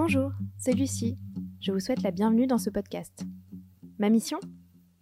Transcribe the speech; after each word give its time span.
Bonjour, 0.00 0.30
c'est 0.58 0.74
Lucie. 0.74 1.18
Je 1.60 1.72
vous 1.72 1.80
souhaite 1.80 2.04
la 2.04 2.12
bienvenue 2.12 2.46
dans 2.46 2.56
ce 2.56 2.70
podcast. 2.70 3.24
Ma 3.98 4.10
mission? 4.10 4.38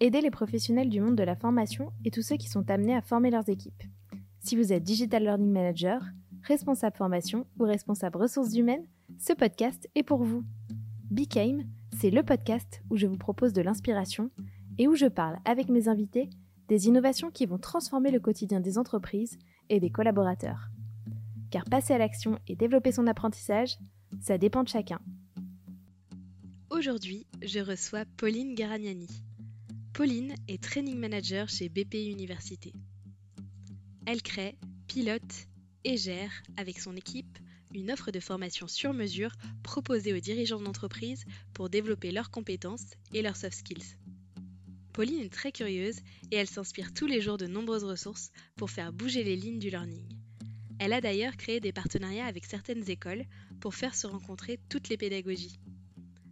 Aider 0.00 0.22
les 0.22 0.30
professionnels 0.30 0.88
du 0.88 1.02
monde 1.02 1.16
de 1.16 1.22
la 1.22 1.36
formation 1.36 1.92
et 2.06 2.10
tous 2.10 2.22
ceux 2.22 2.38
qui 2.38 2.48
sont 2.48 2.70
amenés 2.70 2.96
à 2.96 3.02
former 3.02 3.30
leurs 3.30 3.50
équipes. 3.50 3.82
Si 4.40 4.56
vous 4.56 4.72
êtes 4.72 4.82
Digital 4.82 5.22
Learning 5.22 5.52
Manager, 5.52 6.00
responsable 6.44 6.96
formation 6.96 7.46
ou 7.58 7.64
responsable 7.64 8.16
ressources 8.16 8.56
humaines, 8.56 8.86
ce 9.18 9.34
podcast 9.34 9.86
est 9.94 10.02
pour 10.02 10.24
vous. 10.24 10.44
Became, 11.10 11.64
c'est 12.00 12.10
le 12.10 12.22
podcast 12.22 12.80
où 12.88 12.96
je 12.96 13.06
vous 13.06 13.18
propose 13.18 13.52
de 13.52 13.60
l'inspiration 13.60 14.30
et 14.78 14.88
où 14.88 14.94
je 14.94 15.08
parle 15.08 15.36
avec 15.44 15.68
mes 15.68 15.88
invités 15.88 16.30
des 16.68 16.86
innovations 16.86 17.30
qui 17.30 17.44
vont 17.44 17.58
transformer 17.58 18.10
le 18.10 18.18
quotidien 18.18 18.60
des 18.60 18.78
entreprises 18.78 19.36
et 19.68 19.78
des 19.78 19.90
collaborateurs. 19.90 20.70
Car 21.50 21.64
passer 21.66 21.92
à 21.92 21.98
l'action 21.98 22.38
et 22.48 22.56
développer 22.56 22.92
son 22.92 23.06
apprentissage, 23.06 23.76
ça 24.20 24.38
dépend 24.38 24.62
de 24.62 24.68
chacun. 24.68 25.00
Aujourd'hui, 26.70 27.26
je 27.42 27.60
reçois 27.60 28.04
Pauline 28.16 28.54
Garagnani. 28.54 29.08
Pauline 29.92 30.34
est 30.48 30.62
training 30.62 30.98
manager 30.98 31.48
chez 31.48 31.68
BPI 31.68 32.10
Université. 32.10 32.72
Elle 34.04 34.22
crée, 34.22 34.58
pilote 34.86 35.46
et 35.84 35.96
gère 35.96 36.30
avec 36.56 36.78
son 36.78 36.94
équipe 36.96 37.38
une 37.74 37.90
offre 37.90 38.10
de 38.10 38.20
formation 38.20 38.68
sur 38.68 38.92
mesure 38.92 39.32
proposée 39.62 40.12
aux 40.12 40.20
dirigeants 40.20 40.60
d'entreprise 40.60 41.24
pour 41.52 41.68
développer 41.68 42.10
leurs 42.10 42.30
compétences 42.30 42.94
et 43.12 43.22
leurs 43.22 43.36
soft 43.36 43.58
skills. 43.58 43.96
Pauline 44.92 45.20
est 45.20 45.32
très 45.32 45.52
curieuse 45.52 45.98
et 46.30 46.36
elle 46.36 46.46
s'inspire 46.46 46.94
tous 46.94 47.06
les 47.06 47.20
jours 47.20 47.36
de 47.36 47.46
nombreuses 47.46 47.84
ressources 47.84 48.30
pour 48.56 48.70
faire 48.70 48.92
bouger 48.92 49.24
les 49.24 49.36
lignes 49.36 49.58
du 49.58 49.70
learning. 49.70 50.08
Elle 50.78 50.92
a 50.92 51.00
d'ailleurs 51.00 51.36
créé 51.36 51.60
des 51.60 51.72
partenariats 51.72 52.26
avec 52.26 52.44
certaines 52.44 52.88
écoles 52.90 53.24
pour 53.60 53.74
faire 53.74 53.94
se 53.94 54.06
rencontrer 54.06 54.58
toutes 54.68 54.88
les 54.88 54.96
pédagogies. 54.96 55.58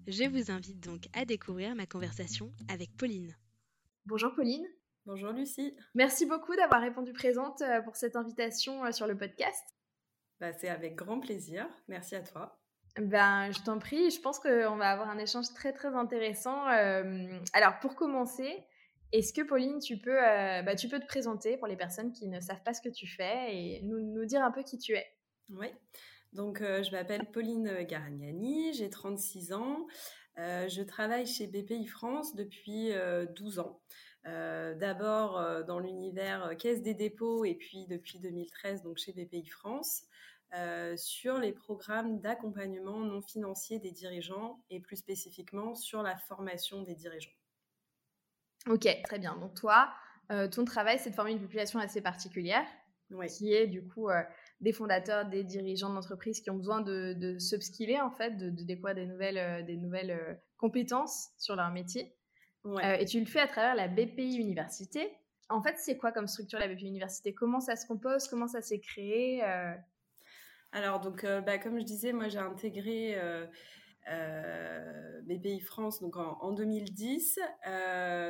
Je 0.07 0.25
vous 0.25 0.51
invite 0.51 0.81
donc 0.81 1.09
à 1.15 1.25
découvrir 1.25 1.75
ma 1.75 1.87
conversation 1.87 2.53
avec 2.69 2.95
Pauline. 2.97 3.35
Bonjour 4.07 4.35
Pauline. 4.35 4.67
Bonjour 5.07 5.33
Lucie. 5.33 5.75
Merci 5.95 6.25
beaucoup 6.25 6.57
d'avoir 6.57 6.81
répondu 6.81 7.13
présente 7.13 7.61
euh, 7.61 7.83
pour 7.83 7.97
cette 7.97 8.17
invitation 8.17 8.85
euh, 8.85 8.91
sur 8.91 9.07
le 9.07 9.17
podcast. 9.17 9.63
Bah, 10.41 10.53
c'est 10.53 10.69
avec 10.69 10.95
grand 10.95 11.21
plaisir. 11.21 11.67
Merci 11.89 12.17
à 12.17 12.21
toi. 12.21 12.59
Ben, 12.99 13.51
je 13.53 13.63
t'en 13.63 13.79
prie. 13.79 14.11
Je 14.11 14.21
pense 14.21 14.39
qu'on 14.39 14.77
va 14.77 14.91
avoir 14.91 15.11
un 15.11 15.19
échange 15.19 15.53
très 15.55 15.73
très 15.73 15.95
intéressant. 15.95 16.69
Euh, 16.69 17.39
alors 17.53 17.79
pour 17.81 17.97
commencer, 17.97 18.65
est-ce 19.13 19.33
que 19.33 19.43
Pauline, 19.43 19.79
tu 19.79 19.99
peux, 19.99 20.17
bah, 20.17 20.75
tu 20.75 20.89
peux 20.89 21.01
te 21.01 21.07
présenter 21.07 21.57
pour 21.57 21.67
les 21.67 21.77
personnes 21.77 22.13
qui 22.13 22.27
ne 22.29 22.41
savent 22.41 22.63
pas 22.63 22.73
ce 22.73 22.81
que 22.81 22.89
tu 22.89 23.07
fais 23.07 23.55
et 23.55 23.83
nous, 23.83 24.01
nous 24.01 24.25
dire 24.25 24.43
un 24.43 24.51
peu 24.51 24.63
qui 24.63 24.79
tu 24.79 24.93
es? 24.93 25.07
Oui. 25.51 25.69
Donc, 26.35 26.61
euh, 26.61 26.83
je 26.83 26.91
m'appelle 26.91 27.31
Pauline 27.31 27.85
Garagnani, 27.85 28.73
j'ai 28.75 28.91
36 28.91 29.53
ans. 29.53 29.87
Euh, 30.39 30.69
je 30.69 30.83
travaille 30.83 31.27
chez 31.27 31.47
BPI 31.47 31.87
France 31.87 32.35
depuis 32.35 32.91
12 33.37 33.59
euh, 33.59 33.63
ans. 33.63 33.81
D'abord 34.25 35.65
dans 35.67 35.79
l'univers 35.79 36.57
Caisse 36.59 36.83
des 36.83 36.95
dépôts 36.95 37.45
et 37.45 37.55
puis 37.55 37.87
depuis 37.87 38.19
2013 38.21 38.83
donc 38.83 38.97
chez 38.97 39.13
BPI 39.13 39.47
France. 39.47 40.05
sur 40.97 41.37
les 41.37 41.53
programmes 41.53 42.21
d'accompagnement 42.21 43.01
non 43.01 43.21
financier 43.21 43.81
des 43.81 43.91
dirigeants 43.91 44.63
et 44.71 44.81
plus 44.81 44.97
spécifiquement 44.97 45.75
sur 45.75 46.03
la 46.03 46.17
formation 46.17 46.81
des 46.81 46.95
dirigeants. 46.95 47.37
Ok, 48.67 48.89
très 49.05 49.19
bien. 49.19 49.37
Donc 49.37 49.53
toi, 49.53 49.93
ton 50.51 50.65
travail, 50.65 50.99
c'est 50.99 51.11
de 51.11 51.15
former 51.15 51.33
une 51.33 51.43
population 51.43 51.79
assez 51.79 52.01
particulière, 52.01 52.67
qui 53.29 53.53
est 53.53 53.67
du 53.67 53.87
coup 53.87 54.09
des 54.65 54.73
fondateurs, 54.73 55.27
des 55.27 55.45
dirigeants 55.45 55.93
d'entreprise 55.93 56.41
qui 56.41 56.49
ont 56.49 56.57
besoin 56.57 56.81
de, 56.81 57.13
de 57.13 57.39
s'upskiller, 57.39 58.01
en 58.01 58.11
fait, 58.11 58.31
de, 58.39 58.49
découvrir 58.49 58.95
des 58.95 59.05
nouvelles, 59.05 59.39
euh, 59.39 59.63
des 59.63 59.77
nouvelles 59.77 60.11
euh, 60.11 60.35
compétences 60.57 61.29
sur 61.39 61.55
leur 61.55 61.71
métier. 61.71 62.17
Euh, 62.65 62.95
et 62.95 63.05
tu 63.05 63.21
le 63.21 63.27
fais 63.27 63.41
à 63.41 63.47
travers 63.47 63.75
la 63.75 63.89
BPI 63.89 64.37
Université. 64.39 65.13
En 65.51 65.63
fait, 65.63 65.75
c'est 65.77 65.99
quoi 65.99 66.13
comme 66.13 66.27
structure 66.27 66.59
la 66.59 66.67
BPI 66.67 66.87
Université? 66.87 67.35
Comment 67.35 67.61
ça 67.61 67.77
se 67.77 67.87
compose? 67.87 68.27
Comment 68.27 68.49
ça 68.49 68.63
s'est 68.63 68.81
créé 68.81 69.43
Alors, 70.73 71.01
donc, 71.01 71.27
bah, 71.45 71.59
comme 71.59 71.79
je 71.79 71.85
disais, 71.85 72.15
moi, 72.15 72.29
j'ai 72.29 72.39
intégré 72.39 73.19
BPI 75.25 75.61
France 75.61 76.01
donc 76.01 76.17
en, 76.17 76.39
en 76.41 76.53
2010. 76.53 77.39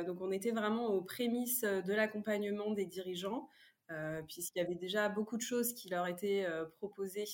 donc, 0.05 0.19
on 0.19 0.31
était 0.31 0.51
vraiment 0.51 0.87
aux 0.87 1.01
prémices 1.01 1.61
de 1.61 1.93
l'accompagnement 1.93 2.71
des 2.71 2.85
dirigeants. 2.85 3.47
Euh, 3.91 4.21
puisqu'il 4.27 4.59
y 4.59 4.61
avait 4.61 4.75
déjà 4.75 5.09
beaucoup 5.09 5.37
de 5.37 5.43
choses 5.43 5.73
qui 5.73 5.89
leur 5.89 6.07
étaient 6.07 6.43
euh, 6.45 6.65
proposées 6.77 7.27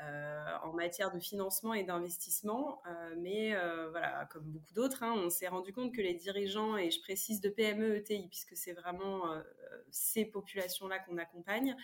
euh, 0.00 0.44
en 0.62 0.72
matière 0.72 1.10
de 1.10 1.18
financement 1.18 1.74
et 1.74 1.82
d'investissement. 1.82 2.80
mais 3.16 3.52
voilà, 3.90 4.26
comme 4.26 4.44
beaucoup 4.44 4.72
d'autres, 4.72 5.02
hein, 5.02 5.12
on 5.16 5.28
s'est 5.28 5.48
rendu 5.48 5.72
compte 5.72 5.92
que 5.92 6.00
les 6.00 6.14
dirigeants, 6.14 6.76
et 6.76 6.92
je 6.92 7.00
précise 7.00 7.40
de 7.40 7.48
PME, 7.48 7.96
ETI, 7.96 8.28
puisque 8.28 8.56
c'est 8.56 8.74
vraiment 8.74 9.24
ces 9.90 10.24
populations-là 10.24 11.00
qu'on 11.00 11.18
accompagne, 11.18 11.74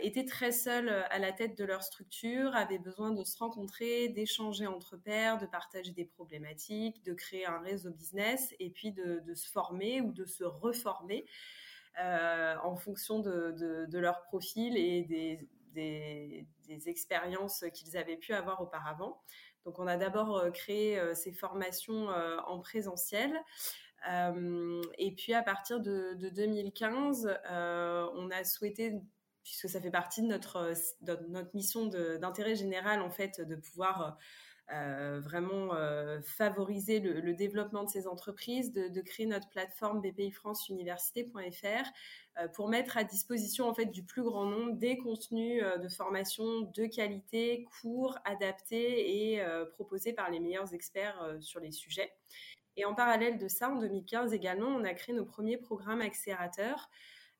étaient 0.00 0.24
très 0.24 0.52
seuls 0.52 0.88
à 0.88 1.18
la 1.18 1.32
tête 1.32 1.58
de 1.58 1.64
leur 1.64 1.82
structure, 1.82 2.56
avaient 2.56 2.78
besoin 2.78 3.10
de 3.10 3.22
se 3.24 3.36
rencontrer, 3.36 4.08
d'échanger 4.08 4.66
entre 4.66 4.96
pairs, 4.96 5.36
de 5.36 5.44
partager 5.44 5.92
des 5.92 6.06
problématiques, 6.06 7.04
de 7.04 7.12
créer 7.12 7.44
un 7.44 7.58
réseau 7.58 7.90
business 7.90 8.54
et 8.58 8.70
puis 8.70 8.90
de, 8.90 9.20
de 9.20 9.34
se 9.34 9.50
former 9.50 10.00
ou 10.00 10.12
de 10.12 10.24
se 10.24 10.44
reformer. 10.44 11.26
Euh, 12.00 12.54
en 12.62 12.76
fonction 12.76 13.18
de, 13.18 13.98
leur 13.98 14.22
profil 14.22 14.76
et 14.76 15.02
des, 15.02 15.48
expériences 16.86 17.64
qu'ils 17.72 17.96
avaient 17.96 18.16
pu 18.16 18.34
avoir 18.34 18.60
auparavant. 18.60 19.20
Donc, 19.64 19.78
on 19.78 19.86
a 19.86 19.96
d'abord 19.96 20.36
euh, 20.36 20.50
créé 20.50 20.98
euh, 20.98 21.14
ces 21.14 21.32
formations 21.32 22.08
en 22.46 22.58
présentiel. 22.60 23.32
et 24.06 25.14
puis, 25.16 25.34
à 25.34 25.42
partir 25.42 25.80
de, 25.80 26.14
2015, 26.14 27.38
on 27.50 28.30
a 28.30 28.44
souhaité 28.44 29.00
puisque 29.42 29.68
ça 29.70 29.80
fait 29.80 29.90
partie 29.90 30.20
de 30.20 30.26
notre, 30.26 30.72
notre 31.30 31.54
mission 31.54 31.86
d'intérêt 31.86 32.54
général, 32.54 33.00
en 33.00 33.10
fait, 33.10 33.40
de 33.40 33.56
pouvoir 33.56 34.18
euh, 34.70 35.18
vraiment 35.20 35.74
euh, 35.74 36.20
favoriser 36.20 37.00
le, 37.00 37.32
développement 37.32 37.84
de 37.84 37.88
ces 37.88 38.06
entreprises, 38.06 38.70
de, 38.70 39.00
créer 39.00 39.24
notre 39.24 39.48
plateforme 39.48 40.02
BPI 40.02 40.30
France 40.30 40.68
Université.fr 40.68 41.88
euh, 42.38 42.48
pour 42.48 42.68
mettre 42.68 42.98
à 42.98 43.04
disposition 43.04 43.66
en 43.66 43.72
fait 43.72 43.86
du 43.86 44.02
plus 44.02 44.22
grand 44.22 44.44
nombre 44.44 44.72
des 44.76 44.98
contenus 44.98 45.64
de 45.82 45.88
formation 45.88 46.70
de 46.74 46.84
qualité, 46.84 47.66
courts, 47.80 48.18
adaptés 48.26 49.34
et 49.34 49.42
proposés 49.72 50.12
par 50.12 50.30
les 50.30 50.38
meilleurs 50.38 50.74
experts 50.74 51.36
sur 51.40 51.60
les 51.60 51.72
sujets. 51.72 52.12
Et 52.76 52.84
en 52.84 52.94
parallèle 52.94 53.38
de 53.38 53.48
ça, 53.48 53.70
en 53.70 53.76
2015 53.76 54.34
également, 54.34 54.68
on 54.68 54.84
a 54.84 54.92
créé 54.92 55.14
nos 55.14 55.24
premiers 55.24 55.56
programmes 55.56 56.02
accélérateurs 56.02 56.90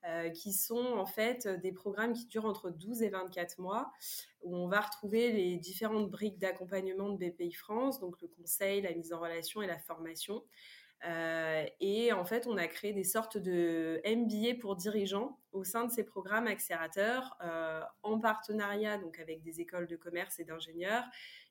euh, 0.07 0.31
qui 0.31 0.53
sont 0.53 0.95
en 0.97 1.07
fait 1.07 1.49
des 1.49 1.73
programmes 1.73 2.13
qui 2.13 2.27
durent 2.27 2.45
entre 2.45 2.71
12 2.71 3.03
et 3.03 3.09
24 3.09 3.59
mois, 3.59 3.93
où 4.43 4.57
on 4.57 4.69
va 4.69 4.81
retrouver 4.81 5.33
les 5.33 5.57
différentes 5.57 6.09
briques 6.09 6.39
d'accompagnement 6.39 7.11
de 7.11 7.17
BPI 7.17 7.53
France, 7.53 7.99
donc 7.99 8.21
le 8.23 8.29
conseil, 8.29 8.81
la 8.81 8.95
mise 8.95 9.13
en 9.13 9.19
relation 9.19 9.61
et 9.61 9.67
la 9.67 9.79
formation. 9.79 10.45
Euh, 11.05 11.65
et 11.81 12.13
en 12.13 12.25
fait, 12.25 12.47
on 12.47 12.57
a 12.57 12.69
créé 12.69 12.93
des 12.93 13.03
sortes 13.03 13.39
de 13.39 14.01
MBA 14.05 14.61
pour 14.61 14.77
dirigeants 14.77 15.39
au 15.53 15.65
sein 15.65 15.85
de 15.85 15.91
ces 15.91 16.05
programmes 16.05 16.47
accélérateurs, 16.47 17.37
euh, 17.43 17.81
en 18.05 18.21
partenariat 18.21 18.99
donc 18.99 19.19
avec 19.19 19.43
des 19.43 19.61
écoles 19.61 19.89
de 19.89 19.97
commerce 19.97 20.39
et 20.39 20.45
d'ingénieurs. 20.45 21.05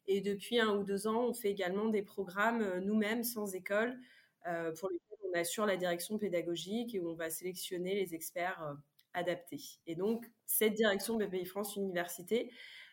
Et 0.06 0.22
depuis 0.22 0.60
un 0.60 0.70
ou 0.76 0.84
deux 0.84 1.08
ans, 1.08 1.26
on 1.26 1.34
fait 1.34 1.50
également 1.52 1.90
des 1.90 2.02
programmes 2.02 2.80
nous-mêmes 2.80 3.24
sans 3.24 3.54
école 3.56 4.00
pour 4.80 4.90
lesquels 4.90 5.07
on 5.30 5.38
assure 5.38 5.66
la 5.66 5.78
direction 5.78 6.18
pédagogique 6.18 6.96
et 6.96 7.00
où 7.00 7.10
on 7.10 7.16
va 7.16 7.30
sélectionner 7.30 7.96
les 7.96 8.16
experts 8.16 8.62
euh, 8.64 8.74
adaptés. 9.14 9.62
Et 9.86 9.96
donc, 9.96 10.30
cette 10.46 10.74
direction 10.74 11.16
BPI 11.18 11.46
France 11.46 11.76
Université 11.76 12.52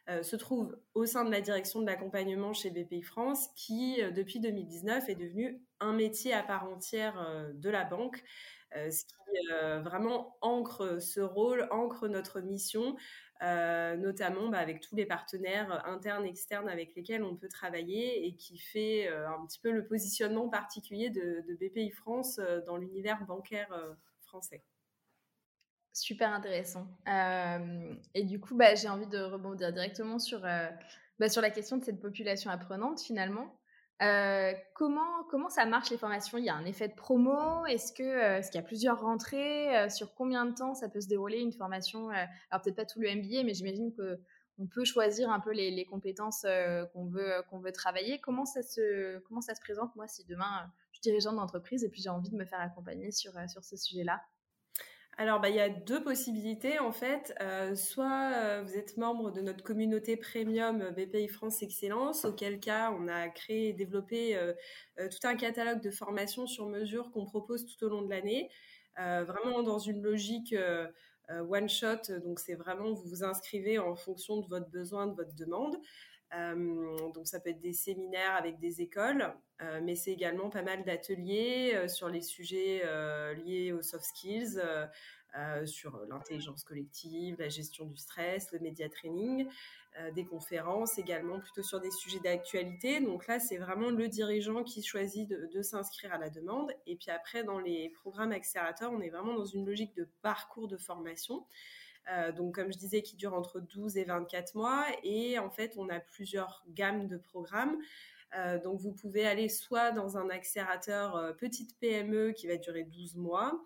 euh, 0.09 0.23
se 0.23 0.37
trouve 0.37 0.77
au 0.95 1.07
sein 1.07 1.25
de 1.25 1.31
la 1.31 1.41
direction 1.41 1.81
de 1.81 1.87
l'accompagnement 1.87 2.53
chez 2.53 2.71
BPI 2.71 3.03
France, 3.03 3.49
qui, 3.57 4.03
euh, 4.03 4.11
depuis 4.11 4.41
2019, 4.41 5.09
est 5.09 5.15
devenu 5.15 5.63
un 5.81 5.93
métier 5.93 6.33
à 6.33 6.43
part 6.43 6.69
entière 6.69 7.53
de 7.55 7.71
la 7.71 7.85
banque, 7.85 8.23
ce 8.73 9.05
qui 9.05 9.15
vraiment 9.83 10.37
ancre 10.41 11.01
ce 11.01 11.21
rôle, 11.21 11.69
ancre 11.71 12.09
notre 12.09 12.41
mission, 12.41 12.97
euh, 13.45 13.97
notamment 13.97 14.49
bah, 14.49 14.59
avec 14.59 14.81
tous 14.81 14.97
les 14.97 15.05
partenaires 15.05 15.87
internes, 15.87 16.25
externes 16.25 16.69
avec 16.69 16.95
lesquels 16.95 17.23
on 17.23 17.37
peut 17.37 17.49
travailler 17.49 18.27
et 18.27 18.37
qui 18.37 18.57
fait 18.59 19.07
euh, 19.09 19.29
un 19.29 19.45
petit 19.45 19.59
peu 19.59 19.71
le 19.71 19.87
positionnement 19.87 20.49
particulier 20.49 21.11
de, 21.11 21.45
BPI 21.61 21.91
France 21.91 22.39
euh, 22.39 22.63
dans 22.65 22.79
l'univers 22.79 23.23
bancaire 23.27 23.69
français. 24.21 24.63
Super 25.93 26.33
intéressant. 26.33 26.89
et 28.15 28.25
du 28.25 28.41
coup, 28.41 28.57
bah, 28.57 28.75
j'ai 28.75 28.89
envie 28.89 29.07
de 29.07 29.19
rebondir 29.19 29.73
directement 29.73 30.19
sur, 30.19 30.41
bah, 30.41 31.29
sur 31.29 31.43
la 31.43 31.51
question 31.51 31.77
de 31.77 31.85
cette 31.85 32.01
population 32.01 32.51
apprenante 32.51 33.01
finalement. 33.01 33.55
Comment, 33.99 35.25
comment 35.31 35.49
ça 35.49 35.67
marche 35.67 35.91
les 35.91 35.99
formations? 35.99 36.39
Il 36.39 36.45
y 36.45 36.49
a 36.49 36.55
un 36.55 36.65
effet 36.65 36.89
de 36.89 36.95
promo? 36.95 37.65
Est-ce 37.67 37.93
que 37.93 38.03
est 38.03 38.51
qu'il 38.51 38.61
y 38.61 38.65
a 38.65 38.67
plusieurs 38.67 39.01
rentrées? 39.01 39.89
Sur 39.91 40.15
combien 40.15 40.47
de 40.47 40.55
temps 40.55 40.75
ça 40.75 40.89
peut 40.89 41.01
se 41.01 41.09
dérouler 41.09 41.41
une 41.41 41.53
formation? 41.53 42.11
Alors 42.11 42.63
peut-être 42.63 42.77
pas 42.77 42.87
tout 42.87 43.01
le 43.01 43.09
MBA, 43.15 43.45
mais 43.45 43.55
j'imagine 43.55 43.93
que 43.93 44.21
on 44.59 44.67
peut 44.67 44.85
choisir 44.85 45.31
un 45.31 45.41
peu 45.41 45.53
les, 45.53 45.85
compétences 45.85 46.47
qu'on 46.93 47.07
veut 47.07 47.43
qu'on 47.51 47.59
veut 47.59 47.73
travailler. 47.73 48.21
Comment 48.21 48.45
ça 48.45 48.63
se 48.63 49.19
comment 49.21 49.41
ça 49.41 49.55
se 49.55 49.61
présente? 49.61 49.95
Moi 49.97 50.07
si 50.09 50.25
demain 50.25 50.71
je 50.93 50.99
suis 50.99 51.03
dirigeante 51.03 51.37
d'entreprise 51.37 51.85
et 51.85 51.89
puis 51.89 52.03
j'ai 52.03 52.11
envie 52.11 52.31
de 52.31 52.37
me 52.37 52.45
faire 52.45 52.61
accompagner 52.61 53.11
sur 53.11 53.33
sur 53.49 53.65
ce 53.65 53.77
sujet-là 53.77 54.21
alors, 55.17 55.41
bah, 55.41 55.49
il 55.49 55.55
y 55.55 55.61
a 55.61 55.69
deux 55.69 56.03
possibilités 56.03 56.81
en 56.81 56.91
fait. 56.91 57.35
Euh, 57.41 57.77
soit 57.77 58.33
euh, 58.35 58.63
vous 58.65 58.77
êtes 58.77 58.97
membre 58.97 59.31
de 59.31 59.41
notre 59.41 59.63
communauté 59.63 60.17
premium 60.17 60.83
euh, 60.83 60.91
BPI 60.91 61.29
France 61.29 61.63
Excellence, 61.63 62.25
auquel 62.25 62.59
cas 62.59 62.91
on 62.91 63.07
a 63.07 63.29
créé 63.29 63.69
et 63.69 63.73
développé 63.73 64.37
tout 64.97 65.27
un 65.27 65.37
catalogue 65.37 65.81
de 65.81 65.91
formations 65.91 66.47
sur 66.47 66.67
mesure 66.67 67.11
qu'on 67.13 67.27
propose 67.27 67.65
tout 67.67 67.85
au 67.85 67.89
long 67.89 68.03
de 68.03 68.11
l'année, 68.11 68.51
vraiment 68.97 69.63
dans 69.63 69.79
une 69.79 70.03
logique 70.03 70.55
one 71.29 71.69
shot. 71.69 72.19
Donc, 72.25 72.41
c'est 72.41 72.55
vraiment 72.55 72.93
vous 72.93 73.09
vous 73.09 73.25
inscrivez 73.25 73.79
en 73.79 73.95
fonction 73.95 74.39
de 74.41 74.47
votre 74.49 74.69
besoin, 74.71 75.07
de 75.07 75.15
votre 75.15 75.35
demande. 75.35 75.77
Donc 77.15 77.27
ça 77.27 77.41
peut 77.41 77.51
être 77.51 77.61
des 77.61 77.73
séminaires 77.73 78.35
avec 78.35 78.59
des 78.59 78.81
écoles, 78.81 79.33
mais 79.83 79.95
c'est 79.95 80.13
également 80.13 80.51
pas 80.51 80.63
mal 80.63 80.85
d'ateliers 80.85 81.89
sur 81.89 82.09
les 82.09 82.23
sujets 82.23 82.83
liés 83.45 83.73
aux 83.73 83.83
soft 83.83 84.05
skills, 84.05 84.61
sur 85.65 85.99
l'intelligence 86.09 86.65
collective, 86.65 87.37
la 87.39 87.49
gestion 87.49 87.87
du 87.87 87.97
stress, 87.97 88.53
le 88.53 88.59
média 88.61 88.89
training, 88.89 89.49
des 90.15 90.25
conférences 90.25 90.99
également 90.99 91.39
plutôt 91.39 91.63
sur 91.63 91.81
des 91.81 91.93
sujets 91.93 92.19
d'actualité. 92.19 93.01
Donc 93.01 93.29
là, 93.29 93.39
c'est 93.39 93.59
vraiment 93.59 93.91
le 93.91 94.09
dirigeant 94.09 94.65
qui 94.65 94.83
choisit 94.83 95.29
de, 95.29 95.49
de 95.53 95.63
s'inscrire 95.63 96.13
à 96.13 96.19
la 96.19 96.31
demande. 96.31 96.73
Et 96.87 96.97
puis 96.97 97.13
après, 97.13 97.45
dans 97.45 97.61
les 97.61 97.91
programmes 97.91 98.33
accélérateurs, 98.33 98.91
on 98.93 99.01
est 99.01 99.11
vraiment 99.11 99.35
dans 99.35 99.45
une 99.45 99.65
logique 99.65 99.95
de 99.95 100.09
parcours 100.21 100.67
de 100.67 100.77
formation. 100.77 101.47
Euh, 102.11 102.33
donc, 102.33 102.55
comme 102.55 102.73
je 102.73 102.79
disais, 102.79 103.03
qui 103.03 103.17
dure 103.17 103.35
entre 103.35 103.61
12 103.61 103.97
et 103.97 104.05
24 104.05 104.55
mois. 104.55 104.87
Et 105.03 105.39
en 105.39 105.51
fait, 105.51 105.75
on 105.77 105.89
a 105.89 106.01
plusieurs 106.01 106.65
gammes 106.69 107.07
de 107.07 107.17
programmes. 107.17 107.77
Euh, 108.37 108.61
donc, 108.61 108.81
vous 108.81 108.93
pouvez 108.93 109.27
aller 109.27 109.49
soit 109.49 109.93
dans 109.93 110.17
un 110.17 110.29
accélérateur 110.29 111.17
euh, 111.17 111.33
petite 111.33 111.79
PME 111.79 112.33
qui 112.33 112.47
va 112.47 112.57
durer 112.57 112.85
12 112.85 113.17
mois, 113.17 113.63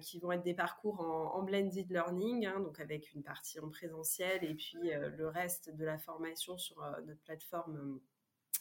qui 0.00 0.18
vont 0.18 0.32
être 0.32 0.42
des 0.42 0.54
parcours 0.54 1.00
en, 1.00 1.40
blended 1.44 1.88
learning, 1.88 2.46
hein, 2.46 2.58
donc 2.58 2.80
avec 2.80 3.14
une 3.14 3.22
partie 3.22 3.60
en 3.60 3.68
présentiel 3.68 4.42
et 4.42 4.56
puis 4.56 4.90
le 4.90 5.28
reste 5.28 5.70
de 5.72 5.84
la 5.84 5.98
formation 5.98 6.58
sur 6.58 6.84
notre 7.06 7.20
plateforme 7.20 8.00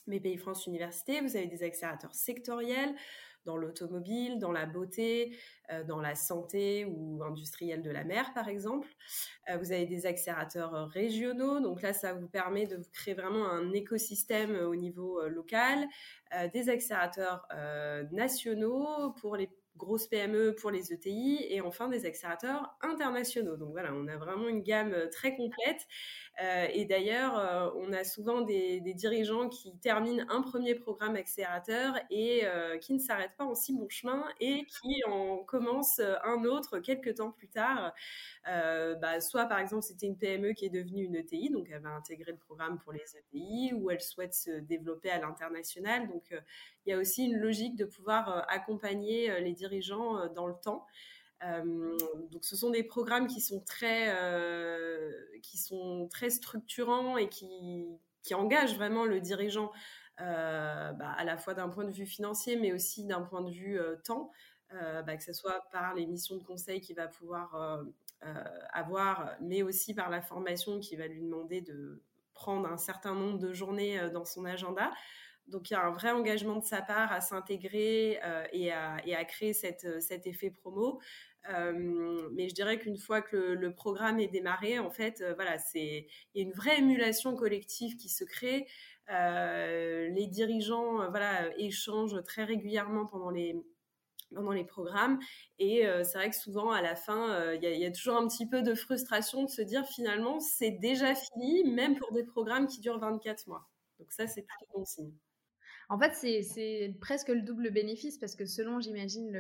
BPI 0.05 0.37
France 0.37 0.67
Université. 0.67 1.21
Vous 1.21 1.35
avez 1.35 1.47
des 1.47 1.63
accélérateurs 1.63 2.13
sectoriels 2.13 2.95
dans 3.47 3.57
l'automobile, 3.57 4.37
dans 4.39 4.51
la 4.51 4.65
beauté, 4.65 5.35
euh, 5.71 5.83
dans 5.83 6.01
la 6.01 6.15
santé 6.15 6.85
ou 6.85 7.23
industrielle 7.23 7.81
de 7.81 7.89
la 7.89 8.03
mer, 8.03 8.33
par 8.33 8.49
exemple. 8.49 8.89
Euh, 9.49 9.57
vous 9.57 9.71
avez 9.71 9.85
des 9.85 10.05
accélérateurs 10.05 10.75
euh, 10.75 10.85
régionaux, 10.85 11.61
donc 11.61 11.81
là, 11.81 11.93
ça 11.93 12.13
vous 12.13 12.27
permet 12.27 12.67
de 12.67 12.77
créer 12.93 13.13
vraiment 13.13 13.49
un 13.49 13.71
écosystème 13.71 14.55
au 14.55 14.75
niveau 14.75 15.27
local. 15.27 15.87
des 16.53 16.69
accélérateurs 16.69 17.47
nationaux 18.11 19.13
pour 19.21 19.37
les 19.37 19.49
grosses 19.77 20.07
PME 20.07 20.55
pour 20.55 20.71
les 20.71 20.91
ETI 20.91 21.45
et 21.49 21.61
enfin 21.61 21.87
des 21.87 22.05
accélérateurs 22.05 22.75
internationaux. 22.81 23.55
Donc 23.55 23.71
voilà, 23.71 23.93
on 23.93 24.07
a 24.07 24.17
vraiment 24.17 24.49
une 24.49 24.61
gamme 24.61 24.93
très 25.11 25.35
complète. 25.35 25.87
Euh, 26.39 26.67
et 26.71 26.85
d'ailleurs, 26.85 27.37
euh, 27.37 27.69
on 27.75 27.91
a 27.93 28.03
souvent 28.03 28.41
des, 28.41 28.79
dirigeants 28.93 29.49
qui 29.49 29.75
terminent 29.77 30.23
un 30.29 30.41
premier 30.41 30.75
programme 30.75 31.15
accélérateur 31.15 31.95
et 32.09 32.45
euh, 32.45 32.77
qui 32.77 32.93
ne 32.93 32.99
s'arrêtent 32.99 33.35
pas 33.37 33.45
en 33.45 33.55
si 33.55 33.73
bon 33.73 33.89
chemin 33.89 34.23
et 34.39 34.65
qui 34.65 35.03
en 35.07 35.37
commencent 35.37 36.01
un 36.23 36.43
autre 36.43 36.79
quelques 36.79 37.15
temps 37.15 37.31
plus 37.31 37.47
tard. 37.47 37.93
Bah, 38.45 39.19
soit 39.19 39.45
par 39.45 39.59
exemple, 39.59 39.83
c'était 39.83 40.07
une 40.07 40.17
PME 40.17 40.53
qui 40.53 40.65
est 40.65 40.69
devenue 40.69 41.03
une 41.03 41.15
ETI, 41.15 41.49
donc 41.49 41.67
elle 41.71 41.81
va 41.81 41.89
intégrer 41.89 42.31
le 42.31 42.37
programme 42.37 42.79
pour 42.79 42.93
les 42.93 43.03
ETI, 43.17 43.73
ou 43.73 43.89
elle 43.89 44.01
souhaite 44.01 44.33
se 44.33 44.51
développer 44.51 45.09
à 45.09 45.19
l'international. 45.19 46.07
Donc 46.07 46.23
il 46.85 46.91
y 46.91 46.93
a 46.93 46.97
aussi 46.97 47.25
une 47.25 47.37
logique 47.37 47.75
de 47.75 47.85
pouvoir 47.85 48.45
accompagner 48.49 49.39
les 49.41 49.53
dirigeants 49.53 50.27
dans 50.33 50.47
le 50.47 50.55
temps. 50.63 50.85
Euh, 51.43 51.97
donc, 52.31 52.43
ce 52.43 52.55
sont 52.55 52.69
des 52.69 52.83
programmes 52.83 53.27
qui 53.27 53.41
sont 53.41 53.59
très, 53.61 54.15
euh, 54.15 55.11
qui 55.43 55.57
sont 55.57 56.07
très 56.11 56.29
structurants 56.29 57.17
et 57.17 57.29
qui, 57.29 57.85
qui 58.23 58.33
engagent 58.33 58.75
vraiment 58.75 59.05
le 59.05 59.19
dirigeant 59.19 59.71
euh, 60.19 60.91
bah, 60.93 61.11
à 61.11 61.23
la 61.23 61.37
fois 61.37 61.53
d'un 61.53 61.69
point 61.69 61.85
de 61.85 61.91
vue 61.91 62.07
financier, 62.07 62.55
mais 62.55 62.73
aussi 62.73 63.05
d'un 63.05 63.21
point 63.21 63.41
de 63.41 63.51
vue 63.51 63.79
temps, 64.03 64.31
bah, 64.71 65.15
que 65.15 65.23
ce 65.23 65.33
soit 65.33 65.61
par 65.71 65.93
les 65.93 66.05
missions 66.05 66.37
de 66.37 66.43
conseil 66.43 66.81
qu'il 66.81 66.95
va 66.95 67.07
pouvoir 67.07 67.83
avoir, 68.73 69.35
mais 69.41 69.61
aussi 69.61 69.93
par 69.93 70.09
la 70.09 70.21
formation 70.21 70.79
qui 70.79 70.95
va 70.95 71.07
lui 71.07 71.21
demander 71.21 71.61
de 71.61 72.01
prendre 72.33 72.67
un 72.67 72.77
certain 72.77 73.13
nombre 73.13 73.39
de 73.39 73.53
journées 73.53 74.09
dans 74.11 74.25
son 74.25 74.45
agenda. 74.45 74.91
Donc 75.47 75.69
il 75.69 75.73
y 75.73 75.75
a 75.77 75.85
un 75.85 75.91
vrai 75.91 76.11
engagement 76.11 76.57
de 76.57 76.65
sa 76.65 76.81
part 76.81 77.11
à 77.11 77.21
s'intégrer 77.21 78.19
et, 78.51 78.71
à, 78.71 78.97
et, 79.05 79.15
à, 79.15 79.25
créer 79.25 79.53
cette, 79.53 80.01
cet 80.01 80.27
effet 80.27 80.51
promo. 80.51 80.99
Euh, 81.49 82.29
mais 82.33 82.49
je 82.49 82.53
dirais 82.53 82.77
qu'une 82.77 82.97
fois 82.97 83.21
que 83.21 83.37
le, 83.37 83.73
programme 83.73 84.19
est 84.19 84.27
démarré, 84.27 84.79
en 84.79 84.89
fait, 84.89 85.21
euh, 85.21 85.33
voilà, 85.35 85.57
c'est 85.59 86.07
il 86.33 86.41
y 86.41 86.45
a 86.45 86.47
une 86.47 86.53
vraie 86.53 86.79
émulation 86.79 87.35
collective 87.35 87.95
qui 87.97 88.09
se 88.09 88.23
crée. 88.23 88.67
Euh, 89.09 90.09
les 90.09 90.27
dirigeants, 90.27 91.09
voilà, 91.09 91.49
échangent 91.57 92.21
très 92.23 92.43
régulièrement 92.43 93.05
pendant 93.05 93.29
les 93.29 93.55
pendant 94.35 94.51
les 94.51 94.65
programmes. 94.65 95.19
Et 95.57 95.83
c'est 96.03 96.17
vrai 96.17 96.29
que 96.29 96.35
souvent, 96.35 96.71
à 96.71 96.81
la 96.81 96.97
fin, 96.97 97.53
il 97.53 97.63
y, 97.63 97.79
y, 97.79 97.85
a 97.85 97.91
toujours 97.91 98.17
un 98.17 98.27
petit 98.27 98.45
peu 98.45 98.61
de 98.61 98.75
frustration 98.75 99.43
de 99.45 99.49
se 99.49 99.61
dire 99.61 99.85
finalement, 99.85 100.41
c'est 100.41 100.71
déjà 100.71 101.15
fini, 101.15 101.63
même 101.63 101.95
pour 101.95 102.11
des 102.11 102.25
programmes 102.25 102.67
qui 102.67 102.81
durent 102.81 102.99
24 102.99 103.47
mois. 103.47 103.69
Donc 103.99 104.11
ça, 104.11 104.27
c'est 104.27 104.41
plutôt 104.41 104.65
bon 104.73 104.85
signe. 104.85 105.13
En 105.89 105.97
fait, 105.97 106.13
c'est 106.13 106.95
presque 106.99 107.29
le 107.29 107.41
double 107.41 107.71
bénéfice 107.71 108.17
parce 108.17 108.35
que 108.35 108.45
selon, 108.45 108.79
j'imagine, 108.81 109.31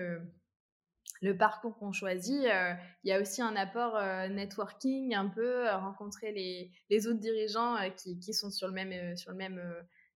le, 1.21 1.37
parcours 1.37 1.77
qu'on 1.77 1.91
choisit, 1.91 2.45
euh, 2.45 2.73
il 3.03 3.09
y 3.09 3.11
a 3.11 3.19
aussi 3.19 3.41
un 3.41 3.55
apport 3.55 3.97
euh, 3.97 4.29
networking, 4.29 5.13
un 5.13 5.27
peu 5.27 5.67
euh, 5.67 5.77
rencontrer 5.77 6.31
les, 6.89 7.07
autres 7.07 7.19
dirigeants 7.19 7.75
qui, 7.97 8.17
qui, 8.19 8.33
sont 8.33 8.49
sur 8.49 8.67
le 8.67 8.73
même, 8.73 9.17
sur 9.17 9.31
le 9.31 9.37
même, 9.37 9.61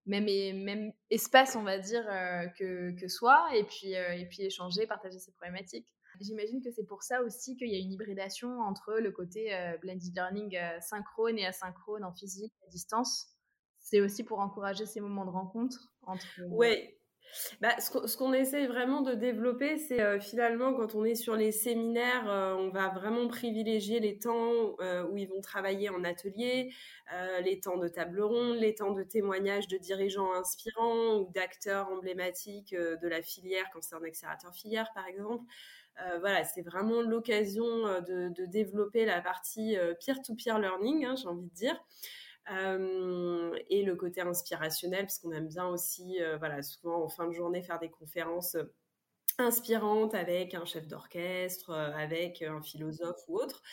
même, 0.05 0.25
même 0.63 0.93
espace, 1.09 1.57
on 1.57 1.63
va 1.63 1.79
dire, 1.79 2.05
que, 2.57 2.91
que, 2.97 3.07
soi, 3.09 3.49
et 3.53 3.65
puis, 3.65 3.91
et 3.91 4.25
puis 4.29 4.43
échanger, 4.43 4.87
partager 4.87 5.19
ses 5.19 5.33
problématiques. 5.33 5.87
J'imagine 6.21 6.61
que 6.61 6.71
c'est 6.71 6.85
pour 6.85 7.03
ça 7.03 7.21
aussi 7.23 7.57
qu'il 7.57 7.69
y 7.69 7.75
a 7.75 7.79
une 7.79 7.91
hybridation 7.91 8.61
entre 8.61 8.93
le 8.99 9.11
côté 9.11 9.49
blended 9.81 10.13
learning 10.15 10.57
synchrone 10.79 11.37
et 11.37 11.45
asynchrone 11.45 12.05
en 12.05 12.13
physique 12.13 12.53
à 12.65 12.69
distance. 12.69 13.40
C'est 13.81 14.01
aussi 14.01 14.23
pour 14.23 14.39
encourager 14.39 14.85
ces 14.85 15.01
moments 15.01 15.25
de 15.25 15.31
rencontre 15.31 15.91
entre. 16.03 16.25
Oui, 16.49 16.95
bah, 17.61 17.79
ce 17.79 18.17
qu'on 18.17 18.33
essaie 18.33 18.67
vraiment 18.67 19.01
de 19.01 19.13
développer, 19.13 19.77
c'est 19.77 20.01
euh, 20.01 20.19
finalement 20.19 20.73
quand 20.73 20.95
on 20.95 21.05
est 21.05 21.15
sur 21.15 21.35
les 21.35 21.51
séminaires, 21.51 22.29
euh, 22.29 22.55
on 22.55 22.69
va 22.69 22.89
vraiment 22.89 23.27
privilégier 23.27 23.99
les 23.99 24.17
temps 24.19 24.75
euh, 24.81 25.07
où 25.07 25.17
ils 25.17 25.27
vont 25.27 25.41
travailler 25.41 25.89
en 25.89 26.03
atelier, 26.03 26.73
les 27.43 27.59
temps 27.59 27.77
de 27.77 27.89
table 27.89 28.21
ronde, 28.21 28.55
les 28.55 28.73
temps 28.73 28.91
de 28.91 29.03
témoignages 29.03 29.67
de 29.67 29.77
dirigeants 29.77 30.33
inspirants 30.33 31.17
ou 31.17 31.31
d'acteurs 31.33 31.89
emblématiques 31.89 32.73
de 32.73 33.07
la 33.07 33.21
filière 33.21 33.65
quand 33.73 33.81
c'est 33.81 33.95
un 33.95 34.03
accélérateur 34.03 34.53
filière 34.55 34.89
par 34.93 35.05
exemple. 35.07 35.43
voilà, 36.21 36.45
c'est 36.45 36.61
vraiment 36.61 37.01
l'occasion 37.01 37.65
de, 37.65 38.29
de, 38.29 38.45
développer 38.45 39.03
la 39.03 39.19
partie 39.19 39.75
peer-to-peer 39.99 40.57
learning, 40.57 41.05
hein, 41.05 41.15
j'ai 41.17 41.27
envie 41.27 41.49
de 41.49 41.53
dire. 41.53 41.77
Euh, 42.49 43.55
et 43.69 43.83
le 43.83 43.95
côté 43.95 44.21
inspirationnel, 44.21 45.01
parce 45.01 45.19
qu'on 45.19 45.31
aime 45.31 45.47
bien 45.47 45.67
aussi, 45.67 46.21
euh, 46.21 46.37
voilà, 46.37 46.61
souvent 46.63 47.03
en 47.03 47.09
fin 47.09 47.27
de 47.27 47.33
journée, 47.33 47.61
faire 47.61 47.79
des 47.79 47.89
conférences 47.89 48.55
euh, 48.55 48.73
inspirantes 49.37 50.15
avec 50.15 50.53
un 50.53 50.65
chef 50.65 50.87
d'orchestre, 50.87 51.71
avec 51.71 52.41
un 52.41 52.61
philosophe 52.61 53.21
ou 53.27 53.37
autre. 53.37 53.63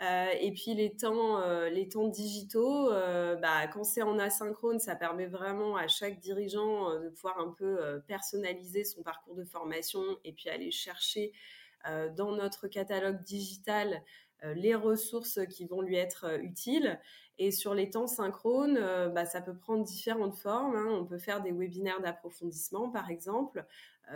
et 0.00 0.52
puis 0.52 0.74
les 0.74 0.96
temps, 0.96 1.44
les 1.68 1.88
temps 1.88 2.08
digitaux, 2.08 2.88
bah, 2.90 3.68
quand 3.68 3.84
c'est 3.84 4.02
en 4.02 4.18
asynchrone, 4.18 4.80
ça 4.80 4.96
permet 4.96 5.26
vraiment 5.26 5.76
à 5.76 5.86
chaque 5.86 6.18
dirigeant 6.18 6.98
de 6.98 7.08
pouvoir 7.10 7.38
un 7.38 7.54
peu 7.56 8.02
personnaliser 8.08 8.84
son 8.84 9.02
parcours 9.02 9.36
de 9.36 9.44
formation 9.44 10.02
et 10.24 10.32
puis 10.32 10.48
aller 10.48 10.72
chercher 10.72 11.32
dans 12.16 12.32
notre 12.32 12.66
catalogue 12.66 13.22
digital 13.22 14.02
les 14.54 14.74
ressources 14.74 15.40
qui 15.48 15.66
vont 15.66 15.80
lui 15.80 15.96
être 15.96 16.40
utiles. 16.42 17.00
Et 17.38 17.50
sur 17.50 17.74
les 17.74 17.90
temps 17.90 18.06
synchrones, 18.06 18.78
bah, 19.14 19.24
ça 19.24 19.40
peut 19.40 19.56
prendre 19.56 19.84
différentes 19.84 20.36
formes. 20.36 20.76
Hein. 20.76 20.86
On 20.90 21.04
peut 21.04 21.18
faire 21.18 21.42
des 21.42 21.50
webinaires 21.50 22.00
d'approfondissement, 22.00 22.90
par 22.90 23.10
exemple. 23.10 23.64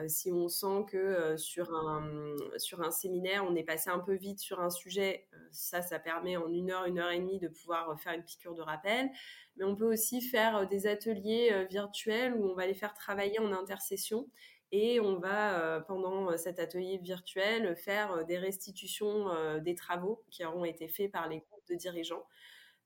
si 0.06 0.30
on 0.30 0.48
sent 0.48 0.84
que 0.88 1.36
sur, 1.36 1.74
un, 1.74 2.36
sur 2.58 2.82
un 2.82 2.90
séminaire, 2.90 3.44
on 3.48 3.54
est 3.56 3.64
passé 3.64 3.88
un 3.88 3.98
peu 3.98 4.14
vite 4.14 4.38
sur 4.38 4.60
un 4.60 4.70
sujet, 4.70 5.26
ça, 5.50 5.80
ça 5.80 5.98
permet 5.98 6.36
en 6.36 6.52
une 6.52 6.70
heure, 6.70 6.84
une 6.84 6.98
heure 6.98 7.10
et 7.10 7.18
demie 7.18 7.38
de 7.38 7.48
pouvoir 7.48 7.98
faire 7.98 8.12
une 8.12 8.22
piqûre 8.22 8.54
de 8.54 8.62
rappel. 8.62 9.10
Mais 9.56 9.64
on 9.64 9.74
peut 9.74 9.90
aussi 9.90 10.20
faire 10.20 10.68
des 10.68 10.86
ateliers 10.86 11.66
virtuels 11.70 12.34
où 12.34 12.44
on 12.50 12.54
va 12.54 12.66
les 12.66 12.74
faire 12.74 12.92
travailler 12.92 13.38
en 13.40 13.52
intercession 13.52 14.28
et 14.72 15.00
on 15.00 15.18
va, 15.18 15.60
euh, 15.60 15.80
pendant 15.80 16.30
euh, 16.30 16.36
cet 16.36 16.58
atelier 16.58 16.98
virtuel, 16.98 17.76
faire 17.76 18.12
euh, 18.12 18.24
des 18.24 18.38
restitutions 18.38 19.26
des 19.60 19.74
travaux 19.74 20.22
qui 20.30 20.44
auront 20.44 20.64
été 20.64 20.88
faits 20.88 21.12
par 21.12 21.28
les 21.28 21.38
groupes 21.38 21.66
de 21.68 21.74
dirigeants. 21.74 22.24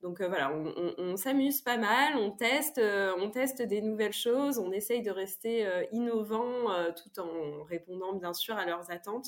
Donc 0.03 0.23
voilà, 0.23 0.51
on, 0.51 1.17
s'amuse 1.19 1.61
pas 1.61 1.77
mal, 1.77 2.17
on 2.17 2.31
teste, 2.31 2.81
on 3.19 3.29
teste 3.29 3.61
des 3.61 3.83
nouvelles 3.83 4.15
choses, 4.15 4.59
on 4.59 4.73
essaye 4.73 5.03
de 5.03 5.11
rester 5.11 5.69
innovant 5.93 6.71
tout 6.95 7.21
en 7.21 7.65
répondant 7.65 8.15
bien 8.15 8.33
sûr 8.33 8.57
à 8.57 8.65
leurs 8.65 8.91
attentes. 8.91 9.27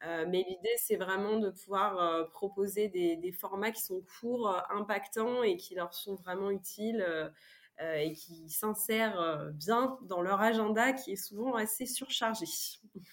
mais 0.00 0.42
l'idée, 0.48 0.74
c'est 0.78 0.96
vraiment 0.96 1.36
de 1.36 1.50
pouvoir 1.50 2.30
proposer 2.30 2.88
des, 2.88 3.32
formats 3.32 3.72
qui 3.72 3.82
sont 3.82 4.02
courts, 4.18 4.56
impactants 4.70 5.42
et 5.42 5.58
qui 5.58 5.74
leur 5.74 5.92
sont 5.92 6.14
vraiment 6.14 6.50
utiles 6.50 7.04
euh, 7.06 7.28
et 7.78 8.12
qui 8.12 8.48
s'insèrent 8.48 9.20
euh, 9.20 9.50
bien 9.50 9.98
dans 10.02 10.22
leur 10.22 10.40
agenda 10.40 10.92
qui 10.92 11.12
est 11.12 11.16
souvent 11.16 11.54
assez 11.54 11.84
surchargé. 11.84 12.46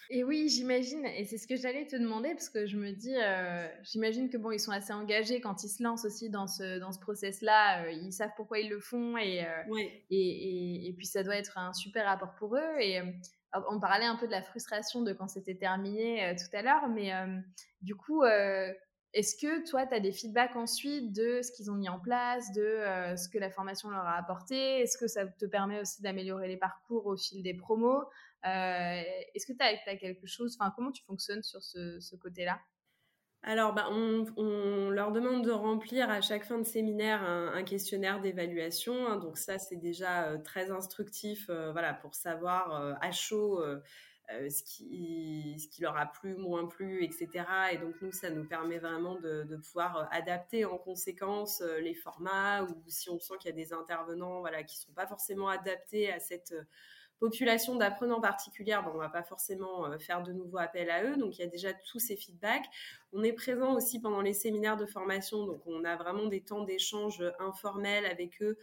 Et 0.09 0.23
oui, 0.23 0.47
j'imagine, 0.47 1.05
et 1.05 1.25
c'est 1.25 1.37
ce 1.37 1.47
que 1.47 1.55
j'allais 1.55 1.85
te 1.85 1.97
demander 1.97 2.29
parce 2.29 2.49
que 2.49 2.65
je 2.65 2.77
me 2.77 2.91
dis, 2.91 3.15
euh, 3.15 3.67
j'imagine 3.83 4.29
que 4.29 4.37
bon, 4.37 4.51
ils 4.51 4.59
sont 4.59 4.71
assez 4.71 4.93
engagés 4.93 5.41
quand 5.41 5.63
ils 5.63 5.69
se 5.69 5.83
lancent 5.83 6.05
aussi 6.05 6.29
dans 6.29 6.47
ce 6.47 6.79
dans 6.79 6.93
ce 6.93 6.99
process-là. 6.99 7.89
ils 7.91 8.13
savent 8.13 8.31
pourquoi 8.37 8.59
ils 8.59 8.69
le 8.69 8.79
font 8.79 9.17
et, 9.17 9.45
et, 10.09 10.87
et, 10.87 10.93
puis 10.93 11.05
ça 11.05 11.23
doit 11.23 11.35
être 11.35 11.57
un 11.57 11.73
super 11.73 12.07
apport 12.07 12.33
pour 12.35 12.55
eux. 12.55 12.79
Et 12.79 13.01
on 13.69 13.79
parlait 13.79 14.05
un 14.05 14.15
peu 14.15 14.27
de 14.27 14.31
la 14.31 14.41
frustration 14.41 15.01
de 15.01 15.11
quand 15.11 15.27
c'était 15.27 15.55
terminé 15.55 16.35
tout 16.37 16.55
à 16.55 16.61
l'heure, 16.61 16.87
mais 16.87 17.11
du 17.81 17.95
coup, 17.95 18.23
est-ce 19.13 19.35
que 19.35 19.69
toi, 19.69 19.85
tu 19.85 19.93
as 19.93 19.99
des 19.99 20.11
feedbacks 20.11 20.55
ensuite 20.55 21.13
de 21.13 21.41
ce 21.43 21.51
qu'ils 21.51 21.69
ont 21.69 21.75
mis 21.75 21.87
en 21.87 21.99
place, 21.99 22.51
de 22.53 22.61
euh, 22.61 23.15
ce 23.15 23.29
que 23.29 23.37
la 23.37 23.51
formation 23.51 23.89
leur 23.89 24.05
a 24.05 24.17
apporté? 24.17 24.79
Est-ce 24.79 24.97
que 24.97 25.07
ça 25.07 25.27
te 25.27 25.45
permet 25.45 25.79
aussi 25.79 26.01
d'améliorer 26.01 26.47
les 26.47 26.57
parcours 26.57 27.05
au 27.05 27.15
fil 27.15 27.43
des 27.43 27.53
promos? 27.53 28.01
Euh, 28.45 29.01
Est-ce 29.35 29.45
que 29.45 29.53
tu 29.53 29.63
as, 29.63 29.97
quelque 29.97 30.25
chose 30.25 30.57
Enfin, 30.59 30.73
comment 30.75 30.91
tu 30.91 31.03
fonctionnes 31.03 31.43
sur 31.43 31.61
ce, 31.61 32.15
côté-là? 32.15 32.59
Alors, 33.43 33.73
bah, 33.73 33.87
on, 33.91 34.89
leur 34.89 35.11
demande 35.11 35.45
de 35.45 35.51
remplir 35.51 36.09
à 36.09 36.21
chaque 36.21 36.45
fin 36.45 36.57
de 36.57 36.63
séminaire 36.63 37.21
un, 37.21 37.63
questionnaire 37.63 38.19
d'évaluation. 38.19 39.05
Hein. 39.05 39.17
donc 39.17 39.37
ça, 39.37 39.59
c'est 39.59 39.75
déjà 39.75 40.23
euh, 40.23 40.37
très 40.39 40.71
instructif, 40.71 41.51
voilà, 41.71 41.93
pour 41.93 42.15
savoir 42.15 42.97
à 42.99 43.11
chaud 43.11 43.61
euh, 44.31 44.49
ce, 44.49 44.63
qui, 44.63 45.81
leur 45.81 45.97
a 45.97 46.05
plu, 46.05 46.35
moins 46.35 46.65
plu, 46.65 47.03
etc. 47.03 47.27
Et 47.73 47.77
donc 47.77 47.95
nous, 48.01 48.13
ça 48.13 48.29
nous 48.29 48.45
permet 48.45 48.79
vraiment 48.79 49.15
de, 49.15 49.57
pouvoir 49.57 49.97
euh, 49.97 50.03
adapter 50.11 50.63
en 50.63 50.77
conséquence 50.77 51.61
euh, 51.61 51.81
les 51.81 51.93
formats 51.93 52.63
ou 52.63 52.83
si 52.87 53.09
on 53.09 53.19
sent 53.19 53.33
qu'il 53.41 53.49
y 53.49 53.53
a 53.53 53.55
des 53.55 53.73
intervenants 53.73 54.39
voilà, 54.39 54.63
qui 54.63 54.77
ne 54.77 54.83
sont 54.83 54.93
pas 54.93 55.07
forcément 55.07 55.49
adaptés 55.49 56.11
à 56.11 56.21
cette 56.21 56.55
population 57.19 57.75
d'apprenants 57.75 58.21
particulière, 58.21 58.83
ben, 58.83 58.91
on 58.91 58.95
ne 58.95 58.99
va 58.99 59.09
pas 59.09 59.23
forcément 59.23 59.97
faire 59.99 60.23
de 60.23 60.31
nouveaux 60.31 60.57
appels 60.57 60.89
à 60.89 61.03
eux. 61.03 61.17
Donc 61.17 61.37
il 61.37 61.41
y 61.41 61.45
a 61.45 61.47
déjà 61.47 61.73
tous 61.73 61.99
ces 61.99 62.15
feedbacks. 62.15 62.65
On 63.11 63.23
est 63.23 63.33
présent 63.33 63.75
aussi 63.75 63.99
pendant 63.99 64.21
les 64.21 64.33
séminaires 64.33 64.77
de 64.77 64.85
formation, 64.85 65.45
donc 65.45 65.61
on 65.67 65.83
a 65.83 65.95
vraiment 65.97 66.27
des 66.27 66.41
temps 66.41 66.63
d'échange 66.63 67.23
informels 67.39 68.05
avec 68.05 68.41
eux 68.41 68.57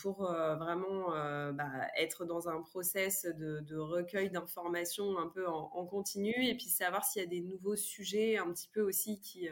pour 0.00 0.30
euh, 0.30 0.56
vraiment 0.56 1.14
euh, 1.14 1.52
bah, 1.52 1.70
être 1.96 2.24
dans 2.24 2.48
un 2.48 2.62
process 2.62 3.26
de, 3.26 3.76
recueil 3.76 4.30
d'informations 4.30 5.18
un 5.18 5.28
peu 5.28 5.46
en, 5.46 5.86
continu 5.86 6.34
et 6.46 6.54
puis 6.54 6.66
savoir 6.66 7.04
s'il 7.04 7.22
y 7.22 7.24
a 7.24 7.28
des 7.28 7.40
nouveaux 7.40 7.76
sujets 7.76 8.38
un 8.38 8.50
petit 8.52 8.68
peu 8.68 8.80
aussi 8.80 9.20
qui, 9.20 9.48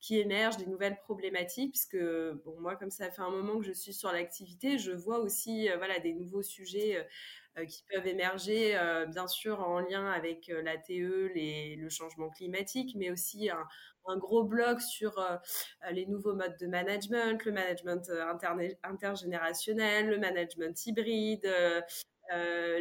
qui 0.00 0.18
émergent, 0.18 0.56
des 0.56 0.66
nouvelles 0.66 0.96
problématiques, 0.96 1.72
puisque 1.72 1.96
bon, 2.44 2.58
moi, 2.60 2.76
comme 2.76 2.90
ça 2.90 3.10
fait 3.10 3.22
un 3.22 3.30
moment 3.30 3.58
que 3.58 3.64
je 3.64 3.72
suis 3.72 3.92
sur 3.92 4.12
l'activité, 4.12 4.78
je 4.78 4.92
vois 4.92 5.18
aussi 5.18 5.68
voilà, 5.76 5.98
des 6.00 6.12
nouveaux 6.12 6.42
sujets 6.42 7.06
qui 7.68 7.84
peuvent 7.92 8.06
émerger, 8.06 8.78
bien 9.08 9.26
sûr, 9.26 9.60
en 9.60 9.80
lien 9.80 10.10
avec 10.10 10.50
la 10.62 10.78
TE, 10.78 11.30
les, 11.34 11.76
le 11.76 11.88
changement 11.88 12.30
climatique, 12.30 12.94
mais 12.96 13.10
aussi 13.10 13.50
un, 13.50 14.16
gros 14.16 14.44
bloc 14.44 14.80
sur 14.80 15.18
euh, 15.18 15.36
les 15.90 16.06
nouveaux 16.06 16.34
modes 16.34 16.56
de 16.58 16.66
management, 16.66 17.44
le 17.44 17.52
management 17.52 18.08
euh, 18.10 18.34
intergénérationnel, 18.82 20.08
le 20.08 20.18
management 20.18 20.86
hybride, 20.86 21.46
euh, 21.46 22.78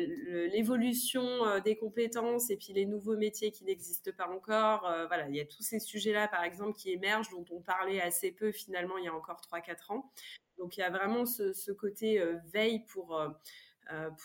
l'évolution 0.54 1.60
des 1.60 1.76
compétences 1.76 2.50
et 2.52 2.58
puis 2.58 2.74
les 2.74 2.86
nouveaux 2.86 3.18
métiers 3.18 3.52
qui 3.52 3.66
n'existent 3.66 4.12
pas 4.16 4.30
encore. 4.30 4.82
voilà, 5.08 5.28
il 5.28 5.36
y 5.36 5.42
a 5.42 5.46
tous 5.46 5.64
ces 5.64 5.80
sujets-là, 5.80 6.28
par 6.28 6.44
exemple, 6.44 6.78
qui 6.78 6.92
émergent, 6.92 7.30
dont 7.32 7.46
on 7.52 7.60
parlait 7.60 8.00
assez 8.02 8.32
peu 8.32 8.52
finalement 8.52 8.98
il 8.98 9.06
y 9.06 9.08
a 9.08 9.14
encore 9.14 9.42
3-4 9.42 9.92
ans. 9.92 10.12
Donc 10.58 10.78
il 10.78 10.82
y 10.82 10.84
a 10.84 10.90
vraiment 10.90 11.26
ce, 11.26 11.72
côté 11.72 12.24
veille 12.54 12.86
pour... 12.86 13.20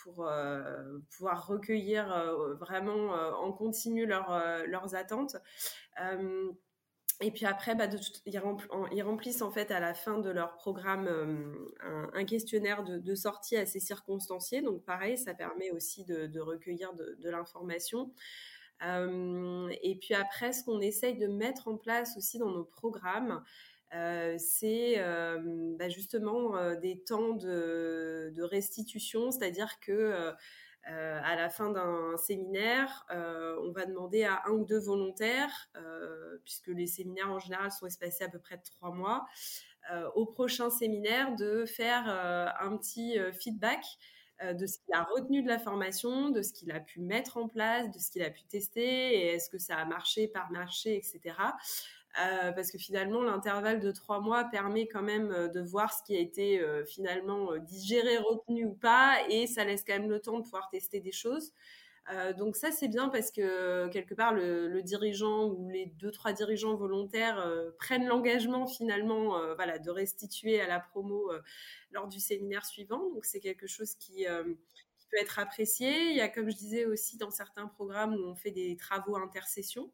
pour 0.02 0.28
pouvoir 1.10 1.46
recueillir 1.46 2.06
vraiment 2.58 3.10
en 3.40 3.52
continu 3.52 4.06
leurs 4.06 4.94
attentes. 4.94 5.36
Et 7.22 7.30
puis 7.30 7.46
après, 7.46 7.75
bah, 7.75 7.86
ils, 8.26 9.02
remplissent 9.02 9.40
en 9.40 9.50
fait 9.50 9.70
à 9.70 9.80
la 9.80 9.94
fin 9.94 10.18
de 10.18 10.28
leur 10.28 10.54
programme 10.56 11.06
euh, 11.08 12.06
un, 12.12 12.25
questionnaire 12.26 12.84
de, 12.84 13.14
sortie 13.14 13.56
assez 13.56 13.80
circonstancié. 13.80 14.60
Donc 14.60 14.84
pareil, 14.84 15.16
ça 15.16 15.32
permet 15.32 15.70
aussi 15.70 16.04
de, 16.04 16.40
recueillir 16.40 16.92
de, 16.92 17.30
l'information. 17.30 18.12
Euh, 18.84 19.72
et 19.82 19.96
puis 19.96 20.12
après, 20.12 20.52
ce 20.52 20.62
qu'on 20.64 20.80
essaye 20.80 21.16
de 21.16 21.26
mettre 21.26 21.68
en 21.68 21.78
place 21.78 22.18
aussi 22.18 22.38
dans 22.38 22.50
nos 22.50 22.64
programmes, 22.64 23.42
euh, 23.95 24.37
c'est 24.38 24.97
bah, 25.78 25.88
justement 25.88 26.75
des 26.76 27.02
temps 27.05 27.35
de, 27.35 28.43
restitution, 28.43 29.31
c'est-à-dire 29.31 29.81
que 29.81 30.35
euh, 30.88 31.19
à 31.25 31.35
la 31.35 31.49
fin 31.49 31.71
d'un 31.71 32.16
séminaire, 32.16 33.07
euh, 33.11 33.59
on 33.64 33.73
va 33.73 33.87
demander 33.87 34.23
à 34.23 34.43
un 34.47 34.52
ou 34.52 34.64
deux 34.64 34.78
volontaires, 34.78 35.69
euh, 35.76 36.38
puisque 36.45 36.69
les 36.69 36.87
séminaires 36.87 37.33
en 37.33 37.40
général 37.40 37.73
sont 37.73 37.87
espacés 37.87 38.23
à 38.23 38.28
peu 38.28 38.38
près 38.38 38.57
de 38.57 38.62
trois 38.62 38.93
mois, 38.93 39.26
au 40.16 40.26
prochain 40.26 40.69
séminaire 40.69 41.37
de 41.37 41.64
faire 41.64 42.09
un 42.09 42.76
petit 42.76 43.16
feedback 43.40 43.85
de 44.43 44.66
ce 44.66 44.78
qu'il 44.78 44.93
a 44.93 45.05
retenu 45.05 45.45
de 45.45 45.47
la 45.47 45.61
formation, 45.61 46.31
de 46.31 46.43
ce 46.43 46.52
qu'il 46.52 46.73
a 46.73 46.81
pu 46.81 47.00
mettre 47.00 47.37
en 47.37 47.47
place, 47.47 47.88
de 47.93 47.99
ce 48.00 48.11
qu'il 48.11 48.25
a 48.25 48.31
pu 48.31 48.43
tester, 48.49 48.83
et 48.83 49.26
est-ce 49.28 49.49
que 49.49 49.59
ça 49.59 49.76
a 49.76 49.85
marché, 49.85 50.26
par 50.26 50.50
marché, 50.50 50.97
etc. 50.97 51.37
Euh, 52.18 52.50
parce 52.52 52.70
que 52.70 52.78
finalement, 52.78 53.23
l'intervalle 53.23 53.78
de 53.78 53.90
trois 53.90 54.20
mois 54.20 54.44
permet 54.44 54.88
quand 54.88 55.02
même 55.02 55.30
euh, 55.32 55.49
de 55.49 55.61
voir 55.61 55.92
ce 55.92 56.02
qui 56.02 56.16
a 56.16 56.20
été 56.20 56.61
euh, 56.61 56.82
finalement 56.87 57.56
digéré, 57.58 58.16
retenu 58.16 58.64
ou 58.64 58.75
pas, 58.75 59.18
et 59.28 59.46
ça 59.46 59.64
laisse 59.64 59.85
quand 59.87 59.92
même 59.92 60.08
le 60.08 60.20
temps 60.20 60.38
de 60.38 60.42
pouvoir 60.42 60.70
tester 60.70 61.00
des 61.00 61.12
choses. 61.12 61.52
donc 62.38 62.54
ça, 62.56 62.70
c'est 62.70 62.88
bien 62.88 63.08
parce 63.08 63.30
que 63.32 63.88
quelque 63.88 64.14
part, 64.14 64.32
le, 64.32 64.80
dirigeant 64.82 65.46
ou 65.49 65.68
les 65.70 65.87
deux, 65.87 66.12
trois 66.12 66.32
dirigeants 66.32 66.76
volontaires 66.76 67.38
prennent 67.78 68.06
l'engagement 68.06 68.66
finalement 68.66 69.54
voilà, 69.56 69.78
de 69.80 69.90
restituer 69.90 70.61
à 70.61 70.68
la 70.68 70.78
promo 70.78 71.32
lors 71.90 72.06
du 72.06 72.20
séminaire 72.20 72.64
suivant. 72.64 73.11
Donc 73.12 73.25
c'est 73.25 73.40
quelque 73.40 73.66
chose 73.66 73.94
qui, 73.96 74.25
qui, 74.25 75.06
peut 75.11 75.18
être 75.20 75.40
apprécié. 75.40 76.11
Il 76.11 76.16
y 76.16 76.20
a, 76.20 76.28
comme 76.28 76.49
je 76.49 76.56
disais 76.56 76.85
aussi, 76.85 77.16
dans 77.18 77.32
certains 77.32 77.66
programmes 77.66 78.14
où 78.14 78.25
on 78.25 78.37
fait 78.37 78.52
des 78.52 78.76
travaux 78.76 79.16
intercession. 79.16 79.90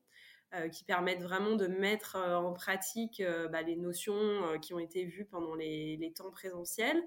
Euh, 0.54 0.68
qui 0.68 0.84
permettent 0.84 1.22
vraiment 1.22 1.56
de 1.56 1.66
mettre 1.66 2.16
euh, 2.16 2.36
en 2.36 2.52
pratique 2.52 3.20
euh, 3.20 3.48
bah, 3.48 3.62
les 3.62 3.74
notions 3.74 4.58
qui 4.60 4.74
ont 4.74 4.78
été 4.78 5.06
vues 5.06 5.24
pendant 5.24 5.54
les, 5.54 6.12
temps 6.14 6.30
présentiels. 6.30 7.02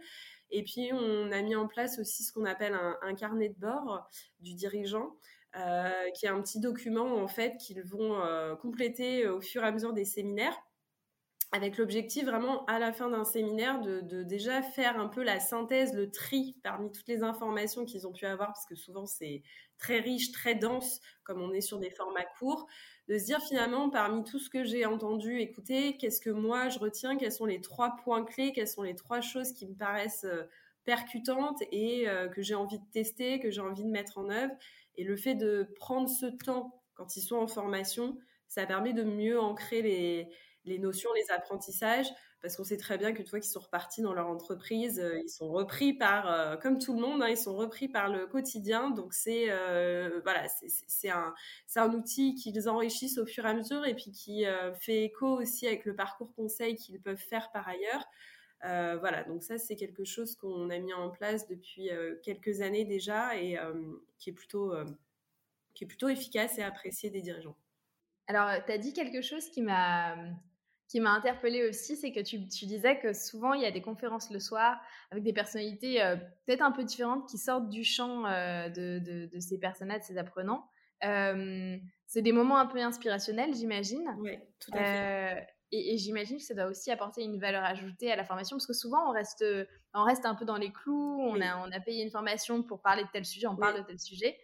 Et 0.49 0.63
puis, 0.63 0.89
on 0.91 1.31
a 1.31 1.43
mis 1.43 1.55
en 1.55 1.67
place 1.67 1.99
aussi 1.99 2.23
ce 2.23 2.33
qu'on 2.33 2.45
appelle 2.45 2.75
un, 3.03 3.13
carnet 3.13 3.49
de 3.49 3.59
bord 3.59 4.09
du 4.41 4.55
dirigeant. 4.55 5.15
qui 6.15 6.25
est 6.25 6.29
un 6.29 6.41
petit 6.41 6.59
document 6.59 7.17
en 7.17 7.27
fait 7.27 7.57
qu'ils 7.57 7.83
vont 7.83 8.19
compléter 8.61 9.27
au 9.27 9.41
fur 9.41 9.63
et 9.63 9.67
à 9.67 9.71
mesure 9.71 9.93
des 9.93 10.05
séminaires 10.05 10.57
avec 11.51 11.77
l'objectif 11.77 12.25
vraiment 12.25 12.65
à 12.65 12.79
la 12.79 12.91
fin 12.91 13.09
d'un 13.09 13.23
séminaire 13.23 13.79
de, 13.79 14.23
déjà 14.23 14.61
faire 14.61 14.99
un 14.99 15.07
peu 15.07 15.23
la 15.23 15.39
synthèse, 15.39 15.93
le 15.93 16.11
tri 16.11 16.57
parmi 16.63 16.91
toutes 16.91 17.07
les 17.07 17.23
informations 17.23 17.85
qu'ils 17.85 18.07
ont 18.07 18.11
pu 18.11 18.25
avoir, 18.25 18.49
parce 18.49 18.65
que 18.65 18.75
souvent 18.75 19.05
c'est 19.05 19.41
très 19.77 19.99
riche, 19.99 20.31
très 20.31 20.55
dense, 20.55 20.99
comme 21.23 21.41
on 21.41 21.53
est 21.53 21.61
sur 21.61 21.79
des 21.79 21.89
formats 21.89 22.25
courts, 22.39 22.67
de 23.07 23.17
se 23.17 23.25
dire 23.25 23.41
finalement 23.41 23.89
parmi 23.89 24.23
tout 24.23 24.39
ce 24.39 24.49
que 24.49 24.63
j'ai 24.63 24.85
entendu, 24.85 25.39
écouter, 25.39 25.97
qu'est-ce 25.97 26.19
que 26.19 26.29
moi 26.29 26.69
je 26.69 26.79
retiens, 26.79 27.17
quels 27.17 27.31
sont 27.31 27.45
les 27.45 27.61
trois 27.61 27.95
points 28.03 28.25
clés, 28.25 28.51
quelles 28.51 28.67
sont 28.67 28.83
les 28.83 28.95
trois 28.95 29.21
choses 29.21 29.53
qui 29.53 29.67
me 29.67 29.75
paraissent 29.75 30.25
euh, 30.25 30.43
percutantes 30.83 31.61
et 31.71 32.07
euh, 32.07 32.27
que 32.27 32.41
j'ai 32.41 32.55
envie 32.55 32.79
de 32.79 32.85
tester, 32.91 33.39
que 33.39 33.49
j'ai 33.49 33.61
envie 33.61 33.83
de 33.83 33.89
mettre 33.89 34.17
en 34.17 34.29
œuvre. 34.29 34.53
Et 34.95 35.03
le 35.03 35.15
fait 35.15 35.35
de 35.35 35.67
prendre 35.75 36.09
ce 36.09 36.25
temps 36.25 36.81
quand 36.95 37.15
ils 37.15 37.21
sont 37.21 37.37
en 37.37 37.47
formation, 37.47 38.17
ça 38.47 38.65
permet 38.65 38.93
de 38.93 39.03
mieux 39.03 39.39
ancrer 39.39 39.81
les, 39.81 40.29
les 40.65 40.79
notions, 40.79 41.09
les 41.13 41.31
apprentissages, 41.31 42.07
parce 42.41 42.57
qu'on 42.57 42.63
sait 42.63 42.77
très 42.77 42.99
bien 42.99 43.11
qu'une 43.11 43.25
fois 43.25 43.39
qu'ils 43.39 43.49
sont 43.49 43.59
repartis 43.59 44.03
dans 44.03 44.13
leur 44.13 44.27
entreprise, 44.27 44.99
euh, 44.99 45.19
ils 45.19 45.29
sont 45.29 45.49
repris 45.49 45.93
par, 45.93 46.31
euh, 46.31 46.57
comme 46.57 46.77
tout 46.77 46.93
le 46.93 47.01
monde, 47.01 47.23
hein, 47.23 47.29
ils 47.29 47.37
sont 47.37 47.55
repris 47.55 47.87
par 47.87 48.07
le 48.09 48.27
quotidien. 48.27 48.91
Donc 48.91 49.13
c'est 49.13 49.47
euh, 49.49 50.19
voilà, 50.23 50.45
un, 51.11 51.33
un 51.75 51.93
outil 51.93 52.35
qu'ils 52.35 52.69
enrichissent 52.69 53.17
au 53.17 53.25
fur 53.25 53.45
et 53.45 53.49
à 53.49 53.53
mesure 53.55 53.83
et 53.85 53.95
puis 53.95 54.11
qui 54.11 54.45
fait 54.79 55.05
écho 55.05 55.39
aussi 55.39 55.65
avec 55.65 55.85
le 55.85 55.95
parcours 55.95 56.33
conseil 56.35 56.75
qu'ils 56.75 57.01
peuvent 57.01 57.17
faire 57.17 57.51
par 57.51 57.67
ailleurs. 57.67 58.05
voilà, 58.99 59.23
donc 59.23 59.43
ça 59.43 59.57
c'est 59.57 59.75
quelque 59.75 60.05
chose 60.05 60.35
qu'on 60.35 60.69
a 60.69 60.77
mis 60.77 60.93
en 60.93 61.09
place 61.09 61.47
depuis 61.47 61.89
quelques 62.23 62.61
années 62.61 62.85
déjà 62.85 63.35
et 63.37 63.57
qui 64.19 64.29
est 64.29 64.33
plutôt 64.33 64.73
qui 65.73 65.83
est 65.83 65.87
plutôt 65.87 66.09
efficace 66.09 66.57
et 66.57 66.63
apprécié 66.63 67.09
des 67.09 67.21
dirigeants. 67.21 67.57
Alors, 68.27 68.49
tu 68.65 68.71
as 68.71 68.77
dit 68.77 68.93
quelque 68.93 69.21
chose 69.21 69.49
qui 69.49 69.61
m'a 69.61 70.15
qui 70.87 70.99
m'a 70.99 71.11
interpellée 71.11 71.67
aussi, 71.67 71.95
c'est 71.95 72.11
que 72.11 72.19
tu, 72.19 72.47
tu, 72.47 72.65
disais 72.65 72.99
que 72.99 73.13
souvent 73.13 73.53
il 73.53 73.61
y 73.61 73.65
a 73.65 73.71
des 73.71 73.81
conférences 73.81 74.29
le 74.29 74.39
soir 74.39 74.79
avec 75.11 75.23
des 75.23 75.33
personnalités 75.33 76.01
euh, 76.01 76.15
peut-être 76.45 76.61
un 76.61 76.71
peu 76.71 76.83
différentes 76.83 77.27
qui 77.27 77.37
sortent 77.37 77.69
du 77.69 77.83
champ 77.83 78.25
euh, 78.25 78.69
de, 78.69 78.99
de, 78.99 79.39
ces 79.39 79.57
personnages, 79.57 80.01
de 80.01 80.05
ces 80.05 80.17
apprenants. 80.17 80.69
Euh, 81.03 81.77
c'est 82.05 82.21
des 82.21 82.31
moments 82.31 82.59
un 82.59 82.67
peu 82.67 82.79
inspirationnels, 82.79 83.55
j'imagine. 83.55 84.15
Oui, 84.19 84.37
tout 84.59 84.71
à 84.73 84.77
fait. 84.77 85.47
et, 85.71 85.97
j'imagine 85.97 86.37
que 86.37 86.43
ça 86.43 86.53
doit 86.53 86.67
aussi 86.67 86.91
apporter 86.91 87.23
une 87.23 87.39
valeur 87.39 87.63
ajoutée 87.63 88.11
à 88.11 88.15
la 88.15 88.23
formation, 88.23 88.55
parce 88.57 88.67
que 88.67 88.73
souvent 88.73 89.09
on 89.09 89.11
reste, 89.11 89.43
on 89.93 90.03
reste 90.03 90.25
un 90.25 90.35
peu 90.35 90.45
dans 90.45 90.57
les 90.57 90.71
clous, 90.71 91.19
on, 91.19 91.41
a, 91.41 91.57
on 91.67 91.71
a 91.71 91.79
payé 91.79 92.03
une 92.03 92.11
formation 92.11 92.61
pour 92.61 92.81
parler 92.81 93.03
de 93.03 93.09
tel 93.11 93.25
sujet, 93.25 93.47
on 93.47 93.55
parle 93.55 93.79
de 93.79 93.83
tel 93.85 93.99
sujet. 93.99 94.37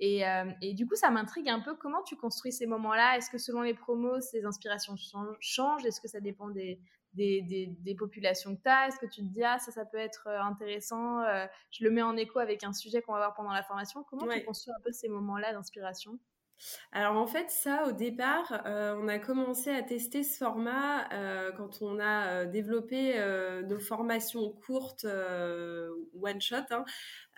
Euh, 0.00 0.50
et, 0.62 0.74
du 0.74 0.86
coup, 0.86 0.94
ça 0.94 1.10
m'intrigue 1.10 1.48
un 1.48 1.60
peu 1.60 1.74
comment 1.74 2.02
tu 2.02 2.16
construis 2.16 2.52
ces 2.52 2.66
moments-là. 2.66 3.16
Est-ce 3.16 3.30
que 3.30 3.38
selon 3.38 3.62
les 3.62 3.74
promos, 3.74 4.20
ces 4.20 4.44
inspirations 4.44 4.94
changent? 5.40 5.84
Est-ce 5.84 6.00
que 6.00 6.08
ça 6.08 6.20
dépend 6.20 6.48
des, 6.48 6.80
des, 7.14 7.94
populations 7.98 8.54
que 8.54 8.62
tu 8.62 8.68
as 8.68 8.88
Est-ce 8.88 8.98
que 8.98 9.06
tu 9.06 9.22
te 9.22 9.26
dis, 9.26 9.42
ah, 9.42 9.58
ça, 9.58 9.72
ça 9.72 9.84
peut 9.84 9.98
être 9.98 10.28
euh, 10.28 10.40
intéressant 10.40 11.22
euh, 11.22 11.46
Je 11.70 11.84
le 11.84 11.90
mets 11.90 12.02
en 12.02 12.16
écho 12.16 12.38
avec 12.38 12.62
un 12.62 12.72
sujet 12.72 13.02
qu'on 13.02 13.12
va 13.12 13.18
voir 13.18 13.34
pendant 13.34 13.52
la 13.52 13.62
formation. 13.62 14.04
Comment 14.04 14.28
tu 14.28 14.44
construis 14.44 14.72
un 14.72 14.82
peu 14.82 14.92
ces 14.92 15.08
moments-là 15.08 15.52
d'inspiration? 15.52 16.18
Alors 16.92 17.16
en 17.16 17.26
fait, 17.26 17.50
ça, 17.50 17.86
au 17.86 17.92
départ, 17.92 18.62
on 18.64 19.08
a 19.08 19.18
commencé 19.18 19.70
à 19.70 19.82
tester 19.82 20.24
ce 20.24 20.38
format 20.38 21.08
quand 21.56 21.82
on 21.82 22.00
a 22.00 22.44
développé 22.46 23.14
nos 23.68 23.78
formations 23.78 24.50
courtes 24.50 25.06
one 26.20 26.40
shot. 26.40 26.56
Hein, 26.70 26.84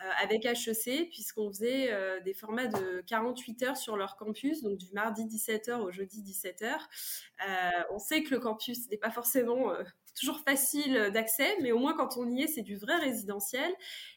euh, 0.03 0.09
avec 0.23 0.47
HEC, 0.47 1.11
puisqu'on 1.11 1.49
faisait 1.53 1.93
euh, 1.93 2.21
des 2.21 2.33
formats 2.33 2.69
de 2.69 3.03
48 3.07 3.63
heures 3.65 3.77
sur 3.77 3.99
leur 3.99 4.17
campus, 4.17 4.63
donc 4.63 4.79
du 4.79 4.91
mardi 4.95 5.27
17h 5.27 5.75
au 5.75 5.91
jeudi 5.91 6.23
17h. 6.23 6.71
Euh, 7.47 7.71
on 7.91 7.99
sait 7.99 8.23
que 8.23 8.35
le 8.35 8.41
campus 8.41 8.89
n'est 8.89 8.97
pas 8.97 9.11
forcément 9.11 9.75
toujours 10.21 10.41
facile 10.41 11.11
d'accès, 11.13 11.57
mais 11.63 11.73
au 11.73 11.79
moins 11.79 11.95
quand 11.95 12.17
on 12.17 12.29
y 12.31 12.43
est, 12.43 12.47
c'est 12.47 12.63
du 12.63 12.77
vrai 12.77 12.97
résidentiel. 12.99 13.73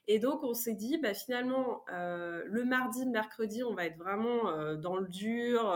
Et 0.08 0.20
donc 0.20 0.44
on 0.44 0.54
s'est 0.54 0.76
dit, 0.76 0.98
bah, 0.98 1.14
finalement, 1.14 1.84
le 1.90 2.64
mardi, 2.66 3.06
le 3.06 3.12
mercredi, 3.12 3.64
on 3.64 3.74
va 3.74 3.86
être 3.86 3.98
vraiment 3.98 4.76
dans 4.76 4.98
le 4.98 5.08
dur, 5.08 5.76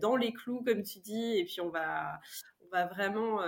dans 0.00 0.16
les 0.16 0.32
clous, 0.32 0.62
comme 0.64 0.82
tu 0.82 1.00
dis, 1.00 1.38
et 1.38 1.44
puis 1.44 1.60
on 1.60 1.70
va, 1.70 2.20
on 2.64 2.68
va 2.70 2.86
vraiment 2.86 3.40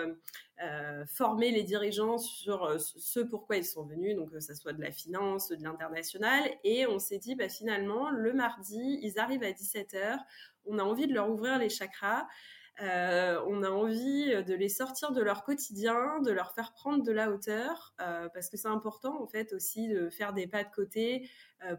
euh, 0.62 1.06
former 1.06 1.52
les 1.52 1.62
dirigeants 1.62 2.18
sur 2.18 2.64
euh, 2.64 2.76
ce 2.78 3.20
pourquoi 3.20 3.56
ils 3.56 3.64
sont 3.64 3.84
venus, 3.84 4.14
donc 4.14 4.30
que 4.30 4.40
ce 4.40 4.52
soit 4.52 4.74
de 4.74 4.82
la 4.82 4.90
finance, 4.90 5.48
de 5.48 5.62
l'international. 5.62 6.50
Et 6.64 6.86
on 6.86 6.98
s'est 6.98 7.18
dit, 7.18 7.34
bah, 7.34 7.48
finalement, 7.48 8.10
le 8.10 8.34
mardi, 8.34 8.98
ils 9.00 9.18
arrivent 9.18 9.42
à 9.42 9.52
17h, 9.52 10.18
on 10.66 10.78
a 10.78 10.82
envie 10.82 11.06
de 11.06 11.14
leur 11.14 11.30
ouvrir 11.30 11.58
les 11.58 11.70
chakras. 11.70 12.26
Euh, 12.80 13.40
on 13.46 13.62
a 13.62 13.70
envie 13.70 14.42
de 14.44 14.54
les 14.54 14.68
sortir 14.68 15.12
de 15.12 15.20
leur 15.20 15.44
quotidien, 15.44 16.20
de 16.20 16.30
leur 16.30 16.52
faire 16.52 16.72
prendre 16.72 17.02
de 17.02 17.12
la 17.12 17.30
hauteur, 17.30 17.94
parce 17.98 18.48
que 18.48 18.56
c'est 18.56 18.68
important 18.68 19.22
en 19.22 19.26
fait 19.26 19.52
aussi 19.52 19.88
de 19.88 20.08
faire 20.08 20.32
des 20.32 20.46
pas 20.46 20.64
de 20.64 20.70
côté 20.70 21.28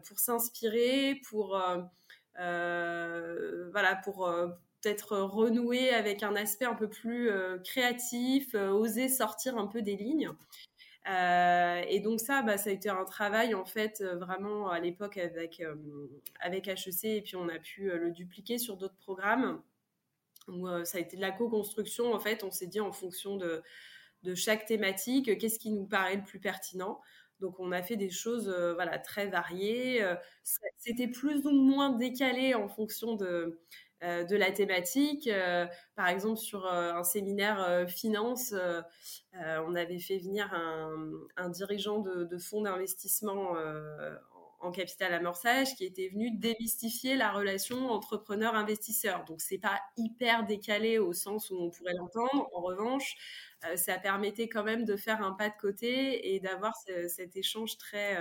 pour 0.06 0.20
s'inspirer, 0.20 1.20
pour 1.28 1.60
voilà, 2.36 3.96
pour 4.04 4.30
peut-être 4.82 5.16
renouer 5.18 5.90
avec 5.90 6.22
un 6.22 6.34
aspect 6.36 6.64
un 6.64 6.74
peu 6.74 6.88
plus 6.88 7.30
euh, 7.30 7.58
créatif, 7.58 8.54
euh, 8.54 8.70
oser 8.70 9.08
sortir 9.08 9.56
un 9.56 9.66
peu 9.66 9.82
des 9.82 9.96
lignes. 9.96 10.30
Euh, 11.08 11.82
et 11.88 12.00
donc 12.00 12.20
ça, 12.20 12.42
bah, 12.42 12.58
ça 12.58 12.70
a 12.70 12.72
été 12.72 12.88
un 12.88 13.04
travail 13.04 13.54
en 13.54 13.64
fait 13.64 14.02
vraiment 14.02 14.68
à 14.68 14.78
l'époque 14.78 15.18
avec 15.18 15.60
avec 16.38 16.68
HEC 16.68 17.04
et 17.04 17.22
puis 17.22 17.34
on 17.34 17.48
a 17.48 17.58
pu 17.58 17.90
le 17.90 18.12
dupliquer 18.12 18.58
sur 18.58 18.76
d'autres 18.76 18.96
programmes 19.00 19.60
où 20.48 20.66
ça 20.84 20.98
a 20.98 21.00
été 21.00 21.16
de 21.16 21.20
la 21.20 21.30
co-construction 21.32 22.12
en 22.12 22.20
fait. 22.20 22.44
On 22.44 22.50
s'est 22.50 22.66
dit 22.66 22.80
en 22.80 22.92
fonction 22.92 23.36
de 23.36 23.62
de 24.22 24.34
chaque 24.36 24.66
thématique, 24.66 25.36
qu'est-ce 25.38 25.58
qui 25.58 25.72
nous 25.72 25.84
paraît 25.84 26.16
le 26.16 26.22
plus 26.22 26.38
pertinent. 26.38 27.00
Donc 27.40 27.58
on 27.58 27.72
a 27.72 27.82
fait 27.82 27.96
des 27.96 28.10
choses 28.10 28.48
voilà 28.74 28.98
très 28.98 29.26
variées. 29.26 30.04
C'était 30.78 31.08
plus 31.08 31.44
ou 31.46 31.50
moins 31.50 31.90
décalé 31.90 32.54
en 32.54 32.68
fonction 32.68 33.16
de 33.16 33.58
euh, 34.02 34.24
de 34.24 34.34
la 34.34 34.50
thématique. 34.50 35.28
Euh, 35.28 35.64
par 35.94 36.08
exemple, 36.08 36.38
sur 36.38 36.66
euh, 36.66 36.92
un 36.92 37.04
séminaire 37.04 37.86
finance, 37.88 38.52
on 39.34 39.74
avait 39.76 40.00
fait 40.00 40.18
venir 40.18 40.52
un, 40.52 41.48
dirigeant 41.50 42.00
de, 42.00 42.38
fonds 42.38 42.62
d'investissement 42.62 43.54
en 44.62 44.70
capital 44.70 45.12
amorçage 45.12 45.74
qui 45.74 45.84
était 45.84 46.08
venu 46.08 46.30
démystifier 46.30 47.16
la 47.16 47.30
relation 47.30 47.90
entrepreneur-investisseur. 47.90 49.24
Donc 49.24 49.40
c'est 49.40 49.58
pas 49.58 49.80
hyper 49.96 50.44
décalé 50.46 50.98
au 50.98 51.12
sens 51.12 51.50
où 51.50 51.56
on 51.60 51.70
pourrait 51.70 51.94
l'entendre. 51.94 52.48
En 52.54 52.60
revanche, 52.60 53.14
ça 53.76 53.98
permettait 53.98 54.48
quand 54.48 54.64
même 54.64 54.84
de 54.84 54.96
faire 54.96 55.22
un 55.22 55.32
pas 55.32 55.48
de 55.48 55.56
côté 55.60 56.34
et 56.34 56.40
d'avoir 56.40 56.74
cet 57.08 57.36
échange 57.36 57.76
très 57.76 58.16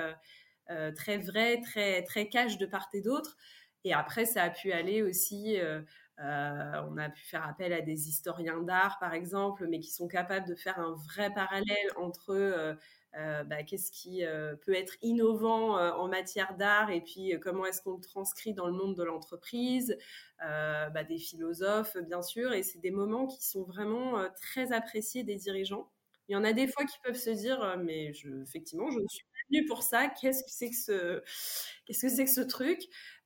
très 0.95 1.17
vrai, 1.17 1.61
très 1.61 2.03
très 2.03 2.29
cash 2.29 2.57
de 2.57 2.65
part 2.65 2.89
et 2.93 3.01
d'autre. 3.01 3.37
Et 3.83 3.93
après, 3.93 4.25
ça 4.25 4.43
a 4.43 4.49
pu 4.49 4.71
aller 4.71 5.01
aussi. 5.01 5.59
Euh, 5.59 5.81
euh, 6.19 6.81
on 6.89 6.97
a 6.97 7.09
pu 7.09 7.21
faire 7.23 7.45
appel 7.47 7.73
à 7.73 7.81
des 7.81 8.09
historiens 8.09 8.61
d'art, 8.61 8.99
par 8.99 9.13
exemple, 9.13 9.67
mais 9.67 9.79
qui 9.79 9.91
sont 9.91 10.07
capables 10.07 10.47
de 10.47 10.55
faire 10.55 10.77
un 10.79 10.93
vrai 10.93 11.33
parallèle 11.33 11.91
entre 11.97 12.31
euh, 12.31 12.75
bah, 13.13 13.63
qu'est-ce 13.63 13.91
qui 13.91 14.23
peut 14.65 14.73
être 14.73 14.95
innovant 15.01 15.77
en 15.77 16.07
matière 16.07 16.55
d'art 16.55 16.91
et 16.91 17.01
puis 17.01 17.33
comment 17.41 17.65
est-ce 17.65 17.81
qu'on 17.81 17.95
le 17.95 18.01
transcrit 18.01 18.53
dans 18.53 18.67
le 18.67 18.73
monde 18.73 18.95
de 18.95 19.03
l'entreprise, 19.03 19.97
bah, 20.39 21.03
des 21.03 21.17
philosophes, 21.17 21.97
bien 21.97 22.21
sûr. 22.21 22.53
Et 22.53 22.63
c'est 22.63 22.79
des 22.79 22.91
moments 22.91 23.27
qui 23.27 23.45
sont 23.45 23.63
vraiment 23.63 24.23
très 24.35 24.71
appréciés 24.71 25.23
des 25.23 25.35
dirigeants. 25.35 25.89
Il 26.31 26.33
y 26.33 26.37
en 26.37 26.45
a 26.45 26.53
des 26.53 26.67
fois 26.67 26.85
qui 26.85 26.97
peuvent 27.03 27.17
se 27.17 27.31
dire, 27.31 27.77
mais 27.83 28.13
effectivement, 28.43 28.89
je 28.89 28.99
ne 28.99 29.07
suis 29.09 29.25
pas 29.25 29.39
venue 29.51 29.65
pour 29.65 29.83
ça. 29.83 30.07
Qu'est-ce 30.07 30.43
que 30.45 30.49
c'est 30.49 30.69
que 30.69 32.25
ce, 32.25 32.41
truc? 32.41 32.79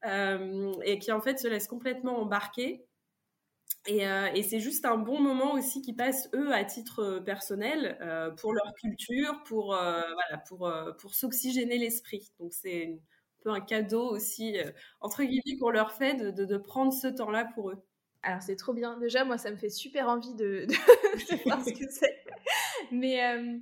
Euh, 0.06 0.74
Et 0.84 0.98
qui 0.98 1.12
en 1.12 1.22
fait 1.22 1.38
se 1.38 1.48
laissent 1.48 1.68
complètement 1.68 2.20
embarquer. 2.20 2.84
Et, 3.88 4.08
euh, 4.08 4.28
et 4.34 4.42
c'est 4.42 4.60
juste 4.60 4.86
un 4.86 4.98
bon 4.98 5.20
moment 5.20 5.54
aussi 5.54 5.82
qui 5.82 5.94
passent 5.94 6.30
eux 6.34 6.52
à 6.52 6.64
titre 6.64 7.20
personnel 7.20 7.98
euh, 8.02 8.32
pour 8.32 8.54
leur 8.54 8.74
culture, 8.74 9.44
pour 9.44 9.68
voilà, 9.68 10.38
pour 10.48 10.72
pour 11.00 11.14
s'oxygéner 11.14 11.78
l'esprit. 11.78 12.32
Donc 12.40 12.52
c'est 12.54 12.88
un 12.88 13.44
peu 13.44 13.50
un 13.52 13.62
cadeau 13.62 14.10
aussi 14.10 14.58
entre 15.02 15.24
guillemets 15.24 15.58
qu'on 15.60 15.70
leur 15.70 15.92
fait 15.92 16.16
de, 16.16 16.32
de, 16.32 16.46
de 16.46 16.58
prendre 16.58 16.92
ce 16.92 17.08
temps-là 17.08 17.46
pour 17.54 17.70
eux. 17.70 17.84
Alors 18.24 18.42
c'est 18.42 18.56
trop 18.56 18.74
bien. 18.74 18.98
Déjà 18.98 19.24
moi 19.24 19.38
ça 19.38 19.52
me 19.52 19.56
fait 19.56 19.70
super 19.70 20.10
envie 20.10 20.34
de, 20.34 20.66
de, 20.68 21.44
voir 21.44 21.64
ce 21.64 21.72
que 21.72 21.90
c'est. 21.90 22.26
Mais 22.92 23.24
euh, 23.24 23.58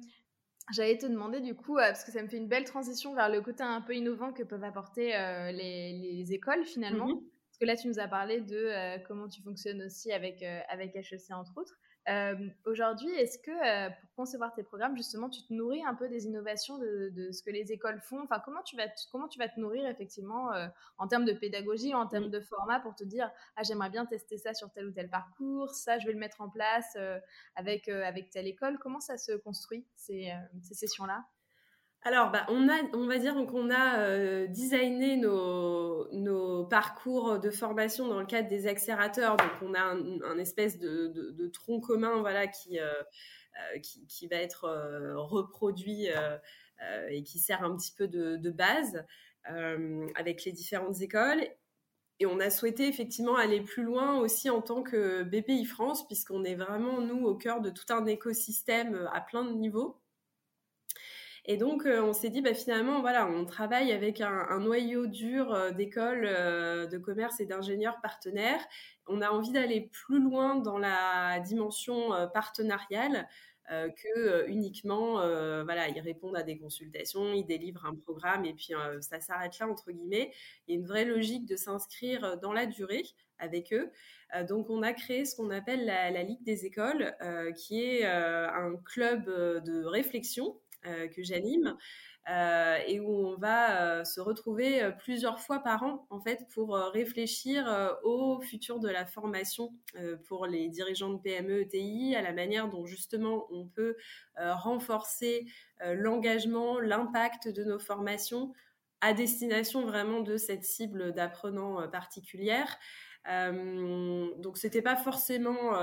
j'allais 0.72 0.98
te 0.98 1.06
demander 1.06 1.42
du 1.42 1.56
coup, 1.56 1.78
euh, 1.78 1.88
parce 1.88 2.04
que 2.04 2.12
ça 2.12 2.22
me 2.22 2.28
fait 2.28 2.38
une 2.38 2.48
belle 2.48 2.64
transition 2.64 3.14
vers 3.14 3.30
le 3.30 3.42
côté 3.42 3.64
un 3.64 3.82
peu 3.82 3.96
innovant 3.96 4.32
que 4.32 4.44
peuvent 4.44 4.64
apporter 4.64 5.16
euh, 5.16 5.52
les, 5.52 6.34
écoles 6.34 6.64
finalement. 6.66 7.08
Mm-hmm. 7.08 7.24
Parce 7.54 7.60
que 7.60 7.66
là, 7.66 7.76
tu 7.76 7.88
nous 7.88 8.00
as 8.00 8.08
parlé 8.08 8.42
de 8.42 8.98
comment 9.08 9.28
tu 9.28 9.44
fonctionnes 9.44 9.84
aussi 9.84 10.12
avec, 10.12 10.42
avec 10.42 10.96
HEC 10.96 11.32
entre 11.32 11.56
autres. 11.56 11.78
Euh, 12.10 12.50
aujourd'hui, 12.66 13.10
est-ce 13.16 13.40
que 13.40 13.52
euh, 13.52 13.90
pour 13.90 14.16
concevoir 14.16 14.54
tes 14.54 14.64
programmes, 14.64 14.98
justement, 14.98 15.30
tu 15.30 15.42
te 15.44 15.54
nourris 15.54 15.84
un 15.86 15.96
peu 15.96 16.10
des 16.10 16.26
innovations 16.26 16.78
de, 16.78 17.30
ce 17.32 17.42
que 17.42 17.50
les 17.50 17.72
écoles 17.72 18.02
font? 18.02 18.22
Enfin, 18.24 18.42
comment 18.44 18.62
tu 18.64 18.76
vas 18.76 18.90
te, 18.90 19.00
comment 19.12 19.30
tu 19.30 19.40
vas 19.40 19.48
te 19.48 19.60
nourrir 19.60 19.88
effectivement 19.88 20.54
euh, 20.54 20.68
en 20.98 21.08
termes 21.08 21.24
de 21.24 21.32
pédagogie, 21.32 21.94
en 21.96 22.08
termes 22.08 22.30
de 22.30 22.42
format, 22.42 22.82
pour 22.82 22.94
te 22.96 23.06
dire 23.06 23.32
ah 23.56 23.64
j'aimerais 23.64 23.90
bien 23.90 24.06
tester 24.06 24.38
ça 24.38 24.54
sur 24.54 24.70
tel 24.72 24.88
ou 24.88 24.92
tel 24.92 25.10
parcours, 25.10 25.74
ça 25.74 25.98
je 26.00 26.08
vais 26.08 26.14
le 26.14 26.20
mettre 26.20 26.42
en 26.42 26.50
place 26.50 26.98
avec 27.56 27.88
avec 27.88 28.30
telle 28.32 28.48
école. 28.48 28.78
Comment 28.80 29.00
ça 29.00 29.18
se 29.18 29.34
construit 29.34 29.86
ces, 29.96 30.32
ces 30.62 30.74
sessions-là? 30.74 31.24
Alors, 32.06 32.32
bah, 32.32 32.46
on, 32.50 32.68
a, 32.68 32.76
on 32.94 33.08
va 33.08 33.18
dire 33.18 33.34
qu'on 33.48 33.70
a 33.70 34.00
euh, 34.00 34.48
designé 34.48 35.16
nos, 35.16 36.66
parcours 36.70 37.40
de 37.40 37.50
formation 37.50 38.08
dans 38.08 38.20
le 38.20 38.26
cadre 38.26 38.50
des 38.50 38.68
accélérateurs. 38.68 39.38
Donc, 39.38 39.52
on 39.62 39.74
a 39.74 39.82
un, 39.82 40.38
espèce 40.38 40.80
de, 40.80 41.48
tronc 41.48 41.80
commun 41.80 42.20
voilà, 42.20 42.48
qui, 42.48 42.80
euh, 42.80 42.92
euh, 43.76 43.80
qui, 43.80 44.28
va 44.28 44.38
être 44.38 44.68
reproduit 45.16 46.08
et 47.10 47.24
qui 47.24 47.40
sert 47.40 47.64
un 47.64 47.76
petit 47.78 47.94
peu 47.96 48.08
de, 48.08 48.36
de 48.36 48.50
base 48.50 49.06
avec 49.46 50.44
les 50.46 50.52
différentes 50.52 51.02
écoles. 51.02 51.44
et 52.20 52.26
on 52.26 52.40
a 52.40 52.50
souhaité 52.50 52.88
effectivement 52.88 53.36
aller 53.36 53.62
plus 53.62 53.84
loin 53.84 54.18
aussi 54.18 54.50
en 54.50 54.62
tant 54.62 54.84
que 54.84 55.24
BPI 55.24 55.66
France, 55.66 56.06
puisqu'on 56.08 56.44
est 56.44 56.56
vraiment, 56.56 57.00
nous, 57.00 57.26
au 57.26 57.36
cœur 57.36 57.62
de 57.62 57.70
tout 57.70 57.94
un 57.94 58.06
écosystème 58.06 59.10
à 59.14 59.22
plein 59.22 59.46
de 59.46 59.54
niveaux. 59.54 60.03
Et 61.46 61.58
donc, 61.58 61.86
euh, 61.86 62.02
on 62.02 62.14
s'est 62.14 62.30
dit, 62.30 62.42
bah, 62.42 62.54
finalement, 62.54 63.02
voilà, 63.02 63.28
on 63.28 63.46
travaille 63.46 63.92
avec 63.92 64.22
un, 64.22 64.60
noyau 64.60 65.08
dur 65.08 65.54
euh, 65.54 65.72
d'écoles 65.72 66.26
euh, 66.26 66.88
de 66.88 66.98
commerce 66.98 67.42
et 67.42 67.46
d'ingénieurs 67.46 68.00
partenaires. 68.02 68.66
On 69.08 69.22
a 69.22 69.30
envie 69.30 69.52
d'aller 69.52 69.90
plus 69.92 70.22
loin 70.22 70.56
dans 70.56 70.78
la 70.78 71.40
dimension 71.42 72.12
partenariale. 72.34 73.28
que 73.70 74.48
uniquement, 74.48 75.16
voilà, 75.64 75.90
ils 75.90 76.00
répondent 76.00 76.38
à 76.38 76.44
des 76.44 76.58
consultations, 76.58 77.34
ils 77.34 77.46
délivrent 77.46 77.86
un 77.86 77.96
programme 77.96 78.46
et 78.46 78.54
puis 78.54 78.74
ça 79.02 79.20
s'arrête 79.20 79.60
là 79.60 79.68
entre 79.68 79.92
guillemets. 79.92 80.32
Il 80.68 80.74
y 80.74 80.78
a 80.78 80.80
une 80.80 80.88
vraie 80.88 81.04
logique 81.04 81.46
de 81.46 81.58
s'inscrire 81.58 82.38
dans 82.40 82.54
la 82.54 82.66
durée 82.66 83.04
avec 83.40 83.74
eux. 83.74 83.92
donc, 84.48 84.70
on 84.70 84.84
a 84.84 84.94
créé 84.94 85.26
ce 85.26 85.36
qu'on 85.36 85.50
appelle 85.50 85.86
la, 85.86 86.24
Ligue 86.24 86.44
des 86.44 86.66
écoles, 86.66 87.14
qui 87.58 87.84
est 87.84 88.06
un 88.06 88.76
club 88.86 89.26
de 89.26 89.84
réflexion 89.84 90.58
que 90.84 91.24
j'anime. 91.24 91.78
Euh, 92.30 92.78
et 92.88 93.02
où 93.02 93.28
on 93.28 93.36
va 93.36 93.82
euh, 93.82 94.04
se 94.06 94.22
retrouver 94.22 94.90
plusieurs 95.00 95.42
fois 95.42 95.60
par 95.60 95.84
an 95.84 96.08
en 96.10 96.22
fait 96.22 96.48
pour 96.54 96.74
réfléchir 96.76 97.98
au 98.04 98.40
futur 98.40 98.80
de 98.80 98.88
la 98.88 99.06
formation 99.06 99.74
pour 100.30 100.46
les 100.46 100.70
dirigeants 100.70 101.10
de 101.10 101.20
PME 101.20 101.64
ETI 101.64 102.16
à 102.16 102.22
la 102.22 102.32
manière 102.32 102.70
dont 102.70 102.86
justement 102.86 103.46
on 103.52 103.68
peut 103.68 103.98
renforcer 104.38 105.46
l'engagement, 105.82 106.80
l'impact 106.80 107.50
de 107.50 107.66
nos 107.66 107.80
formations 107.80 108.54
à 109.04 109.14
destination 109.14 109.86
vraiment 109.86 110.22
de 110.22 110.38
cette 110.38 110.64
cible 110.64 111.14
d'apprenants 111.14 111.88
particulière. 111.90 112.78
donc 113.26 114.58
c'était 114.58 114.82
pas 114.82 114.96
forcément 114.96 115.74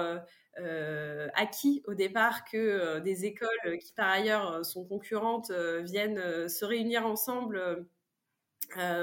euh, 0.58 1.28
acquis 1.34 1.82
au 1.86 1.94
départ 1.94 2.44
que 2.44 2.56
euh, 2.56 3.00
des 3.00 3.24
écoles 3.24 3.78
qui 3.80 3.92
par 3.92 4.08
ailleurs 4.08 4.64
sont 4.66 4.84
concurrentes 4.84 5.50
euh, 5.50 5.80
viennent 5.82 6.48
se 6.48 6.64
réunir 6.64 7.06
ensemble 7.06 7.86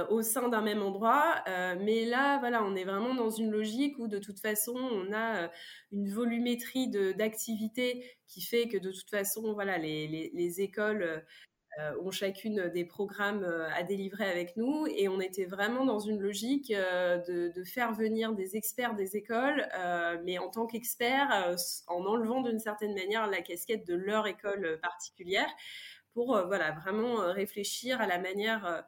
au 0.10 0.22
sein 0.22 0.48
d'un 0.48 0.62
même 0.62 0.82
endroit. 0.82 1.44
mais 1.82 2.06
là, 2.06 2.40
voilà, 2.40 2.64
on 2.64 2.74
est 2.76 2.86
vraiment 2.86 3.14
dans 3.14 3.30
une 3.30 3.52
logique 3.52 4.00
où 4.00 4.08
de 4.08 4.18
toute 4.18 4.40
façon, 4.40 4.74
on 4.78 5.12
a 5.14 5.52
une 5.92 6.10
volumétrie 6.10 6.88
d'activités 6.88 8.18
qui 8.28 8.42
fait 8.42 8.68
que 8.68 8.78
de 8.78 8.92
toute 8.92 9.10
façon, 9.10 9.54
voilà, 9.54 9.78
les, 9.78 10.08
les, 10.08 10.32
les 10.34 10.62
écoles 10.62 11.04
euh, 11.04 11.20
ont 12.04 12.12
chacune 12.12 12.70
des 12.70 12.86
programmes 12.86 13.44
euh, 13.44 13.70
à 13.76 13.84
délivrer 13.84 14.30
avec 14.30 14.58
nous 14.58 14.88
et 14.88 15.08
on 15.08 15.20
était 15.20 15.46
vraiment 15.46 15.86
dans 15.86 16.00
une 16.00 16.20
logique 16.20 16.72
euh, 16.72 17.18
de, 17.18 17.64
faire 17.64 17.94
venir 17.94 18.34
des 18.34 18.56
experts 18.56 18.96
des 18.96 19.18
écoles, 19.18 19.68
mais 20.24 20.38
en 20.38 20.50
tant 20.50 20.66
qu'experts, 20.66 21.56
en 21.88 22.06
enlevant 22.06 22.42
d'une 22.42 22.60
certaine 22.60 22.94
manière 22.94 23.28
la 23.28 23.42
casquette 23.42 23.86
de 23.86 23.94
leur 23.94 24.26
école 24.26 24.80
particulière 24.82 25.50
pour 26.14 26.42
voilà 26.48 26.72
vraiment 26.72 27.18
réfléchir 27.34 28.00
à 28.00 28.08
la 28.08 28.20
manière 28.20 28.86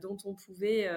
dont 0.00 0.16
on 0.24 0.34
pouvait 0.34 0.88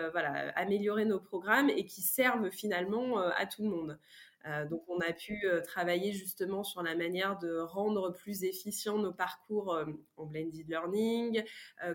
améliorer 0.55 1.05
nos 1.05 1.19
programmes 1.19 1.69
et 1.69 1.85
qui 1.85 2.01
servent 2.01 2.49
finalement 2.49 3.17
à 3.17 3.45
tout 3.45 3.63
le 3.63 3.69
monde. 3.69 3.99
Euh, 4.45 4.65
donc, 4.65 4.83
on 4.87 4.99
a 4.99 5.11
pu 5.13 5.45
euh, 5.45 5.61
travailler 5.61 6.13
justement 6.13 6.63
sur 6.63 6.81
la 6.81 6.95
manière 6.95 7.37
de 7.39 7.57
rendre 7.59 8.11
plus 8.11 8.43
efficients 8.43 8.97
nos 8.97 9.13
parcours 9.13 9.73
euh, 9.73 9.85
en 10.15 10.25
blended 10.25 10.67
learning. 10.67 11.43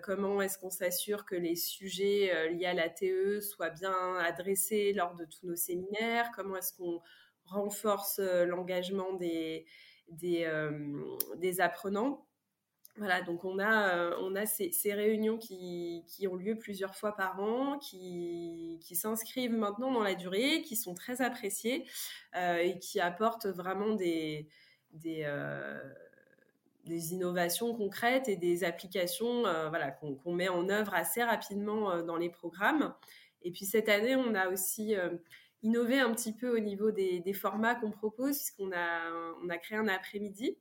comment 0.03 0.43
est-ce 0.43 0.59
qu'on 0.59 0.71
s'assure 0.71 1.25
que 1.25 1.35
les 1.35 1.57
sujets 1.57 2.51
liés 2.51 2.67
à 2.67 2.75
la 2.75 2.89
TE 2.89 3.41
soient 3.41 3.71
bien 3.71 4.17
adressés 4.17 4.93
lors 4.93 5.15
de 5.15 5.25
tous 5.25 5.47
nos 5.47 5.57
séminaires? 5.57 6.31
Comment 6.35 6.57
est-ce 6.57 6.73
qu'on 6.77 7.01
renforce 7.45 8.19
l'engagement 8.19 9.15
des, 9.15 9.67
des 10.09 11.61
apprenants? 11.61 12.27
Voilà, 12.97 13.23
donc 13.23 13.45
on 13.45 13.59
a, 13.59 13.97
euh, 13.97 14.17
on 14.21 14.37
a 14.37 14.45
ces, 14.45 14.93
réunions 14.93 15.39
qui, 15.39 16.05
qui, 16.07 16.29
ont 16.29 16.37
lieu 16.37 16.59
plusieurs 16.59 16.95
fois 16.95 17.17
par 17.17 17.41
an, 17.41 17.79
qui, 17.79 18.79
qui 18.83 18.97
s'inscrivent 18.97 19.55
maintenant 19.57 19.91
dans 19.93 20.03
la 20.03 20.15
durée, 20.15 20.61
qui 20.61 20.77
sont 20.77 20.95
très 20.95 21.23
appréciées 21.23 21.87
euh, 22.37 22.59
et 22.59 22.79
qui 22.79 23.01
apportent 23.01 23.47
vraiment 23.47 23.95
des, 23.95 24.47
des, 24.93 25.23
euh, 25.25 25.81
innovations 26.87 27.75
concrètes 27.75 28.29
et 28.29 28.37
des 28.37 28.63
applications 28.63 29.43
voilà, 29.71 29.91
qu'on 29.91 30.33
met 30.33 30.49
en 30.49 30.69
œuvre 30.69 30.93
assez 30.95 31.23
rapidement 31.23 32.03
dans 32.03 32.17
les 32.17 32.29
programmes. 32.29 32.95
Et 33.43 33.53
puis 33.53 33.65
cette 33.65 33.89
année, 33.89 34.17
on 34.17 34.35
a 34.35 34.49
aussi 34.49 34.95
innové 35.63 36.01
un 36.01 36.13
petit 36.13 36.35
peu 36.35 36.55
au 36.55 36.59
niveau 36.59 36.91
des, 36.91 37.21
des 37.21 37.33
formats 37.33 37.77
qu'on 37.77 37.93
propose, 37.93 38.37
puisqu'on 38.37 38.73
a, 38.73 39.11
on 39.43 39.49
a 39.49 39.59
créé 39.59 39.79
un 39.79 39.89
après-midi 39.89 40.59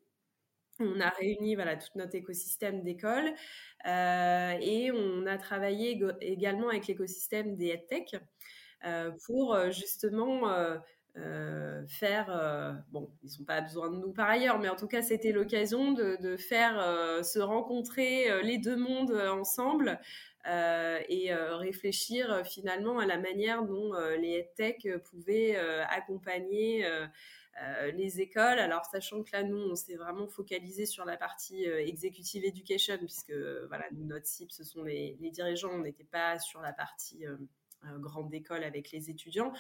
on 0.82 1.00
a 1.00 1.10
réuni 1.10 1.56
voilà, 1.56 1.76
tout 1.76 1.90
notre 1.96 2.16
écosystème 2.16 2.84
d'écoles 2.84 3.34
euh, 3.86 4.52
et 4.60 4.92
on 4.92 5.26
a 5.26 5.38
travaillé 5.38 6.02
également 6.22 6.70
avec 6.70 6.88
l'écosystème 6.88 7.56
des 7.56 7.70
EdTech 7.70 8.16
euh, 8.86 9.12
pour 9.26 9.54
euh, 9.54 9.72
justement 9.72 10.42
faire, 11.90 12.84
bon, 12.92 13.12
ils 13.24 13.40
n'ont 13.40 13.46
pas 13.46 13.62
besoin 13.62 13.90
de 13.90 13.98
nous 13.98 14.14
par 14.14 14.30
ailleurs, 14.30 14.60
mais 14.60 14.70
en 14.70 14.78
tout 14.78 14.88
cas, 14.88 15.02
c'était 15.02 15.34
l'occasion 15.34 15.92
de, 15.92 16.38
faire 16.38 16.80
se 17.24 17.40
rencontrer 17.40 18.42
les 18.44 18.58
deux 18.58 18.78
mondes 18.78 19.12
ensemble 19.12 20.00
et 20.46 21.34
réfléchir 21.34 22.44
finalement 22.46 23.00
à 23.00 23.06
la 23.06 23.18
manière 23.18 23.64
dont 23.64 23.92
les 24.18 24.40
EdTech 24.40 24.88
pouvaient 25.04 25.58
accompagner 25.90 26.86
euh, 26.86 27.06
les 27.94 28.22
écoles. 28.22 28.60
Alors, 28.60 28.86
sachant 28.86 29.24
que 29.24 29.32
là, 29.34 29.44
nous, 29.44 29.58
on 29.58 29.76
s'est 29.76 29.96
vraiment 29.96 30.28
focalisé 30.28 30.86
sur 30.86 31.06
la 31.06 31.18
partie 31.18 31.68
euh, 31.68 31.86
executive 31.86 32.46
education, 32.46 32.98
puisque 32.98 33.34
voilà, 33.68 33.86
notre 33.94 34.26
cible, 34.26 34.52
ce 34.52 34.64
sont 34.64 34.84
les, 34.84 35.18
dirigeants. 35.32 35.72
On 35.72 35.80
n'était 35.80 36.04
pas 36.04 36.40
sur 36.40 36.62
la 36.62 36.74
partie 36.74 37.26
euh, 37.26 37.38
grande 38.00 38.34
école 38.34 38.64
avec 38.64 38.92
les 38.92 39.10
étudiants. 39.10 39.54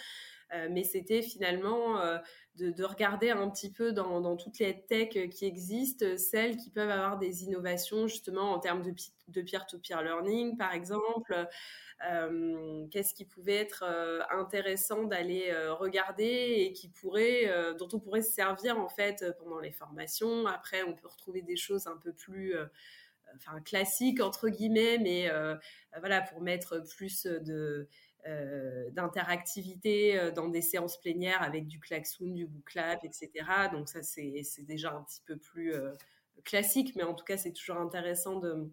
Mais 0.69 0.83
c'était 0.83 1.21
finalement 1.21 2.01
de, 2.55 2.83
regarder 2.83 3.29
un 3.29 3.49
petit 3.49 3.71
peu 3.71 3.91
dans, 3.93 4.35
toutes 4.35 4.59
les 4.59 4.85
tech 4.85 5.09
qui 5.29 5.45
existent, 5.45 6.05
celles 6.17 6.57
qui 6.57 6.69
peuvent 6.69 6.89
avoir 6.89 7.17
des 7.17 7.43
innovations 7.43 8.07
justement 8.07 8.51
en 8.51 8.59
termes 8.59 8.83
de 8.83 9.41
peer-to-peer 9.41 10.03
learning, 10.03 10.57
par 10.57 10.73
exemple, 10.73 11.47
euh, 12.09 12.87
qu'est-ce 12.89 13.13
qui 13.13 13.25
pouvait 13.25 13.57
être 13.57 13.83
euh, 13.85 14.21
intéressant 14.31 15.03
d'aller 15.03 15.49
euh, 15.51 15.73
regarder 15.73 16.55
et 16.57 16.73
qui 16.73 16.89
pourrait, 16.89 17.47
dont 17.77 17.87
on 17.93 17.99
pourrait 17.99 18.21
se 18.21 18.31
servir 18.31 18.79
en 18.79 18.89
fait 18.89 19.25
pendant 19.39 19.59
les 19.59 19.71
formations. 19.71 20.47
Après, 20.47 20.83
on 20.83 20.93
peut 20.93 21.07
retrouver 21.07 21.41
des 21.41 21.57
choses 21.57 21.87
un 21.87 21.97
peu 21.97 22.13
plus 22.13 22.55
enfin 23.35 23.61
classiques 23.61 24.21
entre 24.21 24.49
guillemets, 24.49 24.97
mais 24.97 25.29
voilà 25.99 26.21
pour 26.21 26.41
mettre 26.41 26.79
plus 26.95 27.25
de 27.25 27.87
d'interactivité 28.91 30.31
dans 30.35 30.47
des 30.47 30.61
séances 30.61 30.99
plénières 30.99 31.41
avec 31.41 31.67
du 31.67 31.79
klaxon, 31.79 32.27
du 32.27 32.45
bouclap, 32.45 33.03
etc. 33.03 33.29
Donc 33.71 33.89
ça 33.89 34.03
c'est 34.03 34.43
déjà 34.59 34.93
un 34.93 35.03
petit 35.03 35.21
peu 35.25 35.37
plus 35.37 35.73
classique, 36.43 36.95
mais 36.95 37.03
en 37.03 37.13
tout 37.13 37.25
cas 37.25 37.37
c'est 37.37 37.53
toujours 37.53 37.77
intéressant 37.77 38.39
de 38.39 38.69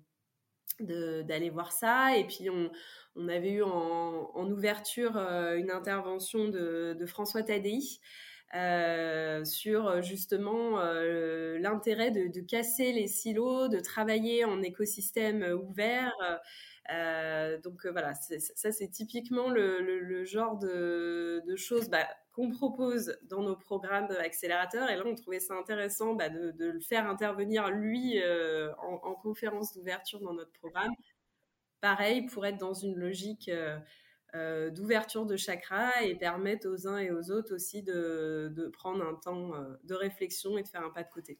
d'aller 0.80 1.50
voir 1.50 1.72
ça. 1.72 2.16
Et 2.16 2.24
puis, 2.24 2.50
on, 2.50 2.70
on 3.16 3.28
avait 3.28 3.50
eu 3.50 3.62
en, 3.62 4.30
en 4.34 4.50
ouverture 4.50 5.16
euh, 5.16 5.56
une 5.56 5.70
intervention 5.70 6.48
de, 6.48 6.96
de 6.98 7.06
François 7.06 7.42
Tadei. 7.42 7.80
Euh, 8.54 9.44
sur 9.44 10.00
justement 10.00 10.80
euh, 10.80 11.58
l'intérêt 11.58 12.10
de, 12.10 12.28
de, 12.28 12.40
casser 12.40 12.92
les 12.92 13.06
silos, 13.06 13.68
de 13.68 13.78
travailler 13.78 14.46
en 14.46 14.62
écosystème 14.62 15.42
ouvert. 15.42 16.14
Euh, 16.90 17.58
donc 17.58 17.86
voilà, 17.86 18.14
ça 18.14 18.72
c'est 18.72 18.88
typiquement 18.88 19.50
le, 19.50 20.24
genre 20.24 20.58
de, 20.58 21.42
choses 21.56 21.88
bah, 21.90 22.06
qu'on 22.32 22.50
propose 22.50 23.18
dans 23.24 23.42
nos 23.42 23.56
programmes 23.56 24.08
accélérateurs. 24.24 24.88
Et 24.90 24.96
là, 24.96 25.02
on 25.06 25.14
trouvait 25.14 25.40
ça 25.40 25.54
intéressant 25.54 26.14
bah, 26.14 26.28
de, 26.28 26.52
le 26.58 26.80
faire 26.80 27.08
intervenir 27.08 27.70
lui 27.70 28.20
en, 28.78 29.00
en, 29.02 29.14
conférence 29.14 29.74
d'ouverture 29.74 30.20
dans 30.20 30.32
notre 30.32 30.52
programme 30.52 30.94
pareil, 31.80 32.26
pour 32.26 32.46
être 32.46 32.58
dans 32.58 32.74
une 32.74 32.96
logique 32.96 33.48
euh, 33.48 33.78
euh, 34.34 34.70
d'ouverture 34.70 35.26
de 35.26 35.36
chakra 35.36 36.02
et 36.02 36.14
permettre 36.14 36.68
aux 36.68 36.86
uns 36.86 36.98
et 36.98 37.10
aux 37.10 37.30
autres 37.30 37.54
aussi 37.54 37.82
de, 37.82 38.70
prendre 38.72 39.04
un 39.04 39.14
temps 39.14 39.54
euh, 39.54 39.74
de 39.84 39.94
réflexion 39.94 40.58
et 40.58 40.62
de 40.62 40.68
faire 40.68 40.84
un 40.84 40.90
pas 40.90 41.02
de 41.02 41.10
côté. 41.10 41.38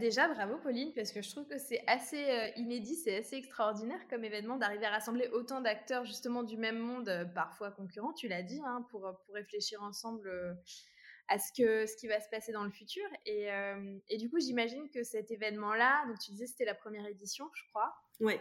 Déjà, 0.00 0.28
bravo 0.28 0.58
Pauline, 0.58 0.92
parce 0.94 1.12
que 1.12 1.22
je 1.22 1.30
trouve 1.30 1.46
que 1.46 1.58
c'est 1.58 1.82
assez 1.86 2.52
inédit, 2.56 2.96
c'est 2.96 3.18
assez 3.18 3.36
extraordinaire 3.36 4.00
comme 4.08 4.24
événement 4.24 4.56
d'arriver 4.56 4.86
à 4.86 4.90
rassembler 4.90 5.28
autant 5.28 5.60
d'acteurs 5.60 6.04
justement 6.04 6.42
du 6.42 6.56
même 6.56 6.78
monde, 6.78 7.30
parfois 7.34 7.70
concurrents, 7.70 8.12
tu 8.12 8.28
l'as 8.28 8.42
dit, 8.42 8.60
hein, 8.64 8.86
pour, 8.90 9.00
pour 9.00 9.34
réfléchir 9.34 9.82
ensemble 9.82 10.30
à 11.28 11.38
ce, 11.38 11.52
que, 11.52 11.86
ce 11.86 11.96
qui 11.96 12.08
va 12.08 12.20
se 12.20 12.28
passer 12.28 12.52
dans 12.52 12.64
le 12.64 12.70
futur. 12.70 13.06
Et, 13.26 13.48
et 14.08 14.16
du 14.16 14.28
coup, 14.28 14.40
j'imagine 14.40 14.88
que 14.90 15.04
cet 15.04 15.30
événement-là, 15.30 16.06
donc 16.08 16.18
tu 16.18 16.32
disais 16.32 16.46
c'était 16.46 16.64
la 16.64 16.74
première 16.74 17.06
édition, 17.06 17.48
je 17.54 17.62
crois. 17.70 17.94
Oui. 18.20 18.34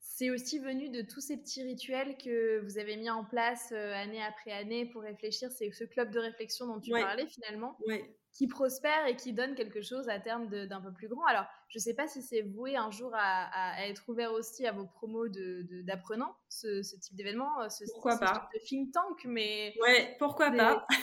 c'est 0.00 0.28
aussi 0.28 0.58
venu 0.58 0.90
de 0.90 1.00
tous 1.00 1.20
ces 1.20 1.38
petits 1.38 1.62
rituels 1.62 2.18
que 2.18 2.58
vous 2.60 2.78
avez 2.78 2.96
mis 2.96 3.08
en 3.08 3.24
place 3.24 3.72
année 3.72 4.22
après 4.22 4.52
année 4.52 4.84
pour 4.84 5.00
réfléchir. 5.00 5.50
C'est 5.50 5.70
ce 5.72 5.84
club 5.84 6.10
de 6.10 6.18
réflexion 6.18 6.66
dont 6.66 6.78
tu 6.78 6.90
parlais 6.90 7.26
finalement. 7.26 7.78
Oui 7.86 8.02
qui 8.32 8.46
prospère 8.46 9.06
et 9.06 9.16
qui 9.16 9.32
donne 9.32 9.54
quelque 9.54 9.82
chose 9.82 10.08
à 10.08 10.20
terme 10.20 10.48
d'un 10.48 10.80
peu 10.80 10.92
plus 10.92 11.08
grand. 11.08 11.24
Alors, 11.24 11.46
je 11.68 11.78
ne 11.78 11.82
sais 11.82 11.94
pas 11.94 12.06
si 12.06 12.22
c'est 12.22 12.42
voué 12.42 12.76
un 12.76 12.90
jour 12.90 13.10
à, 13.14 13.86
être 13.86 14.08
ouvert 14.08 14.32
aussi 14.32 14.66
à 14.66 14.72
vos 14.72 14.86
promos 14.86 15.28
d'apprenants, 15.28 16.36
de, 16.62 16.82
ce, 16.82 16.96
type 16.96 17.16
d'événement, 17.16 17.68
ce, 17.68 17.84
pourquoi 17.92 18.18
pas? 18.18 18.48
de 18.54 18.60
think 18.60 18.92
tank, 18.92 19.24
mais... 19.24 19.74
Ouais, 19.80 20.16
pourquoi 20.18 20.50
pas? 20.50 20.86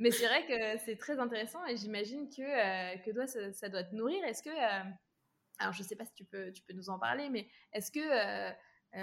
Mais 0.00 0.10
c'est 0.10 0.26
vrai 0.26 0.44
que 0.46 0.78
c'est 0.84 0.96
très 0.96 1.20
intéressant 1.20 1.64
et 1.66 1.76
j'imagine 1.76 2.28
que, 2.28 2.42
euh, 2.42 2.96
que 2.98 3.12
doit, 3.12 3.28
ça, 3.28 3.68
doit 3.68 3.84
te 3.84 3.94
nourrir. 3.94 4.24
Est-ce 4.24 4.42
que... 4.42 4.50
Euh, 4.50 4.90
alors, 5.60 5.72
je 5.72 5.82
ne 5.82 5.86
sais 5.86 5.94
pas 5.94 6.04
si 6.04 6.14
tu 6.14 6.24
peux, 6.24 6.50
tu 6.50 6.62
peux 6.62 6.72
nous 6.72 6.90
en 6.90 6.98
parler, 6.98 7.28
mais 7.28 7.48
est-ce 7.72 7.90
que... 7.90 8.00
Euh, 8.00 8.52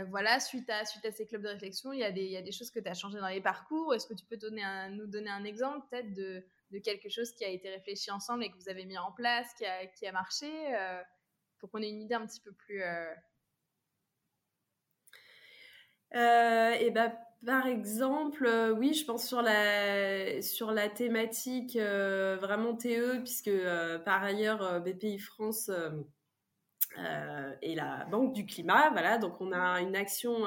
voilà, 0.09 0.39
suite 0.39 0.69
à, 0.69 0.85
suite 0.85 1.05
à 1.05 1.11
ces 1.11 1.27
clubs 1.27 1.41
de 1.41 1.49
réflexion, 1.49 1.91
il 1.91 1.99
y 1.99 2.03
a 2.05 2.13
des, 2.13 2.23
il 2.23 2.31
y 2.31 2.37
a 2.37 2.41
des 2.41 2.53
choses 2.53 2.71
que 2.71 2.79
tu 2.79 2.87
as 2.87 2.93
changées 2.93 3.19
dans 3.19 3.27
les 3.27 3.41
parcours? 3.41 3.93
Est-ce 3.93 4.07
que 4.07 4.13
tu 4.13 4.25
peux 4.25 4.37
donner 4.37 4.63
un, 4.63 4.89
nous 4.89 5.05
donner 5.05 5.29
un 5.29 5.43
exemple 5.43 5.85
peut-être 5.89 6.13
de, 6.13 6.45
de 6.71 6.79
quelque 6.79 7.09
chose 7.09 7.31
qui 7.33 7.43
a 7.43 7.49
été 7.49 7.69
réfléchi 7.69 8.11
ensemble 8.11 8.43
et 8.43 8.49
que 8.49 8.57
vous 8.57 8.69
avez 8.69 8.85
mis 8.85 8.97
en 8.97 9.11
place, 9.11 9.53
qui 9.57 9.65
a, 9.65 9.85
qui 9.87 10.07
a 10.07 10.11
marché, 10.11 10.49
euh, 10.75 11.01
pour 11.59 11.69
qu'on 11.69 11.81
ait 11.81 11.89
une 11.89 12.01
idée 12.01 12.15
un 12.15 12.25
petit 12.25 12.41
peu 12.41 12.51
plus. 12.51 12.81
Euh... 12.81 13.13
euh 16.15 16.71
et 16.71 16.91
ben, 16.91 17.13
par 17.45 17.67
exemple, 17.67 18.45
euh, 18.45 18.71
oui, 18.71 18.93
je 18.93 19.05
pense 19.05 19.27
sur 19.27 19.41
la, 19.41 20.41
sur 20.41 20.71
la 20.71 20.89
thématique 20.89 21.75
vraiment 21.75 22.75
TE, 22.75 23.19
puisque 23.19 23.51
par 24.05 24.23
ailleurs, 24.23 24.81
BPI 24.81 25.19
France 25.19 25.71
et 27.61 27.75
la 27.75 28.05
Banque 28.05 28.33
du 28.33 28.45
Climat, 28.45 28.89
voilà, 28.91 29.17
donc 29.17 29.39
on 29.41 29.51
a 29.51 29.81
une 29.81 29.95
action 29.95 30.43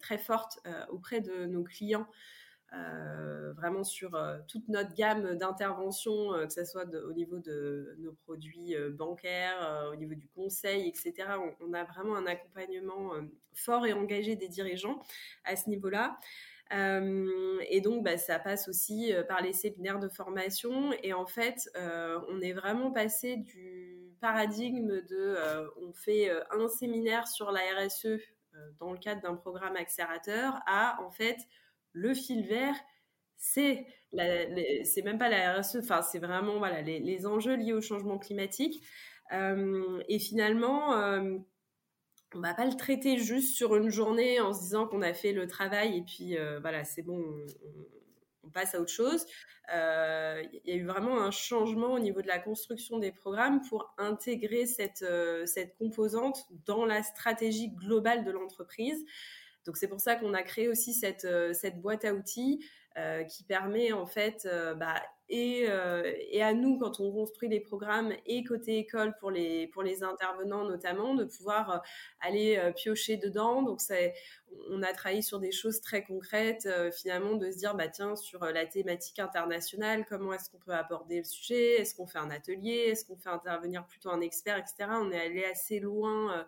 très 0.00 0.18
forte 0.18 0.60
auprès 0.90 1.20
de 1.20 1.44
nos 1.46 1.64
clients 1.64 2.06
euh, 2.74 3.54
vraiment 3.54 3.82
sur 3.82 4.14
euh, 4.14 4.36
toute 4.46 4.68
notre 4.68 4.92
gamme 4.94 5.36
d'interventions, 5.36 6.34
euh, 6.34 6.46
que 6.46 6.52
ce 6.52 6.66
soit 6.66 6.84
au 6.94 7.14
niveau 7.14 7.38
de 7.38 7.96
nos 7.98 8.12
produits 8.12 8.74
bancaires, 8.90 9.88
au 9.90 9.96
niveau 9.96 10.14
du 10.14 10.28
conseil, 10.28 10.86
etc. 10.86 11.14
On, 11.60 11.72
a 11.72 11.84
vraiment 11.84 12.16
un 12.16 12.26
accompagnement 12.26 13.12
fort 13.54 13.86
et 13.86 13.92
engagé 13.94 14.36
des 14.36 14.48
dirigeants 14.48 15.00
à 15.44 15.56
ce 15.56 15.70
niveau-là. 15.70 16.18
et 16.70 17.80
donc, 17.80 18.04
bah, 18.04 18.18
ça 18.18 18.38
passe 18.38 18.68
aussi 18.68 19.12
par 19.28 19.40
les 19.40 19.54
séminaires 19.54 19.98
de 19.98 20.08
formation. 20.08 20.92
Et 21.02 21.12
en 21.14 21.26
fait, 21.26 21.70
on 22.28 22.40
est 22.40 22.52
vraiment 22.52 22.90
passé 22.90 23.36
du 23.36 24.12
paradigme 24.20 25.00
de 25.02 25.36
on 25.80 25.92
fait 25.92 26.30
un 26.50 26.68
séminaire 26.68 27.26
sur 27.28 27.50
la 27.50 27.60
RSE 27.78 28.20
dans 28.78 28.92
le 28.92 28.98
cadre 28.98 29.22
d'un 29.22 29.36
programme 29.36 29.76
accélérateur 29.76 30.60
à 30.66 31.00
en 31.02 31.10
fait 31.10 31.38
le 31.92 32.14
fil 32.14 32.46
vert, 32.46 32.74
c'est 33.36 33.86
même 35.04 35.18
pas 35.18 35.28
la 35.28 35.60
RSE, 35.60 35.76
enfin 35.76 36.02
c'est 36.02 36.18
vraiment 36.18 36.58
voilà 36.58 36.82
les, 36.82 37.26
enjeux 37.26 37.56
liés 37.56 37.72
au 37.72 37.80
changement 37.80 38.18
climatique. 38.18 38.82
Euh, 39.32 40.02
et 40.08 40.18
finalement, 40.18 40.94
euh, 40.96 41.36
on 42.34 42.40
va 42.40 42.54
pas 42.54 42.66
le 42.66 42.76
traiter 42.76 43.18
juste 43.18 43.56
sur 43.56 43.76
une 43.76 43.90
journée 43.90 44.40
en 44.40 44.52
se 44.52 44.60
disant 44.60 44.86
qu'on 44.86 45.02
a 45.02 45.12
fait 45.12 45.32
le 45.32 45.46
travail 45.46 45.98
et 45.98 46.02
puis 46.02 46.36
euh, 46.36 46.60
voilà 46.60 46.84
c'est 46.84 47.02
bon, 47.02 47.22
on, 48.44 48.50
passe 48.50 48.74
à 48.74 48.80
autre 48.80 48.92
chose. 48.92 49.26
Il 49.70 50.60
y 50.64 50.72
a 50.72 50.74
eu 50.74 50.86
vraiment 50.86 51.20
un 51.20 51.30
changement 51.30 51.92
au 51.92 51.98
niveau 51.98 52.22
de 52.22 52.28
la 52.28 52.38
construction 52.38 52.98
des 52.98 53.12
programmes 53.12 53.60
pour 53.68 53.94
intégrer 53.98 54.64
cette 54.64 55.04
composante 55.78 56.46
dans 56.64 56.86
la 56.86 57.02
stratégie 57.02 57.68
globale 57.68 58.24
de 58.24 58.30
l'entreprise. 58.30 59.04
Donc 59.68 59.76
c'est 59.76 59.86
pour 59.86 60.00
ça 60.00 60.16
qu'on 60.16 60.32
a 60.32 60.42
créé 60.42 60.66
aussi 60.66 60.94
cette, 60.94 61.26
euh, 61.26 61.52
cette 61.52 61.78
boîte 61.82 62.06
à 62.06 62.14
outils 62.14 62.64
euh, 62.96 63.22
qui 63.24 63.44
permet 63.44 63.92
en 63.92 64.06
fait 64.06 64.48
euh, 64.50 64.74
bah, 64.74 64.94
et, 65.28 65.66
et, 66.30 66.42
à 66.42 66.54
nous 66.54 66.78
quand 66.78 67.00
on 67.00 67.12
construit 67.12 67.50
les 67.50 67.60
programmes 67.60 68.14
et 68.24 68.44
côté 68.44 68.78
école 68.78 69.14
pour 69.20 69.30
les 69.30 69.66
pour 69.66 69.82
les 69.82 70.02
intervenants 70.02 70.64
notamment 70.64 71.14
de 71.14 71.24
pouvoir 71.24 71.82
aller 72.22 72.58
piocher 72.76 73.18
dedans. 73.18 73.60
Donc 73.60 73.80
on 74.70 74.82
a 74.82 74.90
travaillé 74.94 75.20
sur 75.20 75.38
des 75.38 75.52
choses 75.52 75.82
très 75.82 76.02
concrètes 76.02 76.66
finalement 76.98 77.34
de 77.34 77.50
se 77.50 77.58
dire 77.58 77.74
bah 77.74 77.88
tiens 77.88 78.16
sur 78.16 78.42
la 78.42 78.64
thématique 78.64 79.18
internationale 79.18 80.06
comment 80.08 80.32
est-ce 80.32 80.48
qu'on 80.48 80.60
peut 80.60 80.72
aborder 80.72 81.18
le 81.18 81.24
sujet? 81.24 81.74
Est-ce 81.74 81.94
qu'on 81.94 82.06
fait 82.06 82.20
un 82.20 82.30
atelier? 82.30 82.86
Est-ce 82.88 83.04
qu'on 83.04 83.18
fait 83.18 83.28
intervenir 83.28 83.84
plutôt 83.84 84.08
un 84.08 84.22
expert 84.22 84.56
etc 84.56 84.90
on 84.92 85.12
est 85.12 85.20
allé 85.20 85.44
assez 85.44 85.78
loin 85.78 86.46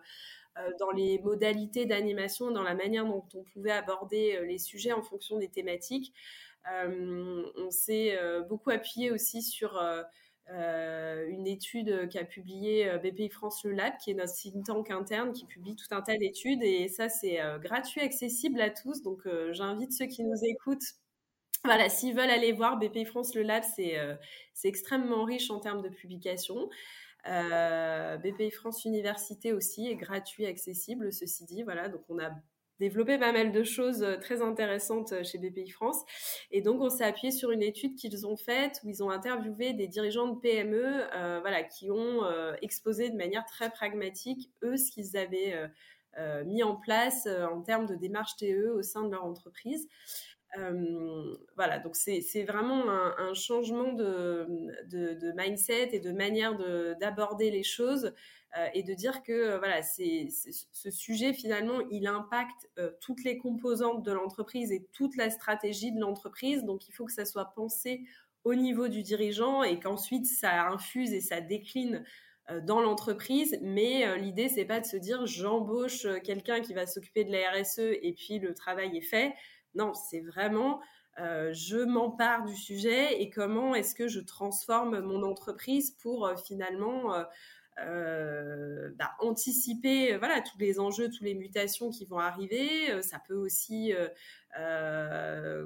dans 0.79 0.91
les 0.91 1.19
modalités 1.19 1.85
d'animation, 1.85 2.51
dans 2.51 2.63
la 2.63 2.75
manière 2.75 3.05
dont 3.05 3.25
on 3.35 3.43
pouvait 3.43 3.71
aborder 3.71 4.35
euh, 4.35 4.45
les 4.45 4.57
sujets 4.57 4.91
en 4.91 5.01
fonction 5.01 5.37
des 5.37 5.49
thématiques. 5.49 6.13
Euh, 6.71 7.43
on 7.57 7.71
s'est 7.71 8.17
beaucoup 8.47 8.69
appuyé 8.69 9.09
aussi 9.09 9.41
sur 9.41 9.81
une 10.47 11.47
étude 11.47 12.07
qu'a 12.09 12.23
publiée 12.23 12.87
BPI 13.03 13.29
France 13.29 13.63
Le 13.63 13.71
Lab, 13.71 13.93
qui 13.97 14.11
est 14.11 14.13
notre 14.13 14.33
think 14.33 14.65
tank 14.65 14.91
interne, 14.91 15.33
qui 15.33 15.45
publie 15.45 15.75
tout 15.75 15.87
un 15.89 16.01
tas 16.01 16.17
d'études. 16.17 16.61
Et 16.61 16.87
ça, 16.87 17.09
c'est 17.09 17.39
gratuit, 17.61 18.01
accessible 18.01 18.61
à 18.61 18.69
tous. 18.69 19.01
Donc, 19.01 19.21
j'invite 19.49 19.91
ceux 19.91 20.05
qui 20.05 20.23
nous 20.23 20.37
écoutent. 20.43 20.85
Voilà, 21.63 21.89
s'ils 21.89 22.13
veulent 22.13 22.29
aller 22.29 22.51
voir 22.51 22.77
BPI 22.77 23.05
France 23.05 23.33
Le 23.33 23.41
Lab, 23.41 23.63
c'est 23.63 23.97
extrêmement 24.63 25.23
riche 25.23 25.49
en 25.49 25.59
termes 25.59 25.81
de 25.81 25.89
publications. 25.89 26.69
Euh, 27.27 28.17
BPI 28.17 28.51
France 28.51 28.85
Université 28.85 29.53
aussi 29.53 29.87
est 29.87 29.95
gratuit, 29.95 30.45
accessible, 30.45 31.11
ceci 31.13 31.45
dit. 31.45 31.63
Voilà, 31.63 31.89
donc 31.89 32.01
on 32.09 32.19
a 32.19 32.31
développé 32.79 33.19
pas 33.19 33.31
mal 33.31 33.51
de 33.51 33.63
choses 33.63 34.01
euh, 34.01 34.17
très 34.17 34.41
intéressantes 34.41 35.11
euh, 35.11 35.23
chez 35.23 35.37
BPI 35.37 35.69
France. 35.69 36.01
Et 36.49 36.61
donc, 36.61 36.81
on 36.81 36.89
s'est 36.89 37.03
appuyé 37.03 37.31
sur 37.31 37.51
une 37.51 37.61
étude 37.61 37.95
qu'ils 37.95 38.25
ont 38.25 38.37
faite 38.37 38.81
où 38.83 38.89
ils 38.89 39.03
ont 39.03 39.11
interviewé 39.11 39.73
des 39.73 39.87
dirigeants 39.87 40.27
de 40.27 40.39
PME 40.39 41.07
voilà, 41.41 41.63
qui 41.63 41.91
ont 41.91 42.23
exposé 42.61 43.09
de 43.09 43.15
manière 43.15 43.45
très 43.45 43.69
pragmatique, 43.69 44.51
eux, 44.63 44.77
ce 44.77 44.91
qu'ils 44.91 45.15
avaient 45.17 45.69
mis 46.45 46.63
en 46.63 46.75
place 46.75 47.27
en 47.27 47.61
termes 47.61 47.85
de 47.85 47.95
démarche 47.95 48.35
TE 48.37 48.69
au 48.75 48.81
sein 48.81 49.03
de 49.03 49.11
leur 49.11 49.23
entreprise. 49.23 49.87
Euh, 50.57 51.33
voilà, 51.55 51.79
donc 51.79 51.95
c'est 51.95 52.43
vraiment 52.43 52.89
un, 52.89 53.33
changement 53.33 53.93
de, 53.93 54.47
de, 54.85 55.31
mindset 55.35 55.89
et 55.93 55.99
de 55.99 56.11
manière 56.11 56.57
d'aborder 56.99 57.51
les 57.51 57.63
choses 57.63 58.13
euh, 58.57 58.67
et 58.73 58.83
de 58.83 58.93
dire 58.93 59.23
que 59.23 59.31
euh, 59.31 59.59
voilà, 59.59 59.81
c'est 59.81 60.27
ce 60.29 60.91
sujet 60.91 61.33
finalement, 61.33 61.79
il 61.89 62.05
impacte 62.05 62.69
toutes 62.99 63.23
les 63.23 63.37
composantes 63.37 64.03
de 64.03 64.11
l'entreprise 64.11 64.71
et 64.71 64.85
toute 64.91 65.15
la 65.15 65.29
stratégie 65.29 65.93
de 65.93 66.01
l'entreprise. 66.01 66.65
Donc 66.65 66.89
il 66.89 66.91
faut 66.91 67.05
que 67.05 67.13
ça 67.13 67.25
soit 67.25 67.53
pensé 67.55 68.03
au 68.43 68.55
niveau 68.55 68.87
du 68.89 69.03
dirigeant 69.03 69.63
et 69.63 69.79
qu'ensuite 69.79 70.25
ça 70.25 70.67
infuse 70.67 71.13
et 71.13 71.21
ça 71.21 71.39
décline 71.39 72.03
dans 72.63 72.81
l'entreprise, 72.81 73.57
mais 73.61 74.17
l'idée 74.17 74.49
c'est 74.49 74.65
pas 74.65 74.81
de 74.81 74.85
se 74.85 74.97
dire 74.97 75.25
j'embauche 75.25 76.05
quelqu'un 76.23 76.59
qui 76.59 76.73
va 76.73 76.85
s'occuper 76.85 77.23
de 77.23 77.31
la 77.31 77.51
RSE 77.51 77.79
et 77.79 78.13
puis 78.17 78.39
le 78.39 78.53
travail 78.53 78.97
est 78.97 79.01
fait. 79.01 79.33
Non, 79.75 79.93
c'est 79.93 80.21
vraiment 80.21 80.81
euh, 81.19 81.51
je 81.53 81.77
m'empare 81.77 82.45
du 82.45 82.55
sujet 82.55 83.21
et 83.21 83.29
comment 83.29 83.75
est-ce 83.75 83.95
que 83.95 84.07
je 84.07 84.21
transforme 84.21 85.01
mon 85.01 85.23
entreprise 85.23 85.91
pour 85.91 86.25
euh, 86.25 86.35
finalement 86.37 87.13
euh, 87.79 88.89
bah, 88.97 89.11
anticiper 89.19 90.17
voilà 90.17 90.41
tous 90.41 90.57
les 90.57 90.79
enjeux, 90.79 91.09
toutes 91.09 91.21
les 91.21 91.33
mutations 91.33 91.89
qui 91.89 92.05
vont 92.05 92.19
arriver. 92.19 93.01
ça 93.01 93.19
peut 93.27 93.35
aussi 93.35 93.93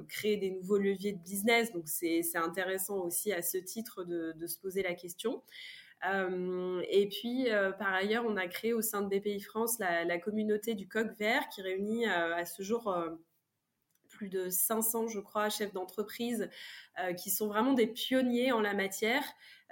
créer 0.08 0.36
des 0.36 0.50
nouveaux 0.50 0.78
leviers 0.78 1.12
de 1.12 1.22
business, 1.22 1.72
donc 1.72 1.88
c'est 1.88 2.22
intéressant 2.36 2.98
aussi 2.98 3.32
à 3.32 3.42
ce 3.42 3.58
titre 3.58 4.04
de, 4.04 4.46
se 4.46 4.58
poser 4.58 4.82
la 4.82 4.94
question. 4.94 5.42
et 6.04 7.08
puis, 7.08 7.48
par 7.78 7.92
ailleurs, 7.92 8.24
on 8.26 8.36
a 8.36 8.46
créé 8.46 8.72
au 8.72 8.82
sein 8.82 9.02
de 9.02 9.08
BPI 9.08 9.40
France 9.40 9.78
la, 9.78 10.04
la 10.04 10.18
communauté 10.18 10.74
du 10.74 10.88
coq 10.88 11.08
vert 11.18 11.48
qui 11.48 11.62
réunit 11.62 12.06
à 12.06 12.44
ce 12.44 12.62
jour 12.62 12.96
plus 14.16 14.28
de 14.28 14.48
500, 14.48 15.08
je 15.08 15.20
crois, 15.20 15.50
chefs 15.50 15.72
d'entreprise 15.72 16.48
euh, 16.98 17.12
qui 17.12 17.30
sont 17.30 17.46
vraiment 17.46 17.74
des 17.74 17.86
pionniers 17.86 18.52
en 18.52 18.60
la 18.60 18.72
matière 18.72 19.22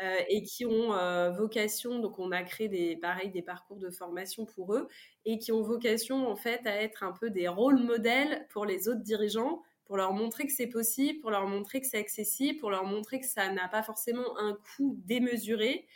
euh, 0.03 0.19
et 0.29 0.43
qui 0.43 0.67
ont 0.67 0.93
euh, 0.93 1.31
vocation, 1.31 1.99
donc 1.99 2.19
on 2.19 2.31
a 2.33 2.43
créé 2.43 2.69
des, 2.69 2.97
pareil, 2.97 3.31
des 3.31 3.41
parcours 3.41 3.79
de 3.79 3.91
formation 3.91 4.45
pour 4.45 4.75
eux 4.75 4.89
et 5.25 5.39
qui 5.39 5.51
ont 5.51 5.63
vocation 5.63 6.29
en 6.29 6.37
fait 6.37 6.67
à 6.67 6.83
être 6.83 7.03
un 7.03 7.13
peu 7.13 7.31
des 7.31 7.49
rôles 7.49 7.83
modèles 7.83 8.47
pour 8.51 8.67
les 8.67 8.89
autres 8.89 9.03
dirigeants 9.03 9.63
pour 9.87 9.97
leur 9.97 10.13
montrer 10.13 10.47
que 10.47 10.53
c'est 10.53 10.67
possible, 10.67 11.21
pour 11.21 11.31
leur 11.31 11.47
montrer 11.47 11.81
que 11.81 11.87
c'est 11.87 11.99
accessible, 11.99 12.59
pour 12.59 12.71
leur 12.71 12.85
montrer 12.85 13.21
que 13.21 13.27
ça 13.27 13.51
n'a 13.51 13.69
pas 13.69 13.83
forcément 13.83 14.39
un 14.39 14.57
coût 14.77 14.99
démesuré. 15.05 15.87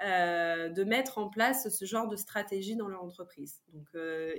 de 0.00 0.84
mettre 0.84 1.16
en 1.18 1.28
place 1.30 1.68
ce 1.70 1.84
genre 1.86 2.08
de 2.08 2.16
stratégie 2.16 2.76
dans 2.76 2.88
leur 2.88 3.02
entreprise. 3.02 3.62
Donc, 3.72 3.86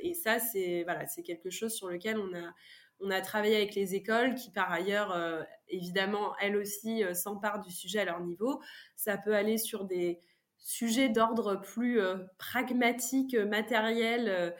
et 0.03 0.13
ça, 0.13 0.39
c'est 0.39 0.83
voilà, 0.83 1.07
c'est 1.07 1.23
quelque 1.23 1.49
chose 1.49 1.73
sur 1.73 1.87
lequel 1.87 2.17
on 2.17 2.33
a 2.35 2.53
on 2.99 3.11
a 3.11 3.21
travaillé 3.21 3.55
avec 3.55 3.75
les 3.75 3.95
écoles 3.95 4.35
qui, 4.35 4.49
par 4.51 4.71
ailleurs, 4.71 5.11
euh, 5.11 5.43
évidemment, 5.69 6.35
elles 6.39 6.55
aussi 6.55 7.03
euh, 7.03 7.13
s'emparent 7.13 7.59
du 7.59 7.71
sujet 7.71 7.99
à 7.99 8.05
leur 8.05 8.21
niveau. 8.21 8.61
Ça 8.95 9.17
peut 9.17 9.35
aller 9.35 9.57
sur 9.57 9.85
des 9.85 10.19
sujets 10.57 11.09
d'ordre 11.09 11.55
plus 11.61 12.01
euh, 12.01 12.17
pragmatique, 12.37 13.35
matériel, 13.35 14.53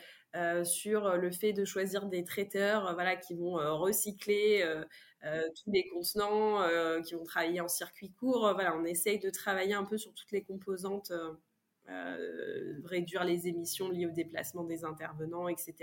sur 0.66 1.18
le 1.18 1.32
fait 1.32 1.52
de 1.52 1.66
choisir 1.66 2.06
des 2.06 2.24
traiteurs 2.24 2.94
voilà, 2.94 3.16
qui 3.16 3.34
vont 3.34 3.54
recycler 3.54 4.64
tous 5.24 5.72
les 5.72 5.88
contenants, 5.88 6.62
qui 7.02 7.16
vont 7.16 7.24
travailler 7.24 7.60
en 7.60 7.68
circuit 7.68 8.12
court. 8.12 8.54
voilà, 8.54 8.76
on 8.78 8.86
essaye 8.86 9.18
de 9.18 9.32
travailler 9.32 9.74
un 9.74 9.84
peu 9.84 9.98
sur 9.98 10.14
toutes 10.14 10.32
les 10.32 10.44
composantes. 10.44 11.12
réduire 12.86 13.24
les 13.24 13.48
émissions 13.48 13.90
liées 13.90 14.06
au 14.06 14.12
déplacement 14.12 14.64
des 14.64 14.86
intervenants, 14.86 15.48
etc. 15.48 15.74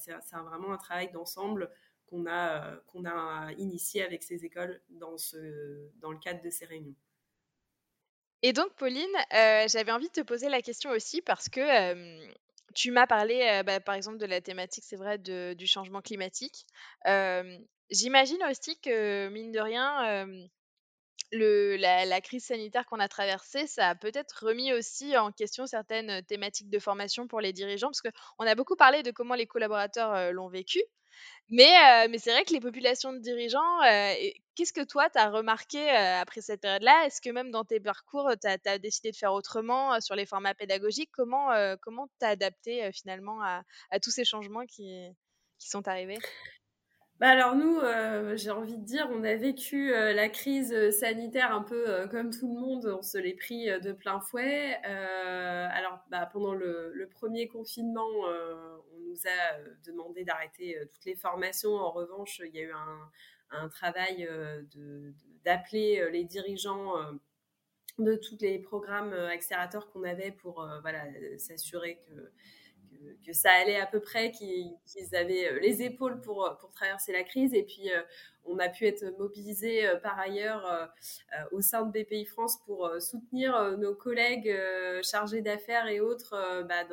c'est 0.00 0.14
vraiment 0.36 0.72
un 0.72 0.78
travail 0.78 1.10
d'ensemble 1.12 1.70
qu'on 2.10 2.26
a, 2.26 2.76
qu'on 2.88 3.04
a 3.04 3.52
initié 3.56 4.02
avec 4.02 4.22
ces 4.22 4.44
écoles 4.44 4.80
dans, 4.90 5.16
ce, 5.16 5.88
dans 6.00 6.10
le 6.10 6.18
cadre 6.18 6.42
de 6.42 6.50
ces 6.50 6.66
réunions. 6.66 6.96
Et 8.42 8.52
donc, 8.52 8.74
Pauline, 8.74 9.06
euh, 9.34 9.66
j'avais 9.68 9.92
envie 9.92 10.08
de 10.08 10.12
te 10.12 10.20
poser 10.22 10.48
la 10.48 10.62
question 10.62 10.90
aussi 10.90 11.22
parce 11.22 11.48
que 11.48 11.60
tu 12.74 12.90
m'as 12.90 13.06
parlé, 13.06 13.62
bah, 13.66 13.80
par 13.80 13.94
exemple, 13.94 14.18
de 14.18 14.26
la 14.26 14.40
thématique, 14.40 14.84
c'est 14.86 14.96
vrai, 14.96 15.18
du 15.18 15.66
changement 15.66 16.00
climatique. 16.00 16.66
J'imagine 17.90 18.42
aussi 18.48 18.80
que, 18.80 19.28
mine 19.28 19.52
de 19.52 19.60
rien, 19.60 20.38
la, 21.32 22.20
crise 22.20 22.44
sanitaire 22.44 22.86
qu'on 22.86 23.00
a 23.00 23.08
traversée, 23.08 23.66
ça 23.66 23.90
a 23.90 23.94
peut-être 23.94 24.46
remis 24.46 24.72
aussi 24.72 25.16
en 25.16 25.32
question 25.32 25.66
certaines 25.66 26.22
thématiques 26.24 26.70
de 26.70 26.78
formation 26.78 27.26
pour 27.26 27.40
les 27.40 27.52
dirigeants, 27.52 27.88
parce 27.88 28.00
qu'on 28.00 28.46
a 28.46 28.54
beaucoup 28.54 28.76
parlé 28.76 29.02
de 29.02 29.10
comment 29.10 29.34
les 29.34 29.46
collaborateurs 29.46 30.32
l'ont 30.32 30.48
vécu, 30.48 30.82
mais, 31.50 32.08
mais 32.08 32.18
c'est 32.18 32.32
vrai 32.32 32.44
que 32.44 32.52
les 32.52 32.60
populations 32.60 33.12
de 33.12 33.18
dirigeants, 33.18 33.80
qu'est-ce 34.54 34.72
que 34.72 34.84
toi, 34.84 35.10
tu 35.10 35.18
as 35.18 35.30
remarqué 35.30 35.90
après 35.90 36.40
cette 36.40 36.60
période-là? 36.60 37.06
Est-ce 37.06 37.20
que 37.20 37.30
même 37.30 37.50
dans 37.50 37.64
tes 37.64 37.80
parcours, 37.80 38.30
tu 38.40 38.46
as, 38.46 38.78
décidé 38.78 39.10
de 39.10 39.16
faire 39.16 39.32
autrement 39.32 40.00
sur 40.00 40.14
les 40.14 40.26
formats 40.26 40.54
pédagogiques? 40.54 41.10
Comment 41.12 41.48
comment 41.82 42.08
t'as 42.18 42.30
adapté 42.30 42.90
finalement 42.92 43.42
à, 43.42 43.62
à, 43.90 44.00
tous 44.00 44.10
ces 44.10 44.24
changements 44.24 44.66
qui, 44.66 45.08
qui 45.58 45.68
sont 45.68 45.86
arrivés? 45.88 46.18
Bah 47.20 47.28
alors 47.28 47.54
nous, 47.54 47.78
j'ai 48.34 48.50
envie 48.50 48.78
de 48.78 48.84
dire, 48.84 49.06
on 49.12 49.22
a 49.24 49.34
vécu 49.36 49.90
la 49.90 50.28
crise 50.28 50.90
sanitaire 50.90 51.54
un 51.54 51.62
peu 51.62 52.08
comme 52.10 52.30
tout 52.30 52.48
le 52.48 52.58
monde, 52.58 52.96
on 52.98 53.02
se 53.02 53.18
l'est 53.18 53.34
pris 53.34 53.66
de 53.66 53.92
plein 53.92 54.20
fouet. 54.20 54.76
alors 54.84 56.00
bah, 56.10 56.28
pendant 56.32 56.54
le, 56.54 57.08
premier 57.12 57.46
confinement, 57.46 58.08
nous 59.10 59.26
a 59.26 59.58
euh, 59.58 59.74
demandé 59.84 60.24
d'arrêter 60.24 60.78
euh, 60.78 60.84
toutes 60.86 61.04
les 61.04 61.16
formations. 61.16 61.74
En 61.74 61.90
revanche, 61.90 62.40
il 62.44 62.54
y 62.54 62.60
a 62.60 62.62
eu 62.62 62.72
un, 62.72 63.68
travail 63.68 64.26
euh, 64.30 64.62
d'appeler 65.44 66.08
les 66.12 66.22
dirigeants 66.22 66.94
de 67.98 68.14
tous 68.14 68.38
les 68.40 68.60
programmes 68.60 69.12
accélérateurs 69.12 69.90
qu'on 69.90 70.04
avait 70.04 70.30
pour 70.30 70.64
s'assurer 71.36 71.98
que 72.06 72.30
que 73.26 73.32
ça 73.32 73.50
allait 73.52 73.80
à 73.80 73.86
peu 73.86 74.00
près, 74.00 74.30
qu'ils 74.32 74.76
avaient 75.14 75.50
euh, 75.50 75.58
les 75.60 75.82
épaules 75.82 76.20
pour, 76.20 76.44
euh, 76.44 76.54
pour 76.54 76.70
traverser 76.70 77.12
la 77.12 77.22
crise. 77.22 77.54
Et 77.54 77.62
puis, 77.62 77.90
euh, 77.90 78.02
on 78.44 78.58
a 78.58 78.68
pu 78.68 78.86
être 78.86 79.04
mobilisés 79.18 79.86
par 80.02 80.18
ailleurs 80.18 80.90
au 81.52 81.60
sein 81.60 81.84
de 81.84 81.92
BPI 81.92 82.24
France 82.24 82.56
pour 82.64 82.90
soutenir 82.98 83.76
nos 83.76 83.94
collègues 83.94 84.50
chargés 85.02 85.42
d'affaires 85.42 85.86
et 85.88 86.00
autres 86.00 86.64
bah, 86.66 86.86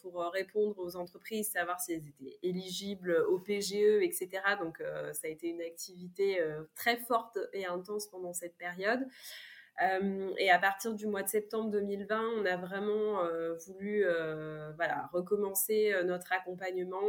pour 0.00 0.24
répondre 0.32 0.78
aux 0.78 0.96
entreprises, 0.96 1.50
savoir 1.50 1.78
si 1.78 1.92
elles 1.92 2.08
étaient 2.08 2.38
éligibles 2.42 3.14
au 3.28 3.38
PGE, 3.38 4.02
etc. 4.02 4.30
Donc, 4.58 4.82
ça 5.12 5.28
a 5.28 5.30
été 5.30 5.48
une 5.48 5.60
activité 5.60 6.42
très 6.74 6.96
forte 6.96 7.38
et 7.52 7.66
intense 7.66 8.06
pendant 8.06 8.32
cette 8.32 8.56
période. 8.56 9.06
Euh, 9.82 10.32
et 10.38 10.50
à 10.50 10.58
partir 10.58 10.94
du 10.94 11.06
mois 11.06 11.22
de 11.22 11.28
septembre 11.28 11.70
2020, 11.70 12.20
on 12.38 12.44
a 12.44 12.56
vraiment 12.56 13.22
euh, 13.24 13.54
voulu 13.66 14.04
euh, 14.04 14.72
voilà, 14.76 15.08
recommencer 15.12 15.92
notre 16.04 16.32
accompagnement, 16.32 17.06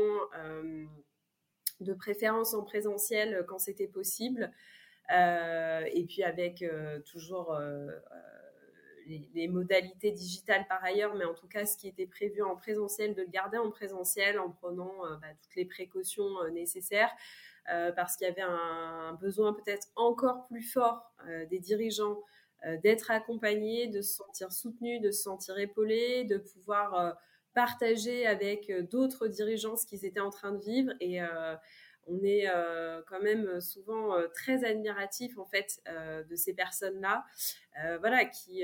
de 1.80 1.94
préférence 1.94 2.54
en 2.54 2.64
présentiel 2.64 3.46
quand 3.48 3.58
c'était 3.58 3.88
possible, 3.88 4.52
et 5.10 6.06
puis 6.08 6.24
avec 6.24 6.64
toujours 7.06 7.58
les, 9.08 9.48
modalités 9.48 10.12
digitales 10.12 10.66
par 10.68 10.84
ailleurs, 10.84 11.16
mais 11.16 11.24
en 11.24 11.34
tout 11.34 11.48
cas 11.48 11.66
ce 11.66 11.78
qui 11.78 11.88
était 11.88 12.06
prévu 12.06 12.42
en 12.42 12.58
présentiel, 12.58 13.16
de 13.16 13.22
le 13.22 13.30
garder 13.30 13.58
en 13.58 13.72
présentiel 13.72 14.40
en 14.40 14.50
prenant 14.50 14.92
bah, 15.22 15.28
toutes 15.42 15.56
les 15.56 15.66
précautions 15.66 16.50
nécessaires. 16.52 17.12
parce 17.96 18.18
qu'il 18.18 18.28
y 18.28 18.30
avait 18.30 18.42
un, 18.42 19.14
besoin 19.14 19.54
peut-être 19.54 19.88
encore 19.96 20.48
plus 20.48 20.64
fort 20.64 21.14
des 21.50 21.60
dirigeants 21.60 22.20
d'être 22.84 23.12
accompagné, 23.12 23.88
de 23.88 24.02
se 24.02 24.16
sentir 24.16 24.52
soutenu, 24.52 25.00
de 25.00 25.12
se 25.12 25.24
sentir 25.24 25.58
épaulé, 25.58 26.26
de 26.26 26.38
pouvoir 26.38 26.94
euh, 26.96 27.12
partager 27.54 28.28
avec 28.28 28.70
euh, 28.70 28.82
d'autres 28.84 29.28
dirigeants 29.28 29.76
ce 29.76 29.86
qu'ils 29.86 30.06
étaient 30.06 30.20
en 30.20 30.30
train 30.30 30.52
de 30.52 30.64
vivre. 30.64 30.92
Et 31.00 31.20
on 32.12 32.24
est 32.24 32.48
quand 33.08 33.22
même 33.22 33.62
souvent 33.62 34.16
très 34.34 34.64
admiratif 34.64 35.38
en 35.38 35.46
fait 35.46 35.80
de 36.28 36.36
ces 36.36 36.56
personnes-là, 36.56 37.24
voilà, 38.00 38.26
qui 38.26 38.64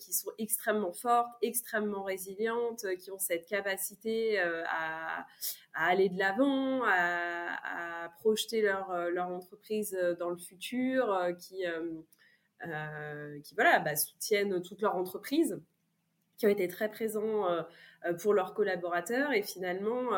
qui 0.00 0.12
sont 0.12 0.32
extrêmement 0.36 0.92
fortes, 0.92 1.30
extrêmement 1.42 2.02
résilientes, 2.02 2.84
qui 2.98 3.12
ont 3.12 3.20
cette 3.20 3.46
capacité 3.46 4.40
à, 4.40 5.26
aller 5.74 6.08
de 6.08 6.18
l'avant, 6.18 6.82
à, 6.84 8.12
projeter 8.18 8.62
leur 8.62 9.10
leur 9.10 9.28
entreprise 9.28 9.96
dans 10.18 10.30
le 10.30 10.38
futur, 10.38 11.28
qui 11.38 11.64
euh, 11.66 12.02
qui 13.42 13.54
voilà, 13.54 13.78
bah, 13.78 13.96
soutiennent 13.96 14.62
toute 14.62 14.80
leur 14.82 14.96
entreprise, 14.96 15.60
qui 16.36 16.46
ont 16.46 16.50
été 16.50 16.68
très 16.68 16.90
présents 16.90 17.48
euh, 17.48 17.62
euh, 18.06 18.14
pour 18.14 18.32
leurs 18.32 18.54
collaborateurs. 18.54 19.32
Et 19.32 19.42
finalement, 19.42 20.10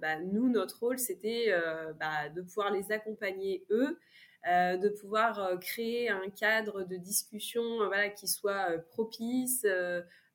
bah, 0.00 0.20
nous, 0.20 0.48
notre 0.48 0.80
rôle, 0.80 0.98
c'était 0.98 1.52
bah, 1.98 2.28
de 2.34 2.42
pouvoir 2.42 2.70
les 2.70 2.92
accompagner 2.92 3.64
eux, 3.70 3.98
de 4.46 4.88
pouvoir 4.88 5.58
créer 5.60 6.10
un 6.10 6.28
cadre 6.30 6.82
de 6.82 6.96
discussion 6.96 7.86
voilà, 7.86 8.08
qui 8.08 8.28
soit 8.28 8.78
propice, 8.90 9.66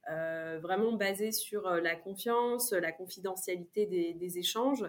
vraiment 0.07 0.93
basé 0.93 1.31
sur 1.31 1.69
la 1.69 1.95
confiance, 1.95 2.71
la 2.71 2.91
confidentialité 2.91 3.85
des 3.85 4.37
échanges. 4.37 4.85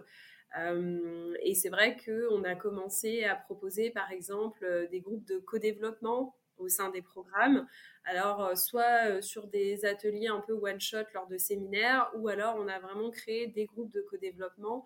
Euh, 0.59 1.35
et 1.43 1.55
c'est 1.55 1.69
vrai 1.69 1.97
qu'on 2.05 2.45
a 2.45 2.55
commencé 2.55 3.25
à 3.25 3.35
proposer, 3.35 3.91
par 3.91 4.11
exemple, 4.11 4.65
euh, 4.65 4.87
des 4.89 5.01
groupes 5.01 5.27
de 5.27 5.39
co-développement 5.39 6.37
au 6.57 6.69
sein 6.69 6.91
des 6.91 7.03
programmes. 7.03 7.67
Alors, 8.05 8.43
euh, 8.43 8.55
soit 8.55 9.21
sur 9.21 9.49
des 9.49 9.85
ateliers 9.85 10.29
un 10.29 10.41
peu 10.41 10.55
one-shot 10.55 11.05
lors 11.13 11.27
de 11.27 11.37
séminaires, 11.37 12.11
ou 12.17 12.29
alors 12.29 12.57
on 12.57 12.69
a 12.69 12.79
vraiment 12.79 13.11
créé 13.11 13.49
des 13.49 13.67
groupes 13.67 13.93
de 13.93 14.01
co-développement 14.03 14.85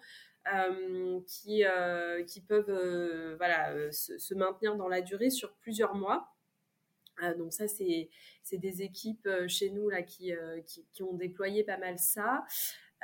qui, 1.27 1.63
qui 2.27 2.41
peuvent 2.41 3.37
voilà, 3.37 3.93
se, 3.93 4.35
maintenir 4.35 4.75
dans 4.75 4.89
la 4.89 5.03
durée 5.03 5.31
sur 5.31 5.53
plusieurs 5.57 5.95
mois. 5.95 6.35
donc 7.37 7.53
ça, 7.53 7.69
c'est 7.69 8.09
des 8.51 8.83
équipes 8.83 9.29
chez 9.47 9.71
nous 9.71 9.91
là, 9.91 10.03
qui, 10.03 10.33
qui, 10.67 10.87
qui, 10.91 11.03
ont 11.05 11.13
déployé 11.13 11.63
pas 11.63 11.77
mal 11.77 11.99
ça. 11.99 12.45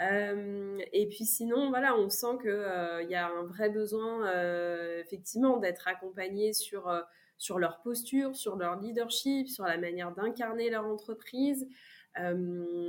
Euh, 0.00 0.78
et 0.92 1.06
puis 1.09 1.24
sinon, 1.24 1.70
voilà, 1.70 1.96
on 1.96 2.11
sent 2.11 2.38
qu'il 2.42 2.50
euh, 2.50 3.02
y 3.04 3.14
a 3.14 3.28
un 3.28 3.44
vrai 3.44 3.70
besoin, 3.70 4.26
euh, 4.28 5.00
effectivement, 5.00 5.56
d'être 5.56 5.88
accompagné 5.88 6.52
sur, 6.52 6.92
sur 7.38 7.59
leur 7.59 7.80
posture, 7.80 8.37
sur 8.37 8.56
leur 8.56 8.78
leadership, 8.80 9.48
sur 9.48 9.64
la 9.64 9.78
manière 9.78 10.12
d'incarner 10.12 10.70
leur 10.70 10.85
entreprise, 10.85 11.66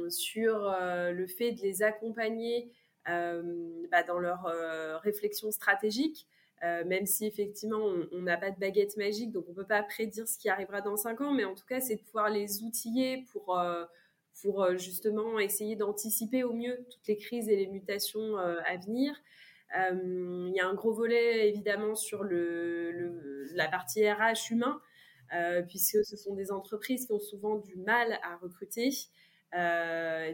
sur 0.09 0.75
le 0.79 1.27
fait 1.27 1.51
de 1.51 1.61
les 1.61 1.83
accompagner 1.83 2.71
bah, 3.05 4.03
dans 4.07 4.19
leur 4.19 4.45
réflexion 5.01 5.51
stratégique. 5.51 6.27
même 6.61 7.05
si 7.05 7.25
effectivement 7.25 7.85
on 8.13 8.21
n'a 8.21 8.37
pas 8.37 8.51
de 8.51 8.59
baguette 8.59 8.95
magique, 8.95 9.33
donc 9.33 9.43
on 9.47 9.51
ne 9.51 9.55
peut 9.55 9.65
pas 9.65 9.83
prédire 9.83 10.29
ce 10.29 10.37
qui 10.37 10.47
arrivera 10.47 10.79
dans 10.79 10.95
cinq 10.95 11.19
ans, 11.19 11.33
mais 11.33 11.43
en 11.43 11.55
tout 11.55 11.65
cas 11.65 11.81
c'est 11.81 11.97
de 11.97 12.01
pouvoir 12.01 12.29
les 12.29 12.63
outiller 12.63 13.25
pour, 13.33 13.59
pour 14.41 14.63
euh, 14.63 14.77
justement 14.77 15.39
essayer 15.39 15.75
d'anticiper 15.75 16.43
au 16.43 16.53
mieux 16.53 16.85
toutes 16.89 17.07
les 17.07 17.17
crises 17.17 17.49
et 17.49 17.55
les 17.55 17.67
mutations 17.67 18.37
euh, 18.37 18.59
à 18.65 18.77
venir. 18.77 19.13
Euh, 19.77 20.47
il 20.47 20.53
y 20.55 20.59
a 20.59 20.67
un 20.67 20.73
gros 20.73 20.93
volet 20.93 21.49
évidemment 21.49 21.95
sur 21.95 22.23
le, 22.23 23.45
la 23.53 23.67
partie 23.67 24.09
RH 24.09 24.51
humain, 24.51 24.81
puisque 25.67 26.05
ce 26.05 26.15
sont 26.15 26.35
des 26.35 26.53
entreprises 26.53 27.05
qui 27.05 27.11
ont 27.11 27.19
souvent 27.19 27.57
du 27.57 27.75
mal 27.75 28.17
à 28.23 28.37
recruter. 28.37 28.91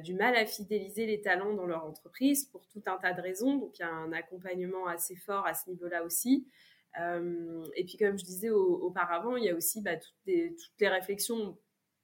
du 0.04 0.14
mal 0.14 0.36
à 0.36 0.46
fidéliser 0.46 1.08
les 1.08 1.20
talents 1.22 1.56
dans 1.56 1.66
leur 1.66 1.84
entreprise 1.84 2.46
pour 2.46 2.68
tout 2.68 2.84
un 2.86 2.98
tas 2.98 3.14
de 3.14 3.22
raisons. 3.22 3.58
Donc 3.58 3.80
il 3.80 3.82
y 3.82 3.86
a 3.86 3.90
un 3.92 4.12
accompagnement 4.12 4.86
assez 4.86 5.16
fort 5.16 5.48
à 5.48 5.56
ce 5.56 5.68
niveau-là 5.72 6.04
aussi. 6.04 6.48
et 6.96 7.86
puis 7.86 7.98
comme 7.98 8.20
je 8.20 8.24
disais 8.24 8.52
auparavant, 8.52 9.36
il 9.36 9.46
y 9.46 9.50
a 9.50 9.56
aussi 9.56 9.82
bah, 9.82 9.96
toutes, 9.96 10.14
toutes, 10.26 10.80
les 10.80 10.90
réflexions 10.90 11.58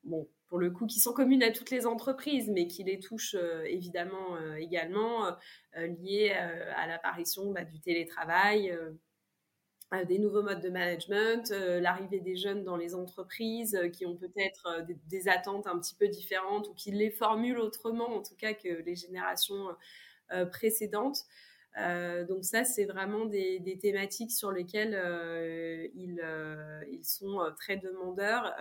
bon, 0.04 0.28
pour 0.50 0.58
le 0.58 0.72
coup, 0.72 0.88
qui 0.88 1.00
sont 1.00 1.14
communes 1.14 1.44
à 1.44 1.52
toutes 1.52 1.70
les 1.70 1.86
entreprises, 1.86 2.50
mais 2.50 2.68
qui 2.68 2.84
les 2.84 3.00
touchent 3.00 3.36
euh, 3.36 3.64
évidemment 3.66 4.36
euh, 4.36 4.56
également, 4.56 5.28
euh, 5.78 5.88
liées 6.02 6.32
à 6.32 6.88
l'apparition 6.88 7.52
bah, 7.52 7.64
du 7.64 7.80
télétravail, 7.80 8.78
des 10.08 10.20
nouveaux 10.20 10.44
modes 10.44 10.62
de 10.62 10.70
management, 10.70 11.50
l'arrivée 11.50 12.20
des 12.20 12.36
jeunes 12.36 12.64
dans 12.64 12.78
les 12.78 12.94
entreprises 12.94 13.80
qui 13.94 14.06
ont 14.06 14.16
peut-être 14.16 14.86
des, 15.08 15.28
attentes 15.28 15.66
un 15.66 15.80
petit 15.80 15.96
peu 15.96 16.08
différentes 16.08 16.68
ou 16.68 16.76
qui 16.76 16.92
les 16.92 17.10
formulent 17.10 17.58
autrement, 17.58 18.16
en 18.16 18.22
tout 18.22 18.36
cas 18.36 18.54
que 18.54 18.68
les 18.84 18.96
générations 18.96 19.68
précédentes. 20.52 21.26
donc 21.76 22.44
ça, 22.44 22.66
c'est 22.66 22.86
vraiment 22.86 23.26
des, 23.26 23.60
des, 23.60 23.80
thématiques 23.80 24.32
sur 24.32 24.52
lesquelles 24.52 24.94
ils, 25.96 26.22
ils, 26.92 27.06
sont 27.06 27.40
très 27.58 27.78
demandeurs 27.78 28.54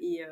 et, 0.00 0.24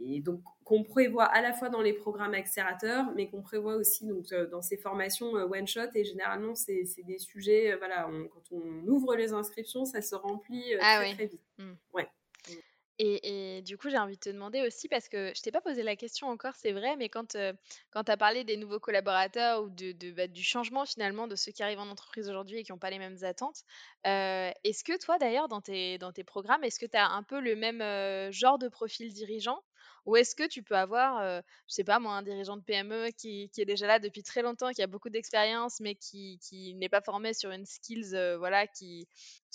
et 0.00 0.20
donc 0.20 0.40
qu'on 0.64 0.84
prévoit 0.84 1.24
à 1.24 1.40
la 1.40 1.52
fois 1.52 1.70
dans 1.70 1.80
les 1.80 1.94
programmes 1.94 2.34
accélérateurs, 2.34 3.06
mais 3.16 3.28
qu'on 3.28 3.40
prévoit 3.40 3.76
aussi 3.76 4.06
donc 4.06 4.30
euh, 4.32 4.46
dans 4.46 4.60
ces 4.60 4.76
formations 4.76 5.36
euh, 5.36 5.46
one 5.46 5.66
shot. 5.66 5.88
Et 5.94 6.04
généralement, 6.04 6.54
c'est 6.54 6.84
des 7.04 7.18
sujets, 7.18 7.72
euh, 7.72 7.76
voilà, 7.78 8.08
quand 8.30 8.52
on 8.52 8.86
ouvre 8.86 9.16
les 9.16 9.32
inscriptions, 9.32 9.84
ça 9.86 10.02
se 10.02 10.14
remplit 10.14 10.74
ah 10.80 10.98
très, 11.00 11.14
très 11.14 11.26
vite. 11.26 11.40
Mmh. 11.58 11.72
Ouais. 11.94 12.08
Et, 13.00 13.62
du 13.62 13.78
coup, 13.78 13.90
j'ai 13.90 13.96
envie 13.96 14.16
de 14.16 14.20
te 14.20 14.28
demander 14.28 14.60
aussi, 14.66 14.88
parce 14.88 15.08
que 15.08 15.32
je 15.32 15.40
t'ai 15.40 15.52
pas 15.52 15.60
posé 15.60 15.84
la 15.84 15.94
question 15.94 16.26
encore, 16.26 16.54
c'est 16.56 16.72
vrai, 16.72 16.96
mais 16.96 17.08
quand, 17.08 17.36
quand 17.92 18.02
tu 18.02 18.10
as 18.10 18.16
parlé 18.16 18.42
des 18.42 18.56
nouveaux 18.56 18.80
collaborateurs 18.80 19.62
ou 19.62 19.70
de, 19.70 19.92
de 19.92 20.10
bah, 20.10 20.26
du 20.26 20.42
changement 20.42 20.84
finalement 20.84 21.28
de 21.28 21.36
ceux 21.36 21.52
qui 21.52 21.62
arrivent 21.62 21.78
en 21.78 21.88
entreprise 21.88 22.28
aujourd'hui 22.28 22.58
et 22.58 22.64
qui 22.64 22.72
n'ont 22.72 22.78
pas 22.78 22.90
les 22.90 22.98
mêmes 22.98 23.18
attentes, 23.22 23.62
est-ce 24.04 24.82
que 24.82 24.98
toi 24.98 25.16
d'ailleurs, 25.18 25.46
dans 25.46 25.60
tes, 25.60 25.96
dans 25.98 26.12
tes 26.12 26.24
programmes, 26.24 26.64
est-ce 26.64 26.80
que 26.80 26.86
tu 26.86 26.96
as 26.96 27.08
un 27.08 27.22
peu 27.22 27.38
le 27.38 27.54
même 27.54 28.32
genre 28.32 28.58
de 28.58 28.66
profil 28.68 29.12
dirigeant 29.12 29.62
ou 30.08 30.16
est-ce 30.16 30.34
que 30.34 30.48
tu 30.48 30.62
peux 30.62 30.74
avoir, 30.74 31.22
je 31.22 31.42
je 31.68 31.74
sais 31.74 31.84
pas 31.84 31.98
moi, 31.98 32.14
un 32.14 32.22
dirigeant 32.22 32.56
de 32.56 32.62
PME 32.62 33.10
qui, 33.10 33.50
est 33.58 33.64
déjà 33.66 33.86
là 33.86 33.98
depuis 33.98 34.22
très 34.22 34.40
longtemps, 34.40 34.70
qui 34.70 34.82
a 34.82 34.86
beaucoup 34.86 35.10
d'expérience, 35.10 35.80
mais 35.80 35.96
qui, 35.96 36.38
n'est 36.76 36.88
pas 36.88 37.02
formé 37.02 37.34
sur 37.34 37.50
une 37.50 37.66
skills 37.66 38.16
voilà, 38.38 38.66
qu'il 38.66 39.06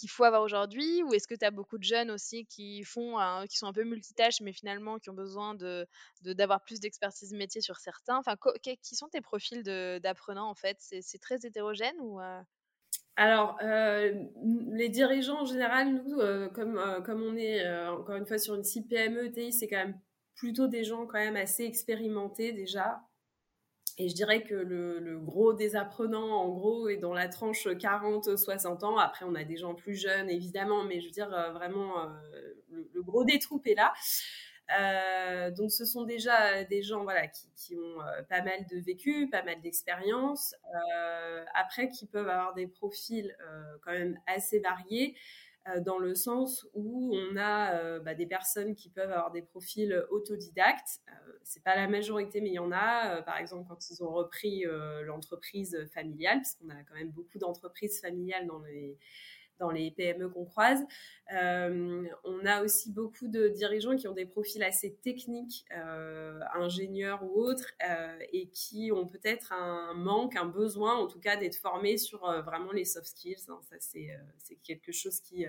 faut 0.08 0.26
avoir 0.26 0.44
aujourd'hui? 0.44 1.02
Ou 1.04 1.16
est-ce 1.16 1.28
que 1.28 1.34
tu 1.34 1.44
as 1.44 1.50
beaucoup 1.50 1.80
de 1.80 1.84
jeunes 1.84 2.12
aussi 2.12 2.46
qui, 2.46 2.84
font, 2.84 3.16
qui 3.50 3.58
sont 3.58 3.66
un 3.66 3.74
peu 3.74 3.84
multitâches, 3.84 4.42
mais 4.42 4.54
finalement 4.54 5.00
qui 5.00 5.10
ont 5.10 5.16
besoin 5.16 5.56
de, 5.56 5.88
d'avoir 6.22 6.64
plus 6.64 6.80
d'expertise 6.80 7.34
métier 7.34 7.62
sur 7.62 7.78
certains? 7.78 8.18
Enfin, 8.20 8.36
Qui 8.62 8.96
sont 8.96 9.08
tes 9.08 9.22
profils 9.22 9.64
d'apprenants 9.64 10.52
en 10.52 10.56
fait? 10.56 10.78
C'est, 10.80 11.18
très 11.20 11.48
hétérogène 11.48 11.96
ou 12.00 12.20
alors, 13.16 13.58
les 13.62 14.90
dirigeants 14.90 15.42
en 15.42 15.46
général, 15.46 15.94
nous, 15.94 16.18
comme, 16.54 16.80
comme 17.04 17.24
on 17.24 17.36
est 17.38 17.88
encore 17.88 18.16
une 18.16 18.26
fois 18.28 18.38
sur 18.38 18.54
une 18.54 18.64
CPME 18.64 19.32
PME, 19.32 19.32
TI, 19.32 19.52
c'est 19.52 19.68
quand 19.68 19.78
même 19.78 20.00
plutôt 20.44 20.68
des 20.68 20.84
gens 20.84 21.06
quand 21.06 21.20
même 21.20 21.38
assez 21.38 21.64
expérimentés 21.64 22.52
déjà. 22.52 23.02
Et 23.98 24.10
je 24.10 24.14
dirais 24.14 24.44
que 24.44 24.56
le, 24.56 25.18
gros 25.20 25.54
des 25.54 25.78
apprenants, 25.78 26.36
en 26.36 26.50
gros, 26.50 26.90
est 26.90 26.98
dans 26.98 27.14
la 27.14 27.30
tranche 27.30 27.66
40-60 27.66 28.84
ans. 28.84 28.98
Après, 28.98 29.24
on 29.24 29.36
a 29.36 29.46
des 29.46 29.56
gens 29.56 29.74
plus 29.74 29.96
jeunes, 29.96 30.30
évidemment, 30.30 30.84
mais 30.84 31.00
je 31.00 31.06
veux 31.06 31.12
dire, 31.14 31.34
euh, 31.34 31.54
vraiment, 31.54 31.98
euh, 31.98 32.10
le, 32.94 33.02
gros 33.02 33.24
des 33.24 33.40
troupes 33.40 33.66
est 33.68 33.76
là. 33.76 33.94
Euh, 34.78 35.50
donc, 35.52 35.72
ce 35.72 35.86
sont 35.86 36.04
déjà 36.04 36.66
des 36.66 36.84
gens 36.84 37.04
voilà, 37.04 37.26
qui, 37.28 37.78
ont 37.78 38.00
pas 38.28 38.42
mal 38.42 38.66
de 38.70 38.80
vécu, 38.80 39.30
pas 39.30 39.44
mal 39.44 39.62
d'expérience. 39.62 40.56
après, 41.56 41.88
qui 41.88 42.06
peuvent 42.06 42.28
avoir 42.28 42.54
des 42.54 42.68
profils 42.68 43.34
quand 43.82 43.94
même 43.94 44.20
assez 44.28 44.60
variés. 44.60 45.16
Euh, 45.70 45.80
dans 45.80 45.98
le 45.98 46.14
sens 46.14 46.68
où 46.74 47.16
on 47.16 47.38
a 47.38 47.76
euh, 47.76 48.00
bah, 48.02 48.16
des 48.16 48.26
personnes 48.26 48.76
qui 48.76 48.90
peuvent 48.90 49.12
avoir 49.12 49.32
des 49.32 49.42
profils 49.42 50.06
autodidactes. 50.10 51.00
Euh, 51.08 51.32
c'est 51.44 51.64
pas 51.64 51.76
la 51.76 51.88
majorité, 51.88 52.42
mais 52.42 52.50
il 52.50 52.56
y 52.56 52.60
en 52.60 52.72
a. 52.74 53.22
par 53.22 53.38
exemple, 53.38 53.66
quand 53.70 53.90
ils 53.90 54.04
ont 54.04 54.12
repris 54.12 54.66
l'entreprise 55.04 55.78
familiale, 55.94 56.38
parce 56.38 56.56
qu'on 56.56 56.70
a 56.70 56.84
quand 56.84 56.96
même 56.96 57.12
beaucoup 57.12 57.38
d'entreprises 57.38 58.00
familiales 58.02 58.48
dans 58.48 58.60
les 58.60 58.98
dans 59.64 59.72
les 59.72 59.92
PME 59.92 60.30
qu'on 60.30 60.46
croise. 60.46 60.86
Euh, 61.34 62.04
on 62.26 62.46
a 62.46 62.62
aussi 62.64 62.92
beaucoup 62.92 63.30
de 63.30 63.48
dirigeants 63.48 63.96
qui 63.96 64.08
ont 64.10 64.14
des 64.14 64.26
profils 64.26 64.62
assez 64.62 64.94
techniques, 64.96 65.66
euh, 65.76 66.40
ingénieurs 66.54 67.24
ou 67.24 67.42
autres, 67.42 67.72
euh, 67.88 68.20
et 68.34 68.50
qui 68.50 68.92
ont 68.92 69.08
peut-être 69.08 69.54
un 69.54 69.94
manque, 69.94 70.36
un 70.36 70.46
besoin, 70.46 70.96
en 70.96 71.08
tout 71.08 71.20
cas, 71.20 71.38
d'être 71.38 71.56
formés 71.56 71.98
sur 71.98 72.20
vraiment 72.44 72.74
les 72.74 72.84
soft 72.84 73.08
skills. 73.08 73.46
Hein. 73.48 73.60
Ça, 73.62 73.78
c'est 73.80 74.56
quelque 74.64 74.92
chose 74.92 75.20
qui, 75.22 75.48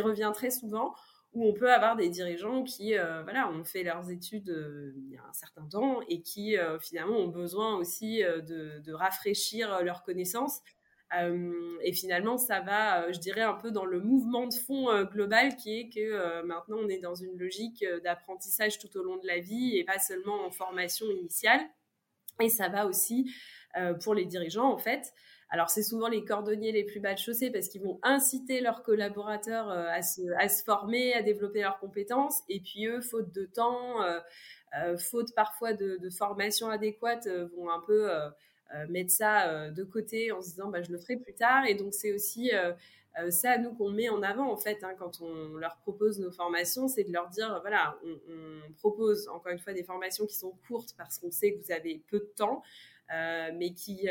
revient 0.00 0.32
très 0.34 0.50
souvent 0.50 0.94
où 1.32 1.44
on 1.46 1.52
peut 1.52 1.72
avoir 1.72 1.96
des 1.96 2.08
dirigeants 2.08 2.64
qui 2.64 2.94
voilà, 2.94 3.50
ont 3.50 3.64
fait 3.64 3.82
leurs 3.82 4.10
études 4.10 4.48
il 4.96 5.12
y 5.12 5.16
a 5.16 5.24
un 5.24 5.32
certain 5.32 5.66
temps 5.66 6.00
et 6.08 6.20
qui 6.20 6.56
finalement 6.80 7.18
ont 7.18 7.28
besoin 7.28 7.76
aussi 7.76 8.18
de, 8.18 8.92
rafraîchir 8.92 9.82
leurs 9.82 10.02
connaissances 10.02 10.60
et 11.12 11.92
finalement, 11.92 12.36
ça 12.36 12.60
va, 12.60 13.02
euh, 13.02 13.12
je 13.12 13.20
dirais, 13.20 13.42
un 13.42 13.54
peu 13.54 13.70
dans 13.70 13.84
le 13.84 14.00
mouvement 14.00 14.46
de 14.46 14.54
fond 14.54 14.90
euh, 14.90 15.04
global 15.04 15.56
qui 15.56 15.78
est 15.78 15.88
que 15.88 16.42
maintenant, 16.42 16.78
on 16.80 16.88
est 16.88 16.98
dans 16.98 17.14
une 17.14 17.38
logique 17.38 17.84
d'apprentissage 18.02 18.78
tout 18.78 18.94
au 18.96 19.02
long 19.02 19.16
de 19.16 19.26
la 19.26 19.38
vie 19.38 19.76
et 19.76 19.84
pas 19.84 19.98
seulement 19.98 20.44
en 20.44 20.50
formation 20.50 21.06
initiale. 21.06 21.60
Et 22.40 22.48
ça 22.48 22.68
va 22.68 22.86
aussi 22.86 23.32
pour 24.02 24.14
les 24.14 24.24
dirigeants, 24.24 24.70
en 24.70 24.78
fait. 24.78 25.12
Alors, 25.48 25.70
c'est 25.70 25.82
souvent 25.82 26.08
les 26.08 26.24
cordonniers 26.24 26.72
les 26.72 26.84
plus 26.84 26.98
bas 26.98 27.14
chaussée 27.14 27.50
parce 27.50 27.68
qu'ils 27.68 27.82
vont 27.82 27.98
inciter 28.02 28.60
leurs 28.60 28.82
collaborateurs 28.82 29.70
à, 29.70 30.02
se, 30.02 30.22
former, 30.64 31.14
à 31.14 31.22
développer 31.22 31.60
leurs 31.60 31.78
compétences. 31.78 32.42
Et 32.48 32.60
puis, 32.60 32.86
eux, 32.86 33.00
faute 33.00 33.32
de 33.32 33.46
temps, 33.46 34.00
faute 34.98 35.34
parfois 35.34 35.72
de, 35.72 35.96
de 35.96 36.10
formation 36.10 36.68
adéquate, 36.68 37.26
vont 37.56 37.70
un 37.70 37.80
peu 37.86 38.10
euh, 38.10 38.28
mettre 38.88 39.10
ça 39.10 39.48
euh, 39.48 39.70
de 39.70 39.84
côté 39.84 40.32
en 40.32 40.40
se 40.40 40.50
disant 40.50 40.68
bah, 40.68 40.82
je 40.82 40.90
le 40.90 40.98
ferai 40.98 41.16
plus 41.16 41.34
tard. 41.34 41.66
Et 41.66 41.74
donc 41.74 41.94
c'est 41.94 42.12
aussi 42.12 42.52
euh, 42.54 42.72
ça 43.30 43.58
nous 43.58 43.72
qu'on 43.74 43.90
met 43.90 44.08
en 44.08 44.22
avant 44.22 44.50
en 44.50 44.56
fait 44.56 44.82
hein, 44.84 44.94
quand 44.98 45.20
on 45.20 45.56
leur 45.56 45.76
propose 45.78 46.18
nos 46.18 46.32
formations, 46.32 46.88
c'est 46.88 47.04
de 47.04 47.12
leur 47.12 47.28
dire 47.28 47.58
voilà 47.60 47.98
on, 48.04 48.72
propose 48.74 49.28
encore 49.28 49.52
une 49.52 49.58
fois 49.58 49.72
des 49.72 49.84
formations 49.84 50.26
qui 50.26 50.34
sont 50.34 50.52
courtes 50.68 50.94
parce 50.98 51.18
qu'on 51.18 51.30
sait 51.30 51.54
que 51.54 51.64
vous 51.64 51.72
avez 51.72 52.02
peu 52.08 52.18
de 52.18 52.32
temps. 52.36 52.62
mais 53.54 53.72
qui, 53.72 54.08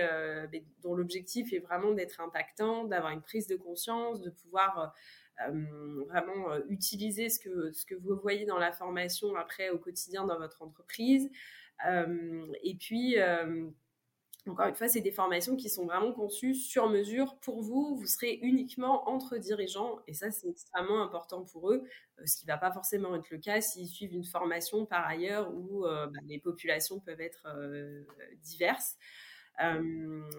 dont 0.81 0.95
l'objectif 0.95 1.53
est 1.53 1.59
vraiment 1.59 1.91
d'être 1.91 2.21
impactant, 2.21 2.85
d'avoir 2.85 3.11
une 3.11 3.21
prise 3.21 3.47
de 3.47 3.57
conscience, 3.57 4.21
de 4.21 4.29
pouvoir 4.29 4.95
vraiment 6.07 6.55
utiliser 6.69 7.29
ce 7.29 7.39
que, 7.39 7.71
ce 7.73 7.85
que 7.85 7.93
vous 7.93 8.15
voyez 8.15 8.45
dans 8.45 8.57
la 8.57 8.71
formation 8.71 9.35
après 9.35 9.69
au 9.69 9.77
quotidien 9.77 10.25
dans 10.25 10.39
votre 10.39 10.61
entreprise. 10.63 11.29
et 11.85 12.75
puis, 12.79 13.17
encore 14.47 14.67
une 14.67 14.75
fois, 14.75 14.87
c'est 14.87 15.01
des 15.01 15.11
formations 15.11 15.55
qui 15.55 15.69
sont 15.69 15.85
vraiment 15.85 16.11
conçues 16.11 16.53
sur 16.53 16.87
mesure 16.87 17.35
pour 17.39 17.61
vous. 17.61 17.95
Vous 17.95 18.05
serez 18.05 18.39
uniquement 18.43 19.09
entre 19.09 19.37
dirigeants 19.37 19.99
et 20.07 20.13
ça, 20.13 20.29
c'est 20.29 20.47
extrêmement 20.47 21.01
important 21.01 21.43
pour 21.43 21.71
eux, 21.71 21.83
euh, 22.19 22.23
ce 22.25 22.37
qui 22.37 22.45
ne 22.45 22.51
va 22.51 22.57
pas 22.57 22.71
forcément 22.71 23.15
être 23.15 23.29
le 23.31 23.39
cas 23.39 23.59
s'ils 23.61 23.87
suivent 23.87 24.13
une 24.13 24.25
formation 24.25 24.85
par 24.85 25.07
ailleurs 25.07 25.51
où 25.53 25.85
euh, 25.85 26.05
bah, 26.07 26.19
les 26.27 26.39
populations 26.39 26.99
peuvent 26.99 27.21
être 27.21 27.47
euh, 27.47 28.03
diverses. 28.43 28.97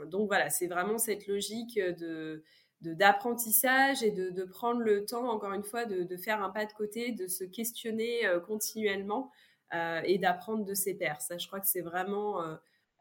donc 0.07 0.29
voilà, 0.29 0.51
c'est 0.51 0.67
vraiment 0.67 0.99
cette 0.99 1.27
logique 1.27 1.79
de 1.79 2.45
d'apprentissage 2.83 4.03
et 4.03 4.11
de, 4.11 4.45
prendre 4.45 4.81
le 4.81 5.07
temps, 5.07 5.29
encore 5.31 5.55
une 5.55 5.65
fois, 5.65 5.87
de, 5.87 6.17
faire 6.19 6.45
un 6.45 6.51
pas 6.51 6.67
de 6.67 6.73
côté, 6.75 7.11
de 7.11 7.27
se 7.27 7.43
questionner 7.43 8.21
continuellement 8.47 9.33
et 9.73 10.19
d'apprendre 10.19 10.65
de 10.65 10.75
ses 10.75 10.95
pairs. 10.95 11.23
Ça, 11.23 11.39
je 11.39 11.47
crois 11.47 11.59
que 11.59 11.67
c'est 11.67 11.81
vraiment 11.81 12.45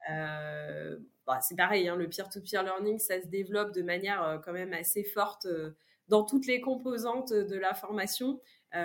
euh, 0.09 0.97
bah, 1.25 1.39
c'est 1.41 1.55
pareil, 1.55 1.87
hein, 1.87 1.95
le 1.95 2.07
peer-to-peer 2.07 2.63
learning, 2.63 2.99
ça 2.99 3.21
se 3.21 3.27
développe 3.27 3.73
de 3.73 3.81
manière 3.81 4.23
euh, 4.23 4.37
quand 4.37 4.53
même 4.53 4.73
assez 4.73 5.03
forte 5.03 5.45
euh, 5.45 5.71
dans 6.07 6.23
toutes 6.23 6.45
les 6.45 6.61
composantes 6.61 7.33
de 7.33 7.57
la 7.57 7.73
formation, 7.73 8.39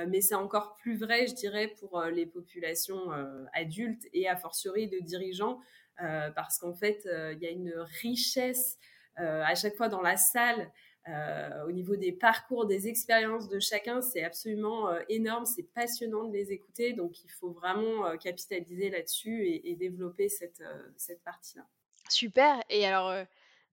mais 0.06 0.20
c'est 0.20 0.36
encore 0.36 0.76
plus 0.76 0.96
vrai, 0.96 1.26
je 1.26 1.34
dirais, 1.34 1.74
pour 1.80 2.00
les 2.04 2.24
populations 2.24 3.10
adultes 3.52 4.06
et 4.12 4.28
a 4.28 4.36
fortiori 4.36 4.88
de 4.88 5.00
dirigeants, 5.00 5.58
parce 5.98 6.58
qu'en 6.58 6.72
fait, 6.72 7.02
il 7.04 7.38
y 7.42 7.46
a 7.46 7.50
une 7.50 7.74
richesse 8.00 8.78
à 9.16 9.54
chaque 9.56 9.74
fois 9.74 9.88
dans 9.88 10.00
la 10.00 10.16
salle 10.16 10.70
euh, 11.08 11.64
au 11.66 11.72
niveau 11.72 11.96
des 11.96 12.12
parcours, 12.12 12.66
des 12.66 12.86
expériences 12.86 13.48
de 13.48 13.58
chacun, 13.58 14.02
c'est 14.02 14.22
absolument 14.22 14.90
euh, 14.90 15.00
énorme, 15.08 15.46
c'est 15.46 15.62
passionnant 15.62 16.24
de 16.24 16.32
les 16.32 16.52
écouter, 16.52 16.92
donc 16.92 17.24
il 17.24 17.30
faut 17.30 17.52
vraiment 17.52 18.06
euh, 18.06 18.16
capitaliser 18.16 18.90
là-dessus 18.90 19.46
et, 19.46 19.76
développer 19.76 20.28
cette, 20.28 20.62
cette 20.96 21.22
partie-là. 21.22 21.64
Super, 22.10 22.62
et 22.68 22.86
alors 22.86 23.24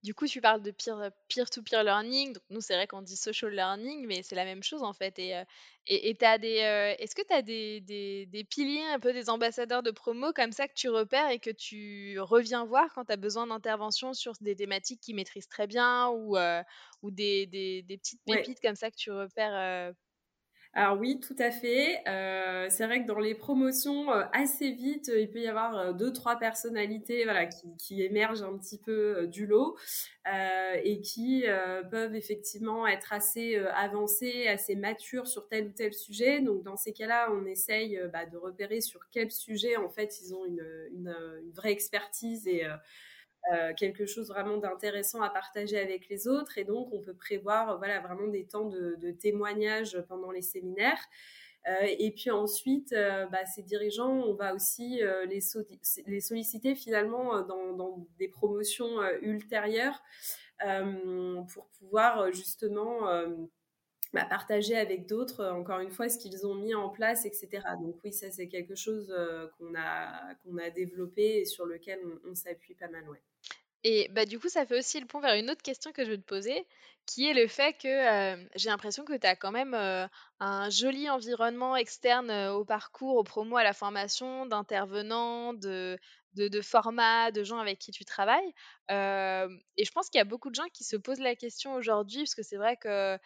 du 0.04 0.14
coup, 0.14 0.28
tu 0.28 0.42
parles 0.42 0.62
de 0.62 0.72
peer-to-peer 0.72 1.84
learning. 1.84 2.34
Donc, 2.34 2.44
nous, 2.50 2.62
c'est 2.62 2.76
vrai 2.76 2.88
qu'on 2.88 3.02
dit 3.02 3.18
social 3.18 3.52
learning, 3.52 4.06
mais 4.08 4.24
c'est 4.24 4.36
la 4.36 4.46
même 4.46 4.64
chose 4.64 4.84
en 4.84 4.94
fait. 4.94 5.18
Et, 5.20 5.34
et, 5.88 6.14
des, 6.14 6.96
est-ce 7.00 7.16
que 7.16 7.22
tu 7.28 7.34
as 7.34 7.42
des, 7.42 7.82
des, 7.82 8.44
piliers, 8.44 8.86
un 8.94 9.00
peu 9.00 9.14
des 9.14 9.30
ambassadeurs 9.30 9.84
de 9.84 9.92
promo 9.92 10.34
comme 10.34 10.52
ça 10.52 10.68
que 10.68 10.74
tu 10.74 10.90
repères 10.90 11.30
et 11.30 11.40
que 11.40 11.50
tu 11.50 12.20
reviens 12.20 12.66
voir 12.66 12.94
quand 12.94 13.06
tu 13.06 13.12
as 13.12 13.18
besoin 13.18 13.48
d'intervention 13.48 14.14
sur 14.14 14.34
des 14.42 14.56
thématiques 14.56 15.02
qu'ils 15.02 15.16
maîtrisent 15.16 15.48
très 15.48 15.68
bien 15.68 16.10
ou, 16.10 16.38
ou 17.02 17.12
des, 17.12 17.84
petites 17.88 18.22
pépites 18.26 18.62
comme 18.62 18.76
ça 18.76 18.92
que 18.92 18.98
tu 18.98 19.12
repères 19.12 19.94
alors 20.74 21.00
oui, 21.00 21.20
tout 21.20 21.36
à 21.40 21.50
fait. 21.50 22.02
Euh, 22.08 22.68
c'est 22.70 22.86
vrai 22.86 23.02
que 23.02 23.08
dans 23.08 23.18
les 23.18 23.34
promotions, 23.34 24.12
euh, 24.12 24.24
assez 24.32 24.72
vite, 24.72 25.12
il 25.16 25.30
peut 25.30 25.40
y 25.40 25.48
avoir 25.48 25.76
euh, 25.76 25.94
deux, 25.94 26.14
trois 26.14 26.38
personnalités 26.38 27.26
qui, 27.80 28.04
émergent 28.04 28.44
un 28.44 28.56
petit 28.58 28.78
peu 28.78 29.28
du 29.28 29.48
lot 29.48 29.76
et 30.84 31.02
qui 31.02 31.46
peuvent 31.90 32.16
effectivement 32.16 32.86
être 32.86 33.14
assez 33.14 33.56
avancées, 33.56 34.48
assez 34.48 34.76
matures 34.76 35.26
sur 35.26 35.48
tel 35.48 35.68
ou 35.68 35.72
tel 35.72 35.94
sujet. 35.94 36.42
Donc 36.42 36.64
dans 36.64 36.76
ces 36.76 36.94
cas-là, 36.94 37.30
on 37.32 37.46
essaye 37.46 38.00
bah, 38.12 38.26
de 38.26 38.38
repérer 38.38 38.82
sur 38.82 39.00
quel 39.10 39.32
sujet 39.32 39.78
en 39.78 39.90
fait 39.90 40.20
ils 40.22 40.36
ont 40.36 40.46
une, 40.46 40.66
une 40.92 41.52
vraie 41.56 41.72
expertise 41.72 42.46
et 42.48 42.66
quelque 43.78 44.06
chose 44.06 44.30
vraiment 44.30 44.58
d'intéressant 44.58 45.22
à 45.22 45.30
partager 45.30 45.80
avec 45.80 46.10
les 46.10 46.28
autres. 46.28 46.58
Et 46.58 46.64
donc, 46.64 46.90
on 46.92 47.02
peut 47.02 47.14
prévoir 47.14 47.78
voilà, 47.78 48.00
vraiment 48.00 48.28
des 48.28 48.46
temps 48.46 48.66
de, 48.66 48.96
de 49.00 49.12
témoignage 49.12 50.02
pendant 50.08 50.32
les 50.32 50.42
séminaires. 50.42 51.04
et 51.82 52.12
puis 52.12 52.32
ensuite, 52.32 52.94
bah, 53.32 53.46
ces 53.46 53.64
dirigeants, 53.64 54.14
on 54.14 54.34
va 54.34 54.54
aussi 54.54 55.02
les, 55.28 55.40
les, 56.08 56.22
solliciter 56.22 56.76
finalement 56.76 57.42
dans 57.42 58.08
des 58.18 58.28
promotions 58.28 59.02
ultérieures 59.22 60.02
pour 60.60 61.68
pouvoir 61.80 62.32
justement 62.32 63.08
bah, 64.14 64.26
partager 64.26 64.76
avec 64.78 65.06
d'autres, 65.06 65.42
euh, 65.42 65.54
encore 65.54 65.80
une 65.80 65.92
fois, 65.92 66.08
ce 66.08 66.18
qu'ils 66.18 66.48
ont 66.48 66.56
mis 66.56 66.74
en 66.74 66.90
place, 66.90 67.26
etc. 67.26 67.50
Donc 67.82 67.98
oui, 68.04 68.14
ça 68.14 68.32
c'est 68.32 68.48
quelque 68.48 68.76
chose 68.76 69.14
euh, 69.16 69.48
qu'on 69.58 69.74
a, 69.76 70.34
qu'on 70.44 70.58
a 70.58 70.70
développé 70.70 71.40
et 71.40 71.46
sur 71.46 71.66
lequel 71.66 72.00
on, 72.26 72.34
s'appuie 72.34 72.76
pas 72.76 72.88
mal. 72.88 73.08
Ouais. 73.10 73.22
Et 73.84 74.08
bah, 74.10 74.26
du 74.26 74.40
coup, 74.40 74.48
ça 74.48 74.66
fait 74.66 74.78
aussi 74.80 75.00
le 75.00 75.08
pont 75.08 75.20
vers 75.20 75.36
une 75.36 75.50
autre 75.50 75.62
question 75.62 75.92
que 75.92 76.06
je 76.06 76.12
veux 76.12 76.18
te 76.18 76.26
poser, 76.26 76.66
qui 77.06 77.30
est 77.30 77.34
le 77.34 77.48
fait 77.48 77.74
que 77.74 77.88
euh, 77.88 78.44
j'ai 78.56 78.70
l'impression 78.70 79.04
que 79.04 79.18
tu 79.18 79.28
as 79.28 79.36
quand 79.36 79.52
même 79.52 79.74
un 80.40 80.70
joli 80.70 81.10
environnement 81.10 81.76
externe 81.76 82.32
au 82.50 82.64
parcours, 82.64 83.18
au 83.18 83.24
promo, 83.24 83.58
à 83.58 83.64
la 83.64 83.74
formation, 83.74 84.46
d'intervenants, 84.46 85.54
de, 85.54 85.98
de, 86.34 86.48
de 86.48 86.62
formats, 86.62 87.32
de 87.32 87.44
gens 87.44 87.60
avec 87.60 87.80
qui 87.80 87.92
tu 87.92 88.04
travailles. 88.06 88.54
et 88.90 89.86
je 89.86 89.92
pense 89.92 90.10
qu'il 90.10 90.20
y 90.20 90.22
a 90.22 90.26
beaucoup 90.26 90.50
de 90.50 90.56
gens 90.56 90.68
qui 90.74 90.84
se 90.84 90.96
posent 90.96 91.20
la 91.20 91.36
question 91.36 91.74
aujourd'hui, 91.74 92.20
parce 92.20 92.36
que 92.36 92.44
c'est 92.44 92.58
vrai 92.58 92.78
que 92.78 93.18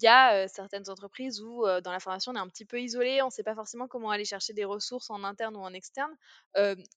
il 0.00 0.04
y 0.04 0.08
a 0.08 0.48
certaines 0.48 0.88
entreprises 0.90 1.40
où, 1.42 1.64
dans 1.82 1.92
la 1.92 2.00
formation, 2.00 2.32
on 2.32 2.36
est 2.36 2.38
un 2.40 2.48
petit 2.48 2.64
peu 2.66 2.80
isolé, 2.80 3.22
on 3.22 3.26
ne 3.26 3.30
sait 3.30 3.42
pas 3.42 3.54
forcément 3.54 3.88
comment 3.88 4.10
aller 4.10 4.24
chercher 4.24 4.52
des 4.52 4.64
ressources 4.64 5.10
en 5.10 5.24
interne 5.24 5.56
ou 5.56 5.60
en 5.60 5.72
externe. 5.72 6.14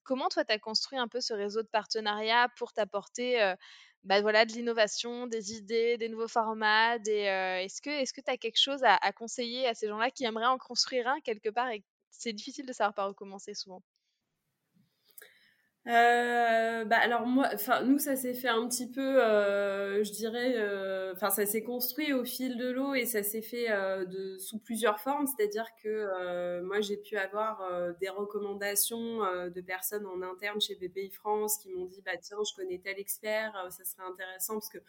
comment 0.03 0.29
toi, 0.29 0.45
tu 0.45 0.53
as 0.53 0.59
construit 0.59 0.97
un 0.99 1.07
peu 1.07 1.21
ce 1.21 1.33
réseau 1.33 1.61
de 1.63 1.67
partenariat 1.67 2.49
pour 2.57 2.73
t'apporter 2.73 3.53
bah, 4.03 4.21
voilà, 4.21 4.45
de 4.45 4.51
l'innovation, 4.53 5.27
des 5.27 5.53
idées, 5.53 5.97
des 5.97 6.09
nouveaux 6.09 6.27
formats 6.27 6.95
Est-ce 7.05 7.81
que 7.81 8.21
tu 8.21 8.31
as 8.31 8.37
quelque 8.37 8.59
chose 8.59 8.83
à, 8.83 8.95
à 8.95 9.11
conseiller 9.11 9.67
à 9.67 9.73
ces 9.75 9.87
gens-là 9.87 10.11
qui 10.11 10.23
aimeraient 10.25 10.45
en 10.45 10.57
construire 10.57 11.07
un 11.07 11.19
quelque 11.21 11.49
part 11.49 11.69
et 11.71 11.83
c'est 12.11 12.33
difficile 12.33 12.65
de 12.65 12.73
savoir 12.73 12.93
par 12.93 13.09
où 13.09 13.13
commencer 13.13 13.53
souvent? 13.53 13.81
Euh, 15.89 16.85
bah 16.85 16.97
alors 16.97 17.25
moi, 17.25 17.49
enfin 17.51 17.81
nous 17.81 17.97
ça 17.97 18.15
s'est 18.15 18.35
fait 18.35 18.47
un 18.47 18.67
petit 18.67 18.87
peu, 18.91 19.23
euh, 19.23 20.03
je 20.03 20.11
dirais, 20.11 20.53
euh, 20.57 21.13
enfin 21.15 21.31
ça 21.31 21.47
s'est 21.47 21.63
construit 21.63 22.13
au 22.13 22.23
fil 22.23 22.57
de 22.57 22.69
l'eau 22.69 22.93
et 22.93 23.05
ça 23.05 23.23
s'est 23.23 23.41
fait 23.41 23.69
de 24.05 24.37
sous 24.37 24.59
plusieurs 24.59 24.99
formes, 24.99 25.25
c'est-à-dire 25.25 25.65
que 25.83 26.61
moi 26.61 26.79
j'ai 26.81 26.97
pu 26.97 27.17
avoir 27.17 27.67
des 27.99 28.09
recommandations 28.09 29.19
de 29.49 29.61
personnes 29.61 30.05
en 30.05 30.21
interne 30.21 30.61
chez 30.61 30.75
BPI 30.75 31.09
France 31.09 31.57
qui 31.57 31.69
m'ont 31.69 31.85
dit 31.85 32.01
bah 32.05 32.17
tiens 32.21 32.37
je 32.47 32.53
connais 32.55 32.77
tel 32.77 32.99
expert, 32.99 33.53
ça 33.71 33.83
serait 33.83 34.07
intéressant 34.07 34.53
parce 34.53 34.69
que 34.69 34.79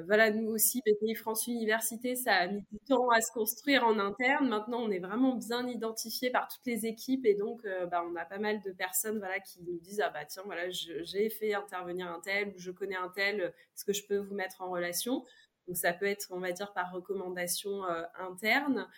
voilà, 0.00 0.30
nous 0.30 0.48
aussi, 0.50 0.82
BPI 0.86 1.14
France 1.14 1.46
Université, 1.46 2.16
ça 2.16 2.32
a 2.34 2.46
mis 2.46 2.64
du 2.72 2.78
temps 2.78 3.10
à 3.10 3.20
se 3.20 3.30
construire 3.30 3.84
en 3.84 3.98
interne. 3.98 4.48
Maintenant, 4.48 4.80
on 4.80 4.90
est 4.90 4.98
vraiment 4.98 5.36
bien 5.36 5.68
identifié 5.68 6.30
par 6.30 6.48
toutes 6.48 6.64
les 6.66 6.86
équipes 6.86 7.26
et 7.26 7.34
donc, 7.34 7.64
euh, 7.66 7.86
bah, 7.86 8.02
on 8.10 8.16
a 8.16 8.24
pas 8.24 8.38
mal 8.38 8.60
de 8.62 8.72
personnes, 8.72 9.18
voilà, 9.18 9.38
qui 9.40 9.62
nous 9.62 9.78
disent 9.78 10.00
ah 10.00 10.08
bah 10.08 10.24
tiens, 10.24 10.42
voilà, 10.46 10.70
j'ai 10.70 11.28
fait 11.28 11.52
intervenir 11.54 12.06
un 12.08 12.20
tel 12.20 12.48
ou 12.48 12.58
je 12.58 12.70
connais 12.70 12.96
un 12.96 13.10
tel, 13.10 13.40
est-ce 13.42 13.84
que 13.84 13.92
je 13.92 14.06
peux 14.06 14.16
vous 14.16 14.34
mettre 14.34 14.62
en 14.62 14.70
relation? 14.70 15.24
Donc, 15.68 15.76
ça 15.76 15.92
peut 15.92 16.06
être, 16.06 16.28
on 16.30 16.40
va 16.40 16.52
dire, 16.52 16.72
par 16.72 16.90
recommandation 16.92 17.84
euh, 17.84 18.02
interne. 18.18 18.88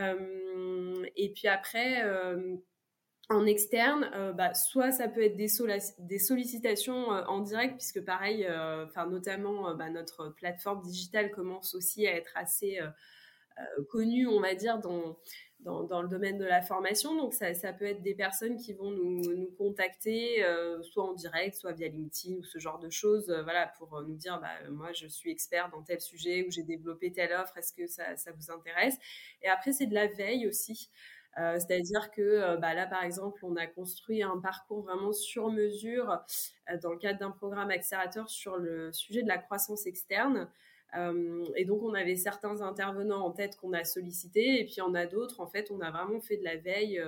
Euh, 0.00 1.04
et 1.16 1.32
puis 1.32 1.48
après 1.48 2.04
en 3.30 3.44
externe, 3.44 4.10
euh, 4.14 4.32
bah, 4.32 4.54
soit 4.54 4.90
ça 4.90 5.06
peut 5.06 5.22
être 5.22 5.36
des, 5.36 5.48
sollicitations 6.18 7.12
euh, 7.12 7.24
en 7.26 7.40
direct, 7.40 7.76
puisque 7.76 8.02
pareil, 8.02 8.46
euh, 8.48 8.86
notamment 9.10 9.74
bah, 9.74 9.90
notre 9.90 10.30
plateforme 10.30 10.80
digitale 10.82 11.30
commence 11.30 11.74
aussi 11.74 12.06
à 12.06 12.14
être 12.14 12.32
assez 12.36 12.78
connue, 13.90 14.28
on 14.28 14.40
va 14.40 14.54
dire, 14.54 14.78
dans, 14.78 15.18
le 15.64 16.08
domaine 16.08 16.38
de 16.38 16.44
la 16.44 16.62
formation. 16.62 17.16
Donc 17.16 17.34
ça, 17.34 17.72
peut 17.72 17.86
être 17.86 18.02
des 18.02 18.14
personnes 18.14 18.56
qui 18.56 18.72
vont 18.72 18.92
nous, 18.92 19.50
contacter, 19.58 20.44
soit 20.82 21.04
en 21.04 21.12
direct, 21.12 21.56
soit 21.56 21.72
via 21.72 21.88
LinkedIn 21.88 22.36
ou 22.36 22.44
ce 22.44 22.58
genre 22.58 22.78
de 22.78 22.88
choses, 22.88 23.26
voilà, 23.42 23.66
pour 23.78 24.00
nous 24.02 24.14
dire, 24.14 24.40
bah, 24.40 24.70
moi 24.70 24.92
je 24.92 25.06
suis 25.08 25.30
expert 25.30 25.70
dans 25.70 25.82
tel 25.82 26.00
sujet 26.00 26.46
ou 26.46 26.50
j'ai 26.50 26.62
développé 26.62 27.12
telle 27.12 27.32
offre, 27.32 27.56
est-ce 27.58 27.72
que 27.72 27.86
ça 27.88 28.14
vous 28.36 28.50
intéresse? 28.52 28.96
Et 29.42 29.48
après 29.48 29.72
c'est 29.72 29.86
de 29.86 29.94
la 29.94 30.06
veille 30.06 30.46
aussi. 30.46 30.90
Euh, 31.36 31.58
c'est-à-dire 31.58 32.10
que 32.10 32.22
euh, 32.22 32.56
bah, 32.56 32.74
là, 32.74 32.86
par 32.86 33.04
exemple, 33.04 33.44
on 33.44 33.54
a 33.56 33.66
construit 33.66 34.22
un 34.22 34.38
parcours 34.38 34.82
vraiment 34.82 35.12
sur 35.12 35.50
mesure 35.50 36.20
euh, 36.70 36.76
dans 36.82 36.90
le 36.90 36.98
cadre 36.98 37.20
d'un 37.20 37.30
programme 37.30 37.70
accélérateur 37.70 38.28
sur 38.28 38.56
le 38.56 38.92
sujet 38.92 39.22
de 39.22 39.28
la 39.28 39.38
croissance 39.38 39.86
externe. 39.86 40.48
et 41.54 41.64
donc, 41.66 41.82
on 41.82 41.94
avait 41.94 42.16
certains 42.16 42.62
intervenants 42.62 43.24
en 43.24 43.30
tête 43.30 43.56
qu'on 43.56 43.72
a 43.74 43.84
sollicités, 43.84 44.60
et 44.60 44.64
puis 44.64 44.80
on 44.80 44.94
a 44.94 45.06
d'autres, 45.06 45.40
en 45.40 45.46
fait, 45.46 45.70
on 45.70 45.80
a 45.80 45.90
vraiment 45.90 46.20
fait 46.20 46.38
de 46.38 46.44
la 46.44 46.56
veille 46.56 47.00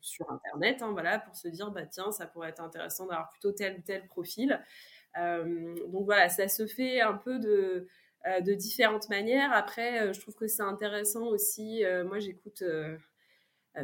sur 0.00 0.30
Internet, 0.30 0.82
hein, 0.82 0.92
voilà, 0.92 1.18
pour 1.18 1.34
se 1.34 1.48
dire, 1.48 1.70
bah 1.70 1.86
tiens, 1.86 2.12
ça 2.12 2.26
pourrait 2.26 2.50
être 2.50 2.62
intéressant 2.62 3.06
d'avoir 3.06 3.30
plutôt 3.30 3.52
tel 3.52 3.78
ou 3.78 3.80
tel 3.80 4.06
profil. 4.06 4.62
donc 5.16 6.04
voilà, 6.04 6.28
ça 6.28 6.46
se 6.46 6.66
fait 6.66 7.00
un 7.00 7.14
peu 7.14 7.38
de, 7.38 7.88
de 8.26 8.54
différentes 8.54 9.08
manières. 9.08 9.52
Après, 9.52 10.02
euh, 10.02 10.12
je 10.12 10.20
trouve 10.20 10.34
que 10.34 10.46
c'est 10.46 10.62
intéressant 10.62 11.26
aussi. 11.26 11.84
Euh, 11.84 12.04
moi, 12.04 12.18
j'écoute 12.18 12.62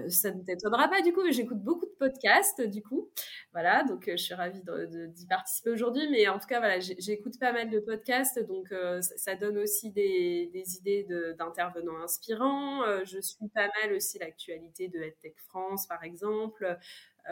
ça 0.08 0.32
ne 0.32 0.42
t'étonnera 0.42 0.88
pas 0.88 1.02
du 1.02 1.12
coup, 1.12 1.20
j'écoute 1.30 1.62
beaucoup 1.62 1.86
de 1.86 1.94
podcasts 1.96 2.60
du 2.62 2.82
coup. 2.82 3.10
Voilà, 3.52 3.84
donc 3.84 4.06
je 4.10 4.16
suis 4.16 4.34
ravie 4.34 4.60
d'y 4.88 5.26
participer 5.28 5.70
aujourd'hui. 5.70 6.08
Mais 6.10 6.26
en 6.26 6.40
tout 6.40 6.48
cas, 6.48 6.58
voilà, 6.58 6.80
j'écoute 6.80 7.38
pas 7.38 7.52
mal 7.52 7.70
de 7.70 7.78
podcasts, 7.78 8.40
donc 8.44 8.74
ça, 9.00 9.36
donne 9.36 9.56
aussi 9.56 9.92
des, 9.92 10.50
idées 10.78 11.06
d'intervenants 11.38 12.02
inspirants. 12.02 12.82
je 13.04 13.20
suis 13.20 13.48
pas 13.54 13.68
mal 13.82 13.92
aussi 13.94 14.18
l'actualité 14.18 14.88
de 14.88 14.98
EdTech 14.98 15.38
France, 15.38 15.86
par 15.86 16.02
exemple. 16.02 16.76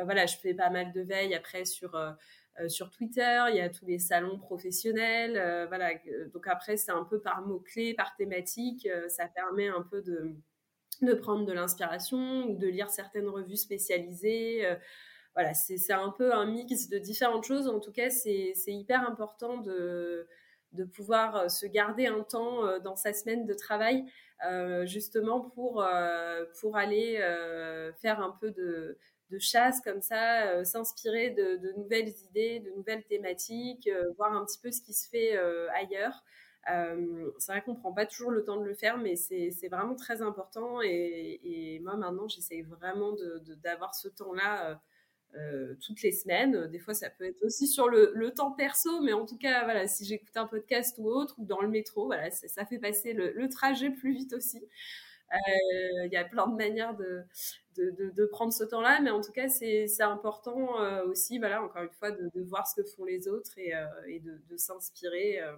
voilà, 0.04 0.26
je 0.26 0.36
fais 0.36 0.54
pas 0.54 0.70
mal 0.70 0.92
de 0.92 1.00
veille 1.00 1.34
après 1.34 1.64
sur 1.64 1.96
euh, 1.96 2.12
sur 2.68 2.90
Twitter, 2.90 3.44
il 3.50 3.56
y 3.56 3.60
a 3.60 3.68
tous 3.68 3.86
les 3.86 3.98
salons 3.98 4.38
professionnels. 4.38 5.36
Euh, 5.36 5.66
voilà, 5.66 5.92
donc 6.32 6.46
après, 6.46 6.76
c'est 6.76 6.92
un 6.92 7.04
peu 7.04 7.20
par 7.20 7.42
mots-clés, 7.42 7.94
par 7.94 8.14
thématique. 8.14 8.86
Euh, 8.86 9.08
ça 9.08 9.26
permet 9.26 9.68
un 9.68 9.82
peu 9.82 10.02
de, 10.02 10.34
de 11.00 11.14
prendre 11.14 11.46
de 11.46 11.52
l'inspiration 11.52 12.44
ou 12.46 12.56
de 12.56 12.66
lire 12.66 12.90
certaines 12.90 13.28
revues 13.28 13.56
spécialisées. 13.56 14.66
voilà, 15.34 15.54
c'est 15.54 15.92
un 15.92 16.10
peu 16.10 16.34
un 16.34 16.46
mix 16.46 16.88
de 16.88 16.98
différentes 16.98 17.44
choses. 17.44 17.68
En 17.68 17.80
tout 17.80 17.92
cas, 17.92 18.10
c'est 18.10 18.54
hyper 18.66 19.08
important 19.08 19.56
de, 19.56 20.28
de 20.72 20.84
pouvoir 20.84 21.50
se 21.50 21.66
garder 21.66 22.06
un 22.06 22.22
temps 22.22 22.78
dans 22.80 22.96
sa 22.96 23.14
semaine 23.14 23.46
de 23.46 23.54
travail, 23.54 24.04
justement 24.84 25.40
pour, 25.40 25.84
pour 26.60 26.76
aller 26.76 27.16
faire 28.00 28.20
un 28.20 28.36
peu 28.40 28.50
de, 28.50 28.98
de 29.32 29.38
chasse 29.38 29.80
comme 29.80 30.02
ça, 30.02 30.46
euh, 30.48 30.64
s'inspirer 30.64 31.30
de, 31.30 31.72
nouvelles 31.76 32.12
idées, 32.30 32.60
de 32.60 32.70
nouvelles 32.70 33.04
thématiques, 33.04 33.88
euh, 33.88 34.12
voir 34.16 34.32
un 34.32 34.44
petit 34.44 34.58
peu 34.58 34.70
ce 34.70 34.80
qui 34.82 34.92
se 34.92 35.08
fait 35.08 35.36
euh, 35.36 35.68
ailleurs. 35.72 36.22
c'est 37.38 37.52
vrai 37.52 37.62
qu'on 37.62 37.74
prend 37.74 37.92
pas 37.92 38.06
toujours 38.06 38.30
le 38.30 38.44
temps 38.44 38.58
de 38.58 38.64
le 38.64 38.74
faire, 38.74 38.98
mais 38.98 39.16
c'est 39.16 39.68
vraiment 39.68 39.96
très 39.96 40.22
important. 40.22 40.80
Et, 40.82 41.80
moi 41.82 41.96
maintenant, 41.96 42.28
j'essaie 42.28 42.62
vraiment 42.62 43.16
d'avoir 43.64 43.94
ce 43.94 44.08
temps-là 44.08 44.80
toutes 45.80 46.02
les 46.02 46.12
semaines. 46.12 46.68
Des 46.68 46.78
fois, 46.78 46.94
ça 46.94 47.10
peut 47.10 47.24
être 47.24 47.42
aussi 47.42 47.66
sur 47.66 47.88
le, 47.88 48.30
temps 48.30 48.52
perso, 48.52 49.00
mais 49.00 49.12
en 49.12 49.26
tout 49.26 49.38
cas, 49.38 49.64
voilà, 49.64 49.88
si 49.88 50.04
j'écoute 50.04 50.36
un 50.36 50.46
podcast 50.46 50.96
ou 50.98 51.08
autre, 51.08 51.34
ou 51.38 51.44
dans 51.46 51.62
le 51.62 51.68
métro, 51.68 52.06
voilà, 52.06 52.30
ça 52.30 52.64
fait 52.64 52.78
passer 52.78 53.12
le 53.12 53.48
trajet 53.48 53.90
plus 53.90 54.12
vite 54.12 54.32
aussi. 54.32 54.62
Il 55.46 56.10
y 56.12 56.16
a 56.16 56.24
plein 56.24 56.46
de 56.46 56.56
manières 56.56 56.94
de, 56.96 58.26
prendre 58.26 58.52
ce 58.52 58.64
temps-là, 58.64 59.00
mais 59.00 59.10
en 59.10 59.20
tout 59.20 59.32
cas, 59.32 59.48
c'est 59.48 60.02
important 60.02 60.80
euh, 60.80 61.04
aussi, 61.04 61.38
voilà, 61.38 61.62
encore 61.62 61.82
une 61.82 61.92
fois, 61.92 62.10
de, 62.10 62.30
voir 62.42 62.66
ce 62.66 62.80
que 62.80 62.86
font 62.86 63.04
les 63.04 63.28
autres 63.28 63.58
et, 63.58 63.74
euh, 63.74 63.86
de, 64.48 64.56
s'inspirer 64.56 65.40
euh, 65.40 65.56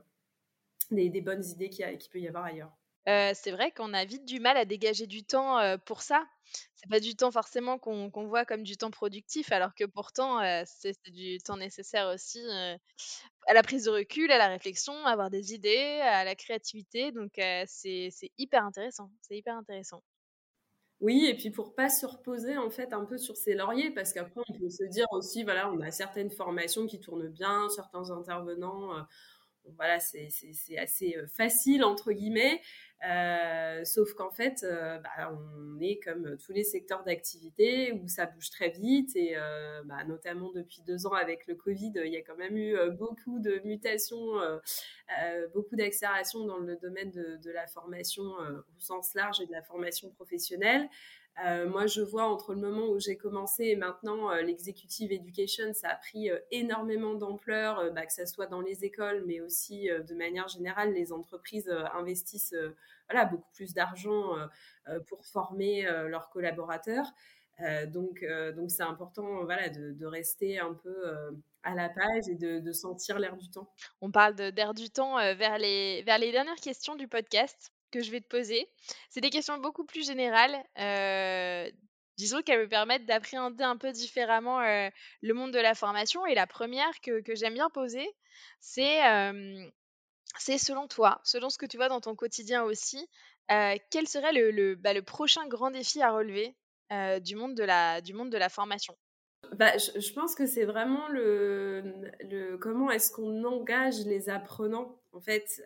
des, 0.90 1.20
bonnes 1.20 1.44
idées 1.44 1.70
qu'il 1.70 2.10
peut 2.10 2.20
y 2.20 2.28
avoir 2.28 2.44
ailleurs. 2.44 2.72
c'est 3.06 3.50
vrai 3.50 3.70
qu'on 3.72 3.92
a 3.94 4.04
vite 4.04 4.24
du 4.24 4.40
mal 4.40 4.56
à 4.56 4.64
dégager 4.64 5.06
du 5.06 5.24
temps 5.24 5.58
pour 5.84 6.02
ça. 6.02 6.24
C'est 6.74 6.88
pas 6.90 7.01
du 7.01 7.16
temps 7.16 7.30
forcément 7.30 7.78
qu'on 7.78 8.26
voit 8.26 8.45
comme 8.45 8.62
du 8.62 8.76
temps 8.76 8.90
productif, 8.90 9.53
alors 9.53 9.74
que 9.74 9.84
pourtant 9.84 10.40
c'est 10.66 10.97
du 11.07 11.38
temps 11.38 11.57
nécessaire 11.57 12.09
aussi 12.12 12.42
à 13.47 13.55
la 13.55 13.62
prise 13.62 13.84
de 13.84 13.90
recul, 13.90 14.30
à 14.30 14.38
la 14.38 14.49
réflexion, 14.49 14.95
à 15.07 15.11
avoir 15.11 15.30
des 15.30 15.55
idées, 15.55 16.01
à 16.03 16.24
la 16.24 16.34
créativité. 16.34 17.12
Donc 17.12 17.32
c'est 17.66 18.11
hyper 18.38 18.64
intéressant. 18.64 19.11
C'est 19.22 19.36
hyper 19.36 19.57
intéressant. 19.57 20.03
Oui, 21.01 21.26
et 21.26 21.34
puis 21.34 21.51
pour 21.51 21.74
pas 21.74 21.90
se 21.90 22.07
reposer 22.07 22.57
en 22.57 22.70
fait 22.70 22.92
un 22.95 23.05
peu 23.05 23.18
sur 23.18 23.36
ses 23.36 23.55
lauriers, 23.55 23.90
parce 23.90 24.12
qu'après 24.12 24.40
on 24.49 24.53
peut 24.59 24.70
se 24.70 24.84
dire 24.84 25.07
aussi, 25.11 25.42
voilà, 25.42 25.70
on 25.70 25.80
a 25.80 25.90
certaines 25.90 26.30
formations 26.30 26.86
qui 26.86 27.01
tournent 27.01 27.28
bien, 27.28 27.68
certains 27.68 28.11
intervenants, 28.11 28.97
euh, 28.97 29.03
voilà, 29.76 30.00
c'est 30.00 30.28
assez 30.78 31.16
facile 31.32 31.84
entre 31.84 32.12
guillemets. 32.12 32.60
Euh, 33.06 33.84
sauf 33.84 34.14
qu'en 34.14 34.30
fait, 34.30 34.62
euh, 34.62 34.98
bah, 34.98 35.30
on 35.30 35.78
est 35.80 36.00
comme 36.02 36.38
tous 36.38 36.52
les 36.52 36.64
secteurs 36.64 37.04
d'activité 37.04 37.92
où 37.92 38.08
ça 38.08 38.24
bouge 38.24 38.48
très 38.50 38.70
vite 38.70 39.14
et 39.14 39.36
euh, 39.36 39.82
bah, 39.84 40.04
notamment 40.04 40.52
depuis 40.52 40.80
deux 40.86 41.06
ans 41.06 41.12
avec 41.12 41.46
le 41.46 41.54
Covid, 41.54 41.92
il 41.96 42.12
y 42.12 42.16
a 42.16 42.22
quand 42.22 42.36
même 42.36 42.56
eu 42.56 42.76
beaucoup 42.92 43.40
de 43.40 43.60
mutations, 43.64 44.32
beaucoup 45.52 45.76
d'accélération 45.76 46.46
dans 46.46 46.58
le 46.58 46.76
domaine 46.76 47.10
de, 47.10 47.36
de 47.42 47.50
la 47.50 47.66
formation 47.66 48.22
au 48.22 48.80
sens 48.80 49.14
large 49.14 49.40
et 49.40 49.46
de 49.46 49.52
la 49.52 49.62
formation 49.62 50.10
professionnelle. 50.10 50.88
Euh, 51.43 51.68
moi, 51.68 51.87
je 51.87 52.01
vois 52.01 52.26
entre 52.26 52.55
le 52.55 52.61
moment 52.61 52.87
où 52.87 53.01
j'ai 53.01 53.16
commencé 53.16 53.64
et 53.64 53.76
maintenant, 53.76 54.30
euh, 54.30 54.43
l'executive 54.43 55.11
education, 55.11 55.72
ça 55.72 55.89
a 55.89 55.97
pris 55.97 56.30
euh, 56.30 56.39
énormément 56.53 57.14
d'ampleur, 57.14 57.93
bah, 57.93 58.07
que 58.07 58.12
ce 58.12 58.24
soit 58.24 58.47
dans 58.47 58.61
les 58.61 58.85
écoles, 58.85 59.24
mais 59.26 59.41
aussi 59.41 59.89
de 59.89 60.14
manière 60.14 60.49
générale, 60.49 60.93
les 60.93 61.12
entreprises 61.12 61.70
investissent 61.95 62.55
beaucoup 63.30 63.51
plus 63.53 63.74
d'argent 63.74 64.35
pour 65.07 65.24
former 65.24 65.82
leurs 66.09 66.30
collaborateurs. 66.30 67.07
donc, 67.89 68.24
c'est 68.68 68.82
important 68.82 69.45
de, 69.45 70.07
rester 70.07 70.59
un 70.59 70.74
peu 70.74 71.14
à 71.62 71.74
la 71.74 71.89
page 71.89 72.28
et 72.28 72.35
de, 72.35 72.72
sentir 72.72 73.18
l'air 73.18 73.37
du 73.37 73.51
temps. 73.51 73.68
On 74.01 74.11
parle 74.11 74.35
d'air 74.35 74.74
du 74.74 74.91
temps 74.91 75.16
vers 75.35 75.59
les 75.59 76.03
dernières 76.05 76.57
questions 76.57 76.97
du 76.97 77.09
podcast 77.09 77.73
que 77.95 78.03
je 78.03 78.11
vais 78.11 78.20
te 78.20 78.26
poser. 78.26 78.68
C'est 79.09 79.20
des 79.20 79.30
questions 79.30 79.57
beaucoup 79.59 79.84
plus 79.84 80.05
générales. 80.05 80.57
Euh, 80.78 81.70
disons 82.18 82.42
qu'elles 82.42 82.62
me 82.62 82.68
permettent 82.68 83.07
d'appréhender 83.07 83.62
un 83.62 83.76
peu 83.76 83.92
différemment 83.92 84.61
euh, 84.61 84.88
le 85.22 85.34
monde 85.34 85.53
de 85.53 85.61
la 85.61 85.74
formation. 85.74 86.26
Et 86.26 86.34
la 86.34 86.49
première 86.49 87.01
que, 87.01 87.22
j'aime 87.34 87.55
bien 87.55 87.70
poser, 87.70 88.09
c'est 88.61 89.01
c'est 90.36 90.59
selon 90.59 90.88
toi, 90.88 91.20
selon 91.22 91.49
ce 91.49 91.59
que 91.59 91.66
tu 91.66 91.76
vois 91.76 91.88
dans 91.88 92.01
ton 92.01 92.16
quotidien 92.16 92.64
aussi, 92.64 93.09
euh, 93.53 93.76
quel 93.92 94.09
serait 94.09 94.32
le, 94.32 94.74
bah, 94.74 94.92
le, 94.92 95.03
prochain 95.03 95.47
grand 95.47 95.70
défi 95.70 96.03
à 96.03 96.11
relever 96.11 96.57
du, 97.20 97.36
monde 97.36 97.55
de 97.55 97.62
la, 97.62 98.01
du 98.01 98.14
monde 98.14 98.30
de 98.30 98.38
la 98.38 98.49
formation? 98.49 98.97
Bah, 99.53 99.76
je, 99.76 100.12
pense 100.12 100.34
que 100.34 100.47
c'est 100.47 100.64
vraiment 100.64 101.07
le, 101.09 101.82
le 102.22 102.57
comment 102.57 102.90
est-ce 102.90 103.12
qu'on 103.12 103.45
engage 103.45 104.05
les 104.07 104.28
apprenants 104.28 104.99
en 105.12 105.20
fait 105.20 105.62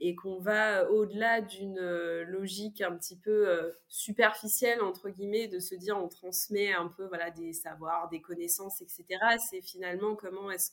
et 0.00 0.14
qu'on 0.14 0.38
va 0.38 0.90
au-delà 0.90 1.40
d'une 1.40 1.78
euh, 1.78 2.24
logique 2.24 2.80
un 2.80 2.96
petit 2.96 3.16
peu 3.16 3.48
euh, 3.48 3.70
superficielle 3.88 4.82
entre 4.82 5.08
guillemets 5.08 5.46
de 5.46 5.60
se 5.60 5.74
dire 5.74 5.96
on 5.96 6.08
transmet 6.08 6.72
un 6.72 6.88
peu 6.88 7.06
voilà 7.06 7.30
des 7.30 7.52
savoirs, 7.52 8.08
des 8.08 8.20
connaissances, 8.20 8.82
etc. 8.82 9.04
C'est 9.50 9.62
finalement 9.62 10.16
comment 10.16 10.50
est-ce 10.50 10.72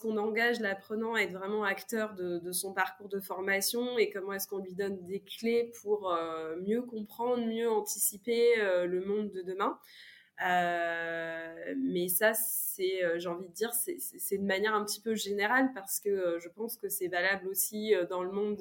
qu'on 0.00 0.16
engage 0.16 0.60
l'apprenant 0.60 1.14
à 1.14 1.20
être 1.20 1.32
vraiment 1.32 1.64
acteur 1.64 2.14
de, 2.14 2.52
son 2.52 2.72
parcours 2.72 3.08
de 3.08 3.20
formation 3.20 3.98
et 3.98 4.10
comment 4.10 4.32
est-ce 4.32 4.48
qu'on 4.48 4.58
lui 4.58 4.74
donne 4.74 5.04
des 5.04 5.20
clés 5.20 5.70
pour 5.82 6.12
euh, 6.12 6.56
mieux 6.66 6.82
comprendre, 6.82 7.46
mieux 7.46 7.70
anticiper 7.70 8.56
le 8.56 9.04
monde 9.04 9.30
de 9.32 9.42
demain. 9.42 9.78
Euh, 10.44 11.74
mais 11.78 12.08
ça, 12.08 12.34
c'est, 12.34 13.02
euh, 13.04 13.18
j'ai 13.18 13.28
envie 13.28 13.48
de 13.48 13.52
dire, 13.52 13.72
c'est 13.72 14.38
de 14.38 14.44
manière 14.44 14.74
un 14.74 14.84
petit 14.84 15.00
peu 15.00 15.14
générale 15.14 15.70
parce 15.74 15.98
que 15.98 16.10
euh, 16.10 16.38
je 16.40 16.48
pense 16.48 16.76
que 16.76 16.88
c'est 16.88 17.08
valable 17.08 17.48
aussi 17.48 17.94
dans 18.10 18.22
le 18.22 18.30
monde 18.30 18.56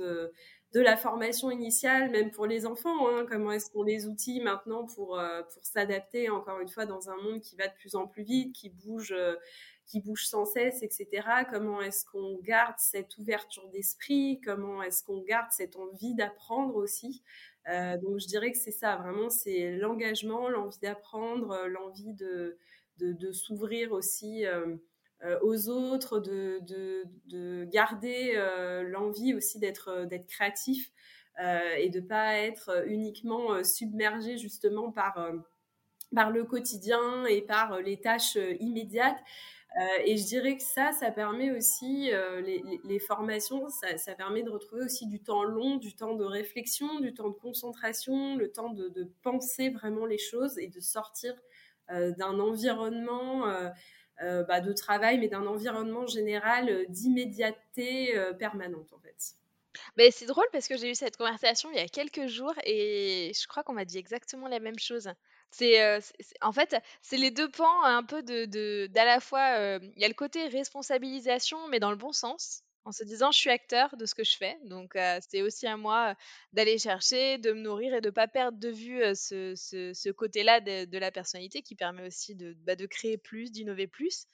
de, 0.73 0.81
la 0.81 0.97
formation 0.97 1.51
initiale, 1.51 2.11
même 2.11 2.31
pour 2.31 2.45
les 2.45 2.65
enfants. 2.65 3.07
Hein. 3.09 3.25
comment 3.29 3.51
est-ce 3.51 3.71
qu'on 3.71 3.83
les 3.83 4.07
outille 4.07 4.41
maintenant 4.41 4.85
pour, 4.85 5.17
pour 5.53 5.65
s'adapter, 5.65 6.29
encore 6.29 6.59
une 6.59 6.67
fois, 6.67 6.85
dans 6.85 7.09
un 7.09 7.15
monde 7.15 7.39
qui 7.39 7.55
va 7.55 7.67
de 7.67 7.73
plus 7.75 7.95
en 7.95 8.07
plus 8.07 8.23
vite, 8.23 8.53
qui 8.53 8.69
bouge, 8.69 9.15
qui 9.85 10.01
bouge 10.01 10.25
sans 10.25 10.45
cesse, 10.45 10.81
etc. 10.81 11.07
Comment 11.49 11.81
est-ce 11.81 12.05
qu'on 12.05 12.39
garde 12.41 12.75
cette 12.77 13.17
ouverture 13.17 13.67
d'esprit? 13.69 14.41
Comment 14.43 14.81
est-ce 14.81 15.03
qu'on 15.03 15.21
garde 15.21 15.51
cette 15.51 15.75
envie 15.75 16.15
d'apprendre 16.15 16.75
aussi? 16.75 17.21
Euh, 17.69 17.97
donc 17.97 18.19
je 18.19 18.27
dirais 18.27 18.51
que 18.51 18.57
c'est 18.57 18.71
ça, 18.71 18.95
vraiment, 18.95 19.29
c'est 19.29 19.75
l'engagement, 19.77 20.49
l'envie 20.49 20.79
d'apprendre, 20.79 21.51
euh, 21.51 21.67
l'envie 21.67 22.13
de, 22.13 22.57
de, 22.99 23.31
s'ouvrir 23.31 23.91
aussi 23.91 24.45
euh, 24.45 24.75
aux 25.41 25.69
autres, 25.69 26.19
de, 26.19 26.59
de 27.27 27.65
garder 27.65 28.35
l'envie 28.87 29.33
aussi 29.33 29.59
d'être 29.59 30.07
créatif 30.27 30.91
et 31.39 31.89
de 31.89 31.99
pas 31.99 32.35
être 32.35 32.87
uniquement 32.87 33.63
submergé 33.63 34.37
justement 34.37 34.91
par 34.91 35.31
par 36.13 36.29
le 36.29 36.43
quotidien 36.43 37.25
et 37.25 37.41
par 37.41 37.81
les 37.81 37.99
tâches 37.99 38.37
immédiates. 38.59 39.17
Euh, 39.77 39.81
et 40.05 40.15
je 40.15 40.23
dirais 40.23 40.55
que 40.55 40.63
ça, 40.63 40.93
ça 40.93 41.11
permet 41.11 41.51
aussi, 41.51 42.09
euh, 42.13 42.41
les, 42.41 42.99
formations, 42.99 43.67
ça, 43.69 44.15
permet 44.15 44.41
de 44.41 44.49
retrouver 44.49 44.83
aussi 44.83 45.05
du 45.05 45.21
temps 45.21 45.43
long, 45.43 45.75
du 45.75 45.93
temps 45.93 46.15
de 46.15 46.23
réflexion, 46.23 47.01
du 47.01 47.13
temps 47.13 47.27
de 47.27 47.33
concentration, 47.35 48.37
le 48.37 48.51
temps 48.51 48.69
de, 48.69 49.11
penser 49.21 49.69
vraiment 49.69 50.05
les 50.05 50.17
choses 50.17 50.57
et 50.59 50.67
de 50.67 50.79
sortir 50.79 51.33
euh, 51.91 52.11
d'un 52.11 52.39
environnement 52.39 53.45
bah, 54.21 54.61
de 54.61 54.71
travail, 54.71 55.19
mais 55.19 55.27
d'un 55.27 55.45
environnement 55.45 56.07
général 56.07 56.85
d'immédiateté 56.87 58.15
permanente 58.39 58.93
en 58.93 58.99
fait. 58.99 59.35
Mais 59.97 60.09
c'est 60.09 60.25
drôle 60.25 60.45
parce 60.53 60.69
que 60.69 60.77
j'ai 60.77 60.91
eu 60.91 60.95
cette 60.95 61.17
conversation 61.17 61.69
il 61.71 61.77
y 61.77 61.81
a 61.81 61.87
quelques 61.89 62.27
jours 62.27 62.53
et 62.63 63.33
je 63.35 63.47
crois 63.47 63.63
qu'on 63.63 63.73
m'a 63.73 63.83
dit 63.83 63.97
exactement 63.97 64.47
la 64.47 64.61
même 64.61 64.79
chose. 64.79 65.09
C'est, 65.57 65.99
en 66.41 66.51
fait, 66.51 66.75
c'est 67.01 67.17
les 67.17 67.31
deux 67.31 67.49
pans 67.49 67.83
un 67.83 68.03
peu 68.03 68.23
de 68.23 68.87
d'à 68.87 69.05
la 69.05 69.19
fois, 69.21 69.79
il 69.95 70.01
y 70.01 70.05
a 70.05 70.07
le 70.07 70.13
côté 70.13 70.47
responsabilisation, 70.47 71.67
mais 71.69 71.79
dans 71.79 71.91
le 71.91 71.97
bon 71.97 72.11
sens, 72.11 72.63
en 72.83 72.91
se 72.91 73.03
disant: 73.03 73.31
«Je 73.31 73.39
suis 73.39 73.49
acteur 73.49 73.95
de 73.97 74.05
ce 74.05 74.13
que 74.15 74.23
je 74.23 74.35
fais, 74.37 74.57
donc 74.65 74.97
c'est 75.29 75.41
aussi 75.41 75.65
à 75.67 75.77
moi, 75.77 76.15
d'aller 76.53 76.77
chercher, 76.77 77.37
de 77.37 77.53
me 77.53 77.61
nourrir 77.61 77.93
et 77.95 78.01
de 78.01 78.09
pas 78.09 78.27
perdre 78.27 78.59
de 78.59 78.69
vue, 78.69 79.01
ce 79.15 79.53
ce 79.55 80.09
côté-là 80.11 80.59
de 80.61 80.97
la 80.97 81.11
personnalité 81.11 81.61
qui 81.61 81.75
permet 81.75 82.05
aussi 82.05 82.35
de, 82.35 82.53
bah, 82.65 82.75
de 82.75 82.85
créer 82.85 83.17
plus, 83.17 83.51
d'innover 83.51 83.87
plus» 83.87 84.25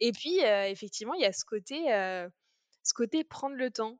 et 0.00 0.12
puis, 0.12 0.38
effectivement, 0.40 1.12
il 1.14 1.20
y 1.22 1.26
a 1.26 1.32
ce 1.32 1.44
côté, 1.44 1.84
ce 2.84 2.94
côté 2.94 3.24
prendre 3.24 3.56
le 3.56 3.70
temps. 3.70 3.98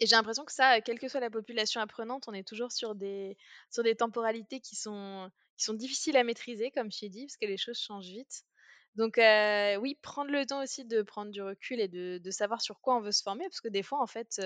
Et 0.00 0.06
j'ai 0.06 0.16
l'impression 0.16 0.44
que 0.44 0.52
ça, 0.52 0.80
quelle 0.80 0.98
que 0.98 1.08
soit 1.08 1.20
la 1.20 1.30
population 1.30 1.80
apprenante, 1.80 2.24
on 2.28 2.32
est 2.32 2.46
toujours 2.46 2.72
sur 2.72 2.94
des, 2.94 3.36
sur 3.70 3.82
des 3.82 3.94
temporalités 3.94 4.60
qui 4.60 4.74
sont, 4.74 5.30
qui 5.56 5.64
sont 5.64 5.74
difficiles 5.74 6.16
à 6.16 6.24
maîtriser, 6.24 6.70
comme 6.70 6.88
tu 6.88 7.08
dit, 7.08 7.26
parce 7.26 7.36
que 7.36 7.46
les 7.46 7.56
choses 7.56 7.78
changent 7.78 8.08
vite. 8.08 8.44
Donc 8.96 9.18
oui, 9.80 9.96
prendre 10.02 10.30
le 10.30 10.44
temps 10.44 10.62
aussi 10.62 10.84
de 10.84 11.02
prendre 11.02 11.30
du 11.30 11.42
recul 11.42 11.80
et 11.80 11.88
de, 11.88 12.18
de, 12.18 12.30
savoir 12.30 12.60
sur 12.60 12.80
quoi 12.80 12.96
on 12.96 13.00
veut 13.00 13.12
se 13.12 13.22
former, 13.22 13.44
parce 13.44 13.60
que 13.60 13.68
des 13.68 13.82
fois, 13.82 14.02
en 14.02 14.06
fait, 14.06 14.40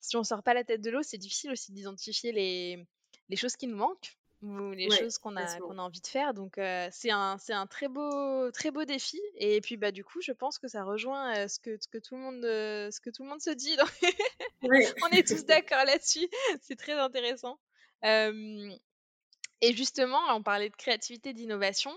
si 0.00 0.16
on 0.16 0.24
sort 0.24 0.42
pas 0.42 0.54
la 0.54 0.64
tête 0.64 0.80
de 0.80 0.90
l'eau, 0.90 1.02
c'est 1.02 1.18
difficile 1.18 1.52
aussi 1.52 1.72
d'identifier 1.72 2.32
les, 2.32 2.86
les 3.28 3.36
choses 3.36 3.56
qui 3.56 3.66
nous 3.66 3.76
manquent 3.76 4.16
ou 4.42 4.70
les 4.72 4.90
choses 4.90 5.18
qu'on 5.18 5.36
a, 5.36 5.58
qu'on 5.58 5.78
a 5.78 5.82
envie 5.82 6.00
de 6.00 6.06
faire. 6.06 6.34
Donc 6.34 6.60
c'est 6.90 7.10
un, 7.10 7.38
c'est 7.38 7.52
un 7.52 7.66
très 7.66 7.88
beau, 7.88 8.50
très 8.50 8.70
beau 8.70 8.84
défi. 8.84 9.20
Et 9.36 9.60
puis 9.60 9.76
bah 9.76 9.92
du 9.92 10.04
coup, 10.04 10.20
je 10.20 10.32
pense 10.32 10.58
que 10.58 10.68
ça 10.68 10.84
rejoint 10.84 11.48
ce, 11.48 11.58
que, 11.58 11.76
ce, 11.80 11.88
que 11.88 11.98
tout 11.98 12.14
le 12.14 12.20
monde, 12.20 12.42
ce 12.42 13.00
que 13.00 13.10
tout 13.10 13.22
le 13.22 13.28
monde 13.28 13.40
se 13.40 13.50
dit. 13.50 13.76
On 15.02 15.08
est 15.08 15.26
tous 15.26 15.44
d'accord 15.44 15.84
là-dessus. 15.84 16.28
C'est 16.60 16.76
très 16.76 16.94
intéressant. 16.94 17.58
et 18.02 19.72
justement, 19.72 20.20
on 20.30 20.42
parlait 20.42 20.70
de 20.70 20.76
créativité, 20.76 21.32
d'innovation. 21.32 21.92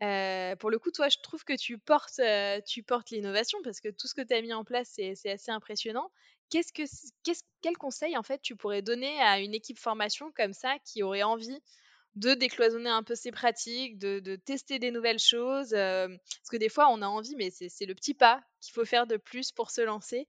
pour 0.00 0.70
le 0.70 0.78
coup, 0.78 0.90
toi, 0.90 1.08
je 1.08 1.18
trouve 1.22 1.44
que 1.44 1.56
tu 1.56 1.78
portes, 1.78 2.20
tu 2.66 2.82
portes 2.82 3.10
l'innovation 3.10 3.58
parce 3.62 3.80
que 3.80 3.88
tout 3.88 4.08
ce 4.08 4.14
que 4.14 4.22
tu 4.22 4.34
as 4.34 4.42
mis 4.42 4.52
en 4.52 4.64
place, 4.64 4.90
c'est 4.94 5.30
assez 5.30 5.50
impressionnant. 5.50 6.10
Qu'est-ce 6.50 6.72
que, 6.72 6.82
quel 7.62 7.76
conseil 7.76 8.16
en 8.16 8.22
fait 8.22 8.40
tu 8.40 8.56
pourrais 8.56 8.82
donner 8.82 9.20
à 9.20 9.40
une 9.40 9.54
équipe 9.54 9.78
formation 9.78 10.30
comme 10.36 10.52
ça 10.52 10.76
qui 10.84 11.02
aurait 11.02 11.22
envie 11.22 11.60
de 12.14 12.34
décloisonner 12.34 12.88
un 12.88 13.02
peu 13.02 13.14
ses 13.14 13.30
pratiques, 13.30 13.98
de, 13.98 14.36
tester 14.36 14.78
des 14.78 14.90
nouvelles 14.90 15.18
choses. 15.18 15.70
parce 15.70 16.50
que 16.50 16.56
des 16.56 16.68
fois, 16.70 16.88
on 16.90 17.02
a 17.02 17.06
envie, 17.06 17.36
mais 17.36 17.50
c'est 17.50 17.86
le 17.86 17.94
petit 17.94 18.14
pas 18.14 18.42
qu'il 18.60 18.72
faut 18.72 18.84
faire 18.84 19.06
de 19.06 19.16
plus 19.16 19.52
pour 19.52 19.70
se 19.70 19.82
lancer. 19.82 20.26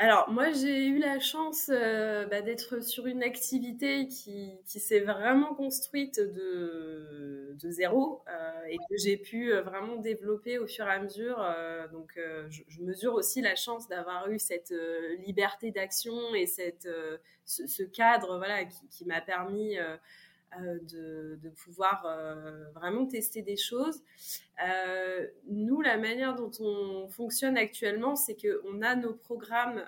Alors, 0.00 0.30
moi, 0.30 0.52
j'ai 0.52 0.86
eu 0.86 0.98
la 1.00 1.18
chance 1.18 1.70
euh, 1.74 2.24
bah, 2.26 2.40
d'être 2.40 2.80
sur 2.84 3.08
une 3.08 3.24
activité 3.24 4.06
qui, 4.06 4.56
s'est 4.64 5.00
vraiment 5.00 5.56
construite 5.56 6.20
de, 6.20 7.56
zéro 7.68 8.22
euh, 8.28 8.64
et 8.68 8.76
que 8.76 8.96
j'ai 8.96 9.16
pu 9.16 9.52
euh, 9.52 9.60
vraiment 9.60 9.96
développer 9.96 10.58
au 10.58 10.68
fur 10.68 10.86
et 10.86 10.92
à 10.92 11.00
mesure. 11.00 11.44
donc, 11.90 12.16
je, 12.48 12.80
mesure 12.80 13.14
aussi 13.14 13.42
la 13.42 13.56
chance 13.56 13.88
d'avoir 13.88 14.30
eu 14.30 14.38
cette 14.38 14.72
liberté 15.26 15.72
d'action 15.72 16.32
et 16.32 16.46
cette, 16.46 16.88
ce, 17.44 17.82
cadre 17.82 18.36
voilà, 18.36 18.64
qui 18.66 19.04
m'a 19.04 19.20
permis 19.20 19.76
euh, 20.56 20.78
de, 21.42 21.50
pouvoir 21.50 22.06
euh, 22.06 22.70
vraiment 22.72 23.06
tester 23.06 23.42
des 23.42 23.58
choses. 23.58 24.02
Euh, 24.66 25.26
nous, 25.46 25.82
la 25.82 25.98
manière 25.98 26.34
dont 26.34 26.50
on 26.60 27.06
fonctionne 27.08 27.58
actuellement, 27.58 28.16
c'est 28.16 28.34
qu'on 28.34 28.80
a 28.80 28.96
nos 28.96 29.12
programmes, 29.12 29.84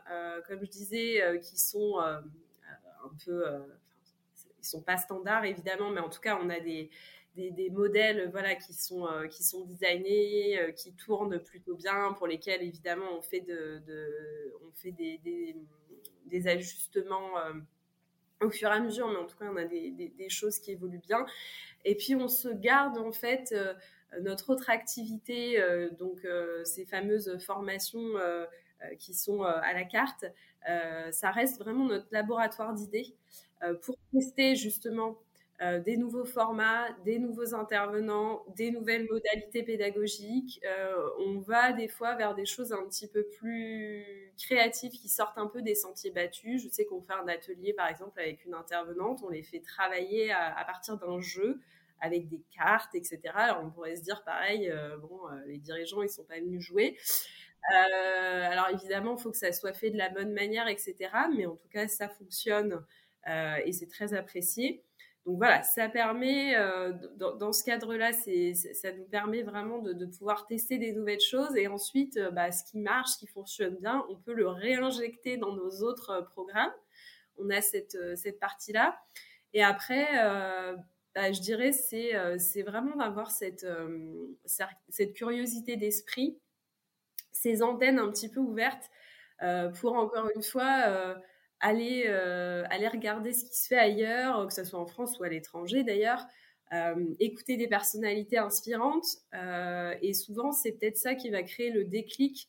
comme 0.46 0.60
je 0.62 0.70
disais, 0.70 1.40
qui 1.42 1.58
sont 1.58 1.98
un 1.98 2.22
peu... 3.24 3.44
ils 4.58 4.66
sont 4.66 4.82
pas 4.82 4.98
standards, 4.98 5.44
évidemment, 5.44 5.90
mais 5.90 6.00
en 6.00 6.10
tout 6.10 6.20
cas, 6.20 6.38
on 6.42 6.50
a 6.50 6.60
des, 6.60 6.90
des, 7.36 7.70
modèles 7.70 8.28
voilà, 8.30 8.54
qui, 8.54 8.74
sont, 8.74 9.08
qui 9.30 9.42
sont 9.42 9.64
designés, 9.64 10.74
qui 10.76 10.92
tournent 10.92 11.38
plutôt 11.38 11.74
bien, 11.74 12.12
pour 12.12 12.26
lesquels 12.26 12.62
évidemment 12.62 13.16
on 13.16 13.22
fait, 13.22 13.40
de, 13.40 13.82
on 14.66 14.72
fait 14.72 14.92
des, 14.92 15.20
des, 16.26 16.48
ajustements 16.48 17.30
au 18.40 18.50
fur 18.50 18.68
et 18.68 18.72
à 18.72 18.80
mesure, 18.80 19.08
mais 19.08 19.16
en 19.16 19.26
tout 19.26 19.36
cas 19.36 19.46
on 19.50 19.56
a 19.56 19.64
des, 19.64 20.28
choses 20.28 20.58
qui 20.58 20.72
évoluent 20.72 21.02
bien. 21.06 21.26
Et 21.84 21.94
puis 21.94 22.14
on 22.14 22.28
se 22.28 22.48
garde 22.48 22.98
en 22.98 23.12
fait 23.12 23.54
notre 24.20 24.50
autre 24.50 24.70
activité, 24.70 25.62
donc 25.98 26.26
ces 26.64 26.84
fameuses 26.84 27.38
formations 27.38 28.14
qui 28.98 29.14
sont 29.14 29.42
à 29.42 29.72
la 29.72 29.84
carte, 29.84 30.24
ça 31.10 31.30
reste 31.30 31.58
vraiment 31.58 31.84
notre 31.86 32.08
laboratoire 32.10 32.74
d'idées 32.74 33.14
pour 33.82 33.96
tester 34.12 34.56
justement 34.56 35.18
euh, 35.62 35.78
des 35.78 35.98
nouveaux 35.98 36.24
formats, 36.24 36.90
des 37.04 37.18
nouveaux 37.18 37.54
intervenants, 37.54 38.42
des 38.56 38.70
nouvelles 38.70 39.06
modalités 39.10 39.62
pédagogiques. 39.62 40.58
Euh, 40.64 41.06
on 41.18 41.38
va 41.38 41.74
des 41.74 41.86
fois 41.86 42.14
vers 42.14 42.34
des 42.34 42.46
choses 42.46 42.72
un 42.72 42.82
petit 42.86 43.06
peu 43.06 43.24
plus 43.24 44.32
créatives 44.38 44.92
qui 44.92 45.10
sortent 45.10 45.36
un 45.36 45.48
peu 45.48 45.60
des 45.60 45.74
sentiers 45.74 46.12
battus. 46.12 46.62
Je 46.62 46.68
sais 46.70 46.86
qu'on 46.86 47.02
fait 47.02 47.12
un 47.12 47.28
atelier 47.28 47.74
par 47.74 47.88
exemple 47.88 48.18
avec 48.20 48.42
une 48.46 48.54
intervenante, 48.54 49.20
on 49.22 49.28
les 49.28 49.42
fait 49.42 49.60
travailler 49.60 50.32
à, 50.32 50.64
partir 50.64 50.96
d'un 50.96 51.20
jeu 51.20 51.60
avec 52.00 52.26
des 52.28 52.40
cartes, 52.56 52.94
etc. 52.94 53.20
Alors 53.34 53.62
on 53.62 53.70
pourrait 53.70 53.96
se 53.96 54.02
dire 54.02 54.24
pareil, 54.24 54.70
euh, 54.70 54.96
bon, 54.96 55.20
les 55.46 55.58
dirigeants 55.58 56.00
ils 56.00 56.08
sont 56.08 56.24
pas 56.24 56.38
venus 56.40 56.62
jouer. 56.62 56.96
alors 57.70 58.70
évidemment, 58.70 59.14
il 59.18 59.22
faut 59.22 59.30
que 59.30 59.36
ça 59.36 59.52
soit 59.52 59.74
fait 59.74 59.90
de 59.90 59.98
la 59.98 60.08
bonne 60.08 60.32
manière, 60.32 60.68
etc. 60.68 60.96
Mais 61.36 61.44
en 61.44 61.56
tout 61.56 61.68
cas, 61.68 61.86
ça 61.86 62.08
fonctionne 62.08 62.82
et 63.26 63.72
c'est 63.72 63.88
très 63.88 64.14
apprécié. 64.14 64.82
Donc 65.30 65.38
voilà, 65.38 65.62
ça 65.62 65.88
permet, 65.88 66.56
euh, 66.56 66.92
dans, 67.16 67.52
ce 67.52 67.62
cadre-là, 67.62 68.10
ça 68.12 68.92
nous 68.92 69.04
permet 69.04 69.42
vraiment 69.42 69.78
de, 69.78 70.04
pouvoir 70.06 70.48
tester 70.48 70.76
des 70.76 70.92
nouvelles 70.92 71.20
choses 71.20 71.56
et 71.56 71.68
ensuite, 71.68 72.16
euh, 72.16 72.32
bah, 72.32 72.50
ce 72.50 72.64
qui 72.64 72.78
marche, 72.78 73.10
ce 73.10 73.18
qui 73.18 73.28
fonctionne 73.28 73.76
bien, 73.76 74.04
on 74.08 74.16
peut 74.16 74.32
le 74.32 74.48
réinjecter 74.48 75.36
dans 75.36 75.54
nos 75.54 75.70
autres 75.82 76.10
euh, 76.10 76.22
programmes. 76.22 76.72
On 77.38 77.48
a 77.48 77.60
cette, 77.60 77.96
cette 78.16 78.40
partie-là. 78.40 78.98
Et 79.54 79.62
après, 79.62 80.08
bah, 81.14 81.30
je 81.30 81.40
dirais, 81.40 81.70
c'est, 81.70 82.62
vraiment 82.62 82.96
d'avoir 82.96 83.30
cette, 83.30 83.64
cette 84.88 85.12
curiosité 85.12 85.76
d'esprit, 85.76 86.40
ces 87.30 87.62
antennes 87.62 88.00
un 88.00 88.10
petit 88.10 88.28
peu 88.28 88.40
ouvertes 88.40 88.90
pour, 89.80 89.94
encore 89.94 90.28
une 90.34 90.42
fois, 90.42 91.16
aller, 91.60 92.04
euh, 92.06 92.64
aller 92.70 92.88
regarder 92.88 93.32
ce 93.32 93.44
qui 93.44 93.56
se 93.56 93.66
fait 93.68 93.78
ailleurs, 93.78 94.46
que 94.46 94.52
ce 94.52 94.64
soit 94.64 94.80
en 94.80 94.86
France 94.86 95.18
ou 95.18 95.24
à 95.24 95.28
l'étranger 95.28 95.84
d'ailleurs, 95.84 96.26
euh, 96.72 97.14
écouter 97.18 97.56
des 97.56 97.68
personnalités 97.68 98.38
inspirantes. 98.38 99.06
Euh, 99.34 99.94
et 100.02 100.14
souvent, 100.14 100.52
c'est 100.52 100.72
peut-être 100.72 100.96
ça 100.96 101.14
qui 101.14 101.30
va 101.30 101.42
créer 101.42 101.70
le 101.70 101.84
déclic, 101.84 102.48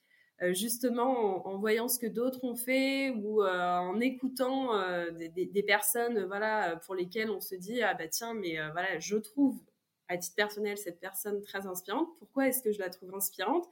justement 0.53 1.47
en, 1.47 1.59
voyant 1.59 1.87
ce 1.87 1.99
que 1.99 2.07
d'autres 2.07 2.43
ont 2.43 2.55
fait 2.55 3.11
ou 3.11 3.43
en 3.43 3.99
écoutant 3.99 4.71
des, 5.11 5.29
des, 5.29 5.61
personnes 5.61 6.25
voilà, 6.25 6.77
pour 6.83 6.95
lesquelles 6.95 7.29
on 7.29 7.39
se 7.39 7.53
dit, 7.53 7.83
ah 7.83 7.93
bah 7.93 8.07
tiens, 8.07 8.33
mais 8.33 8.57
voilà, 8.71 8.97
je 8.97 9.17
trouve 9.17 9.61
à 10.07 10.17
titre 10.17 10.35
personnel 10.35 10.79
cette 10.79 10.99
personne 10.99 11.43
très 11.43 11.67
inspirante. 11.67 12.07
Pourquoi 12.17 12.47
est-ce 12.47 12.63
que 12.63 12.71
je 12.71 12.79
la 12.79 12.89
trouve 12.89 13.13
inspirante? 13.13 13.69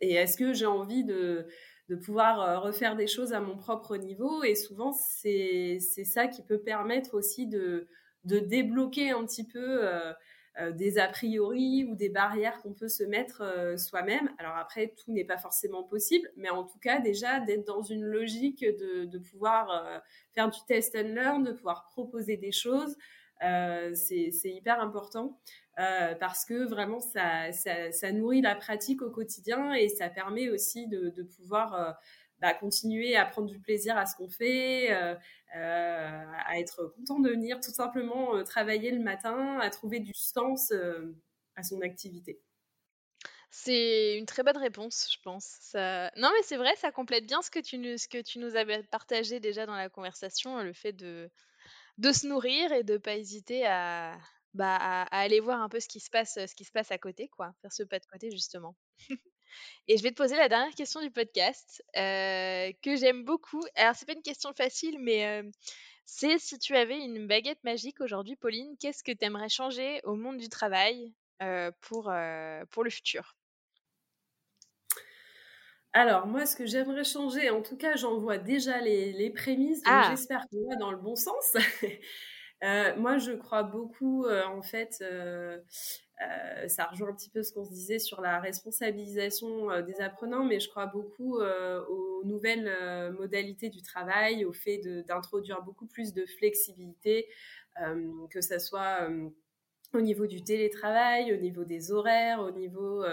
Et 0.00 0.14
est-ce 0.14 0.36
que 0.36 0.52
j'ai 0.52 0.66
envie 0.66 1.04
de 1.04 1.46
de 1.88 1.96
pouvoir 1.96 2.40
euh, 2.40 2.58
refaire 2.58 2.96
des 2.96 3.06
choses 3.06 3.32
à 3.32 3.40
mon 3.40 3.56
propre 3.56 3.96
niveau. 3.96 4.42
Et 4.42 4.54
souvent, 4.54 4.92
c'est 4.92 5.78
ça 5.80 6.28
qui 6.28 6.42
peut 6.42 6.60
permettre 6.60 7.14
aussi 7.14 7.46
de, 7.46 7.88
de 8.24 8.38
débloquer 8.38 9.10
un 9.10 9.24
petit 9.24 9.46
peu 9.46 9.86
euh, 9.86 10.12
euh, 10.60 10.70
des 10.72 10.98
a 10.98 11.08
priori 11.08 11.86
ou 11.88 11.94
des 11.94 12.10
barrières 12.10 12.60
qu'on 12.60 12.74
peut 12.74 12.88
se 12.88 13.04
mettre 13.04 13.42
soi-même. 13.78 14.30
Alors 14.38 14.56
après, 14.56 14.94
tout 15.02 15.12
n'est 15.12 15.24
pas 15.24 15.38
forcément 15.38 15.82
possible, 15.82 16.30
mais 16.36 16.50
en 16.50 16.64
tout 16.64 16.78
cas, 16.78 17.00
déjà, 17.00 17.40
d'être 17.40 17.66
dans 17.66 17.82
une 17.82 18.04
logique 18.04 18.64
de, 18.64 19.04
de 19.06 19.18
pouvoir 19.18 20.02
faire 20.34 20.50
du 20.50 20.58
test 20.66 20.94
and 20.94 21.14
learn, 21.14 21.42
de 21.44 21.52
pouvoir 21.52 21.86
proposer 21.90 22.36
des 22.36 22.52
choses, 22.52 22.96
c'est 23.40 24.32
hyper 24.44 24.80
important. 24.80 25.38
Euh, 25.78 26.16
parce 26.16 26.44
que 26.44 26.64
vraiment 26.64 26.98
ça, 26.98 27.52
nourrit 28.12 28.40
la 28.40 28.56
pratique 28.56 29.00
au 29.00 29.10
quotidien 29.10 29.74
et 29.74 29.88
ça 29.88 30.08
permet 30.08 30.48
aussi 30.48 30.88
de, 30.88 31.22
pouvoir 31.36 31.74
euh, 31.74 31.92
bah, 32.40 32.52
continuer 32.52 33.14
à 33.14 33.24
prendre 33.24 33.48
du 33.48 33.60
plaisir 33.60 33.96
à 33.96 34.04
ce 34.04 34.16
qu'on 34.16 34.28
fait, 34.28 34.90
euh, 34.92 35.14
à 35.54 36.58
être 36.58 36.92
content 36.96 37.20
de 37.20 37.30
venir 37.30 37.60
tout 37.60 37.70
simplement 37.70 38.42
travailler 38.42 38.90
le 38.90 39.02
matin, 39.02 39.60
à 39.60 39.70
trouver 39.70 40.00
du 40.00 40.12
sens 40.14 40.72
à 41.54 41.62
son 41.62 41.80
activité. 41.82 42.40
C'est 43.50 44.18
une 44.18 44.26
très 44.26 44.42
bonne 44.42 44.58
réponse, 44.58 45.08
je 45.12 45.22
pense. 45.22 45.70
Non, 45.74 46.30
mais 46.34 46.42
c'est 46.42 46.56
vrai, 46.56 46.74
ça 46.76 46.90
complète 46.90 47.24
bien 47.24 47.40
ce 47.40 47.50
que 47.50 47.60
tu 47.60 47.78
nous, 47.78 47.96
ce 47.98 48.56
avais 48.56 48.82
partagé 48.82 49.38
déjà 49.38 49.64
dans 49.64 49.76
la 49.76 49.88
conversation, 49.88 50.60
le 50.60 50.72
fait 50.72 50.92
de, 50.92 51.30
de 51.98 52.12
se 52.12 52.26
nourrir 52.26 52.72
et 52.72 52.82
de 52.82 52.94
ne 52.94 52.98
pas 52.98 53.14
hésiter 53.16 53.64
à, 53.64 54.18
bah, 54.54 54.76
à, 54.76 55.20
aller 55.20 55.40
voir 55.40 55.60
un 55.62 55.68
peu 55.68 55.80
ce 55.80 55.88
qui 55.88 56.00
se 56.00 56.10
passe, 56.10 56.34
ce 56.34 56.54
qui 56.54 56.64
se 56.64 56.72
passe 56.72 56.90
à 56.90 56.98
côté, 56.98 57.28
quoi, 57.28 57.52
faire 57.62 57.72
ce 57.72 57.82
pas 57.82 57.98
de 57.98 58.06
côté 58.06 58.30
justement. 58.30 58.76
Et 59.88 59.96
je 59.96 60.02
vais 60.02 60.10
te 60.10 60.16
poser 60.16 60.36
la 60.36 60.48
dernière 60.48 60.74
question 60.74 61.00
du 61.00 61.10
podcast 61.10 61.82
que 61.94 62.96
j'aime 62.96 63.24
beaucoup. 63.24 63.62
Alors 63.76 63.94
c'est 63.94 64.06
pas 64.06 64.12
une 64.12 64.22
question 64.22 64.52
facile, 64.52 64.98
mais 65.00 65.42
c'est 66.04 66.38
si 66.38 66.58
tu 66.58 66.76
avais 66.76 66.98
une 66.98 67.26
baguette 67.26 67.62
magique 67.64 68.00
aujourd'hui, 68.00 68.36
Pauline, 68.36 68.76
qu'est-ce 68.78 69.02
que 69.02 69.12
tu 69.12 69.24
aimerais 69.24 69.48
changer 69.48 70.00
au 70.04 70.16
monde 70.16 70.36
du 70.36 70.48
travail 70.48 71.14
pour, 71.80 72.12
pour 72.70 72.84
le 72.84 72.90
futur? 72.90 73.38
Alors, 75.92 76.26
moi, 76.26 76.46
ce 76.46 76.54
que 76.54 76.66
j'aimerais 76.66 77.04
changer, 77.04 77.50
en 77.50 77.62
tout 77.62 77.76
cas, 77.76 77.96
j'en 77.96 78.18
vois 78.18 78.38
déjà 78.38 78.78
les, 78.80 79.12
les 79.12 79.30
prémices, 79.30 79.82
donc 79.82 79.92
ah! 79.92 80.06
j'espère 80.10 80.46
qu'on 80.50 80.68
va 80.68 80.76
dans 80.76 80.90
le 80.90 80.98
bon 80.98 81.16
sens. 81.16 81.56
Euh, 82.64 82.96
moi, 82.96 83.18
je 83.18 83.32
crois 83.32 83.62
beaucoup, 83.62 84.24
euh, 84.24 84.44
en 84.46 84.62
fait, 84.62 84.98
euh, 85.02 85.58
ça 86.66 86.86
rejoint 86.86 87.10
un 87.10 87.14
petit 87.14 87.30
peu 87.30 87.42
ce 87.42 87.52
qu'on 87.52 87.64
se 87.64 87.70
disait 87.70 88.00
sur 88.00 88.20
la 88.20 88.40
responsabilisation 88.40 89.80
des 89.82 90.00
apprenants, 90.00 90.44
mais 90.44 90.58
je 90.58 90.68
crois 90.68 90.86
beaucoup 90.86 91.38
aux 91.38 92.22
nouvelles 92.24 93.12
modalités 93.12 93.70
du 93.70 93.82
travail, 93.82 94.44
au 94.44 94.52
fait 94.52 94.78
d'introduire 95.06 95.62
beaucoup 95.62 95.86
plus 95.86 96.12
de 96.12 96.26
flexibilité, 96.26 97.28
que 97.76 98.40
ce 98.40 98.58
soit 98.58 99.08
au 99.94 100.00
niveau 100.00 100.26
du 100.26 100.42
télétravail, 100.42 101.32
au 101.32 101.36
niveau 101.36 101.64
des 101.64 101.92
horaires, 101.92 102.40
au 102.40 102.50
niveau 102.50 103.04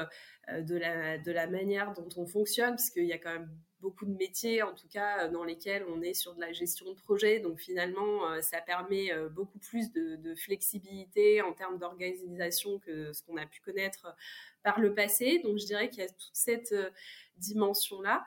de, 0.50 0.76
la, 0.76 1.20
de 1.20 1.32
la 1.32 1.46
manière 1.46 1.94
dont 1.94 2.10
on 2.18 2.26
fonctionne, 2.26 2.72
parce 2.72 2.90
qu'il 2.90 3.06
y 3.06 3.14
a 3.14 3.20
quand 3.20 3.34
même 3.34 3.56
beaucoup 3.86 4.06
de 4.06 4.18
métiers, 4.18 4.64
en 4.64 4.74
tout 4.74 4.88
cas, 4.88 5.26
euh, 5.26 5.30
dans 5.30 5.44
lesquels 5.44 5.86
on 5.88 6.02
est 6.02 6.16
sur 6.16 6.34
de 6.34 6.42
la 6.42 6.52
gestion 6.52 6.90
de 6.90 6.96
projet. 6.96 7.40
Donc 7.40 7.60
finalement, 7.60 8.28
euh, 8.32 8.42
ça 8.42 8.60
permet 8.60 9.12
euh, 9.12 9.30
beaucoup 9.30 9.60
plus 9.60 9.92
de, 9.92 10.34
flexibilité 10.36 11.44
en 11.44 11.54
termes 11.54 11.78
d'organisation 11.78 12.80
que 12.80 13.14
ce 13.14 13.22
qu'on 13.24 13.38
a 13.38 13.46
pu 13.46 13.62
connaître 13.62 14.16
par 14.64 14.80
le 14.80 14.94
passé. 14.94 15.40
Donc 15.44 15.60
je 15.60 15.66
dirais 15.66 15.90
qu'il 15.90 16.00
y 16.00 16.06
a 16.06 16.10
toute 16.10 16.34
cette 16.34 16.74
dimension-là. 17.38 18.26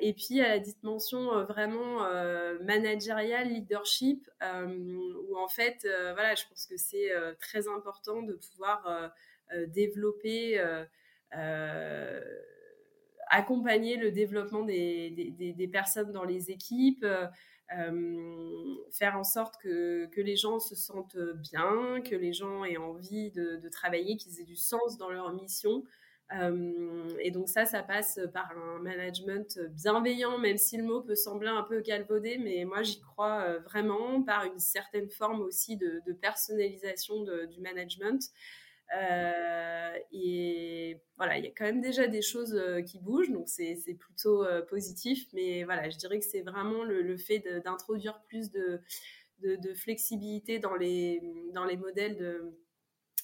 et 0.00 0.12
puis 0.14 0.26
il 0.30 0.36
y 0.36 0.40
a 0.40 0.48
la 0.48 0.58
dimension 0.58 1.44
vraiment 1.44 1.98
managériale, 2.62 3.48
leadership, 3.48 4.30
où 4.42 5.36
en 5.36 5.48
fait, 5.48 5.86
voilà, 6.14 6.34
je 6.34 6.44
pense 6.48 6.66
que 6.66 6.76
c'est 6.76 7.10
très 7.40 7.68
important 7.68 8.22
de 8.22 8.34
pouvoir 8.34 9.12
développer 9.66 10.58
accompagner 13.30 13.96
le 13.96 14.10
développement 14.10 14.62
des, 14.62 15.10
des, 15.10 15.68
personnes 15.68 16.12
dans 16.12 16.24
les 16.24 16.50
équipes, 16.50 17.04
euh, 17.04 17.26
euh, 17.76 18.74
faire 18.90 19.16
en 19.16 19.24
sorte 19.24 19.56
que, 19.62 20.06
que, 20.06 20.20
les 20.20 20.36
gens 20.36 20.58
se 20.58 20.74
sentent 20.74 21.18
bien, 21.36 22.00
que 22.00 22.14
les 22.14 22.32
gens 22.32 22.64
aient 22.64 22.78
envie 22.78 23.30
de, 23.30 23.68
travailler, 23.70 24.16
qu'ils 24.16 24.40
aient 24.40 24.44
du 24.44 24.56
sens 24.56 24.96
dans 24.98 25.10
leur 25.10 25.32
mission. 25.32 25.84
Euh, 26.34 27.08
et 27.20 27.30
donc 27.30 27.48
ça, 27.48 27.64
ça 27.64 27.82
passe 27.82 28.20
par 28.34 28.50
un 28.56 28.78
management 28.80 29.58
bienveillant, 29.70 30.38
même 30.38 30.58
si 30.58 30.76
le 30.76 30.84
mot 30.84 31.00
peut 31.00 31.14
sembler 31.14 31.48
un 31.48 31.62
peu 31.62 31.80
galvaudé, 31.80 32.38
mais 32.38 32.64
moi 32.64 32.82
j'y 32.82 33.00
crois 33.00 33.58
vraiment, 33.60 34.22
par 34.22 34.44
une 34.44 34.58
certaine 34.58 35.08
forme 35.08 35.40
aussi 35.40 35.76
de, 35.76 36.12
personnalisation 36.20 37.22
du 37.22 37.60
management. 37.60 38.30
Euh, 38.96 39.98
et 40.12 40.98
voilà, 41.16 41.38
il 41.38 41.44
y 41.44 41.48
a 41.48 41.50
quand 41.50 41.64
même 41.64 41.80
déjà 41.80 42.06
des 42.06 42.22
choses 42.22 42.54
euh, 42.54 42.80
qui 42.80 42.98
bougent, 42.98 43.30
donc 43.30 43.48
c'est 43.48 43.76
plutôt 43.98 44.44
euh, 44.44 44.62
positif. 44.62 45.26
Mais 45.32 45.64
voilà, 45.64 45.90
je 45.90 45.96
dirais 45.96 46.18
que 46.18 46.24
c'est 46.24 46.42
vraiment 46.42 46.84
le, 46.84 47.16
fait 47.16 47.40
d'introduire 47.64 48.20
plus 48.22 48.50
de, 48.50 48.80
de, 49.40 49.74
flexibilité 49.74 50.58
dans 50.58 50.74
les, 50.74 51.20
dans 51.52 51.64
les 51.64 51.76
modèles 51.76 52.16
de, 52.16 52.56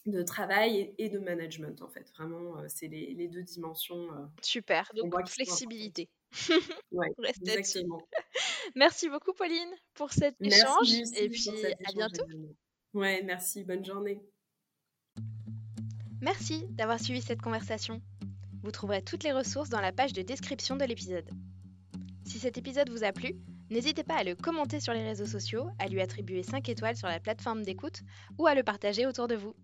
de 0.07 0.23
travail 0.23 0.95
et, 0.99 1.09
de 1.09 1.19
management, 1.19 1.81
en 1.83 1.89
fait. 1.89 2.11
Vraiment, 2.17 2.57
c'est 2.69 2.89
les, 2.89 3.15
les, 3.15 3.29
deux 3.29 3.43
dimensions. 3.43 4.09
Super, 4.43 4.91
donc 4.95 5.29
flexibilité. 5.29 6.09
ouais, 6.93 7.09
exactement. 7.25 8.03
Merci 8.75 9.09
beaucoup, 9.09 9.33
Pauline, 9.33 9.73
pour 9.95 10.13
cet 10.13 10.35
échange. 10.41 10.93
et 11.17 11.29
puis, 11.29 11.49
à 11.85 11.93
bientôt. 11.93 12.25
Ouais, 12.93 13.23
merci. 13.25 13.65
Bonne 13.65 13.85
journée. 13.85 14.21
Merci 16.25 16.65
d'avoir 16.71 16.99
suivi 16.99 17.21
cette 17.21 17.43
conversation. 17.43 18.01
Vous 18.63 18.71
trouverez 18.71 19.03
toutes 19.03 19.25
les 19.25 19.33
ressources 19.33 19.69
dans 19.69 19.83
la 19.83 19.93
page 19.93 20.15
de 20.15 20.23
description 20.23 20.75
de 20.75 20.85
l'épisode. 20.87 21.29
Si 22.25 22.39
cet 22.39 22.57
épisode 22.57 22.89
vous 22.89 23.05
a 23.05 23.13
plu, 23.13 23.35
n'hésitez 23.69 24.05
pas 24.05 24.17
à 24.17 24.25
le 24.25 24.35
commenter 24.35 24.81
sur 24.81 24.95
les 24.95 25.05
réseaux 25.05 25.27
sociaux, 25.27 25.69
à 25.79 25.87
lui 25.87 26.01
attribuer 26.01 26.43
5 26.43 26.67
étoiles 26.71 26.97
sur 26.97 27.09
la 27.09 27.21
plateforme 27.21 27.63
d'écoute 27.63 28.01
ou 28.39 28.47
à 28.47 28.55
le 28.55 28.63
partager 28.63 29.05
autour 29.05 29.29
de 29.29 29.35
vous. 29.35 29.55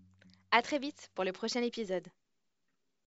À 0.51 0.61
très 0.61 0.77
vite 0.77 1.09
pour 1.15 1.23
le 1.23 1.31
prochain 1.31 1.63
épisode. 1.63 2.07